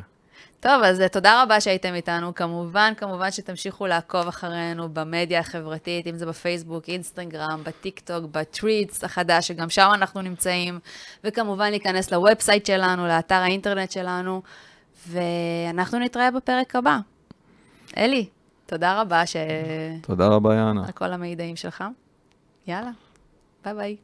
טוב, 0.61 0.83
אז 0.83 1.01
אה, 1.01 1.09
תודה 1.09 1.43
רבה 1.43 1.61
שהייתם 1.61 1.95
איתנו. 1.95 2.35
כמובן, 2.35 2.93
כמובן 2.97 3.31
שתמשיכו 3.31 3.87
לעקוב 3.87 4.29
אחרינו 4.29 4.89
במדיה 4.93 5.41
החברתית, 5.41 6.07
אם 6.07 6.17
זה 6.17 6.27
בפייסבוק, 6.27 6.89
אינסטגרם, 6.89 7.61
בטיקטוק, 7.65 8.25
ב 8.31 8.40
Threads 8.40 9.05
החדש, 9.05 9.49
שגם 9.49 9.71
שם 9.71 9.91
אנחנו 9.95 10.23
נמצאים, 10.23 10.79
וכמובן 11.25 11.71
להיכנס 11.71 12.13
ל 12.13 12.19
website 12.20 12.67
שלנו, 12.67 13.07
לאתר 13.07 13.35
האינטרנט 13.35 13.91
שלנו, 13.91 14.43
ואנחנו 15.09 15.99
נתראה 15.99 16.31
בפרק 16.31 16.77
הבא. 16.77 16.99
אלי, 17.97 18.29
תודה 18.67 19.01
רבה 19.01 19.27
ש... 19.27 19.37
תודה 20.01 20.27
רבה, 20.27 20.55
יאנה. 20.55 20.85
על 20.87 20.93
כל 20.93 21.13
המידעים 21.13 21.57
שלך. 21.57 21.85
יאללה, 22.67 22.91
ביי 23.65 23.75
ביי. 23.75 23.97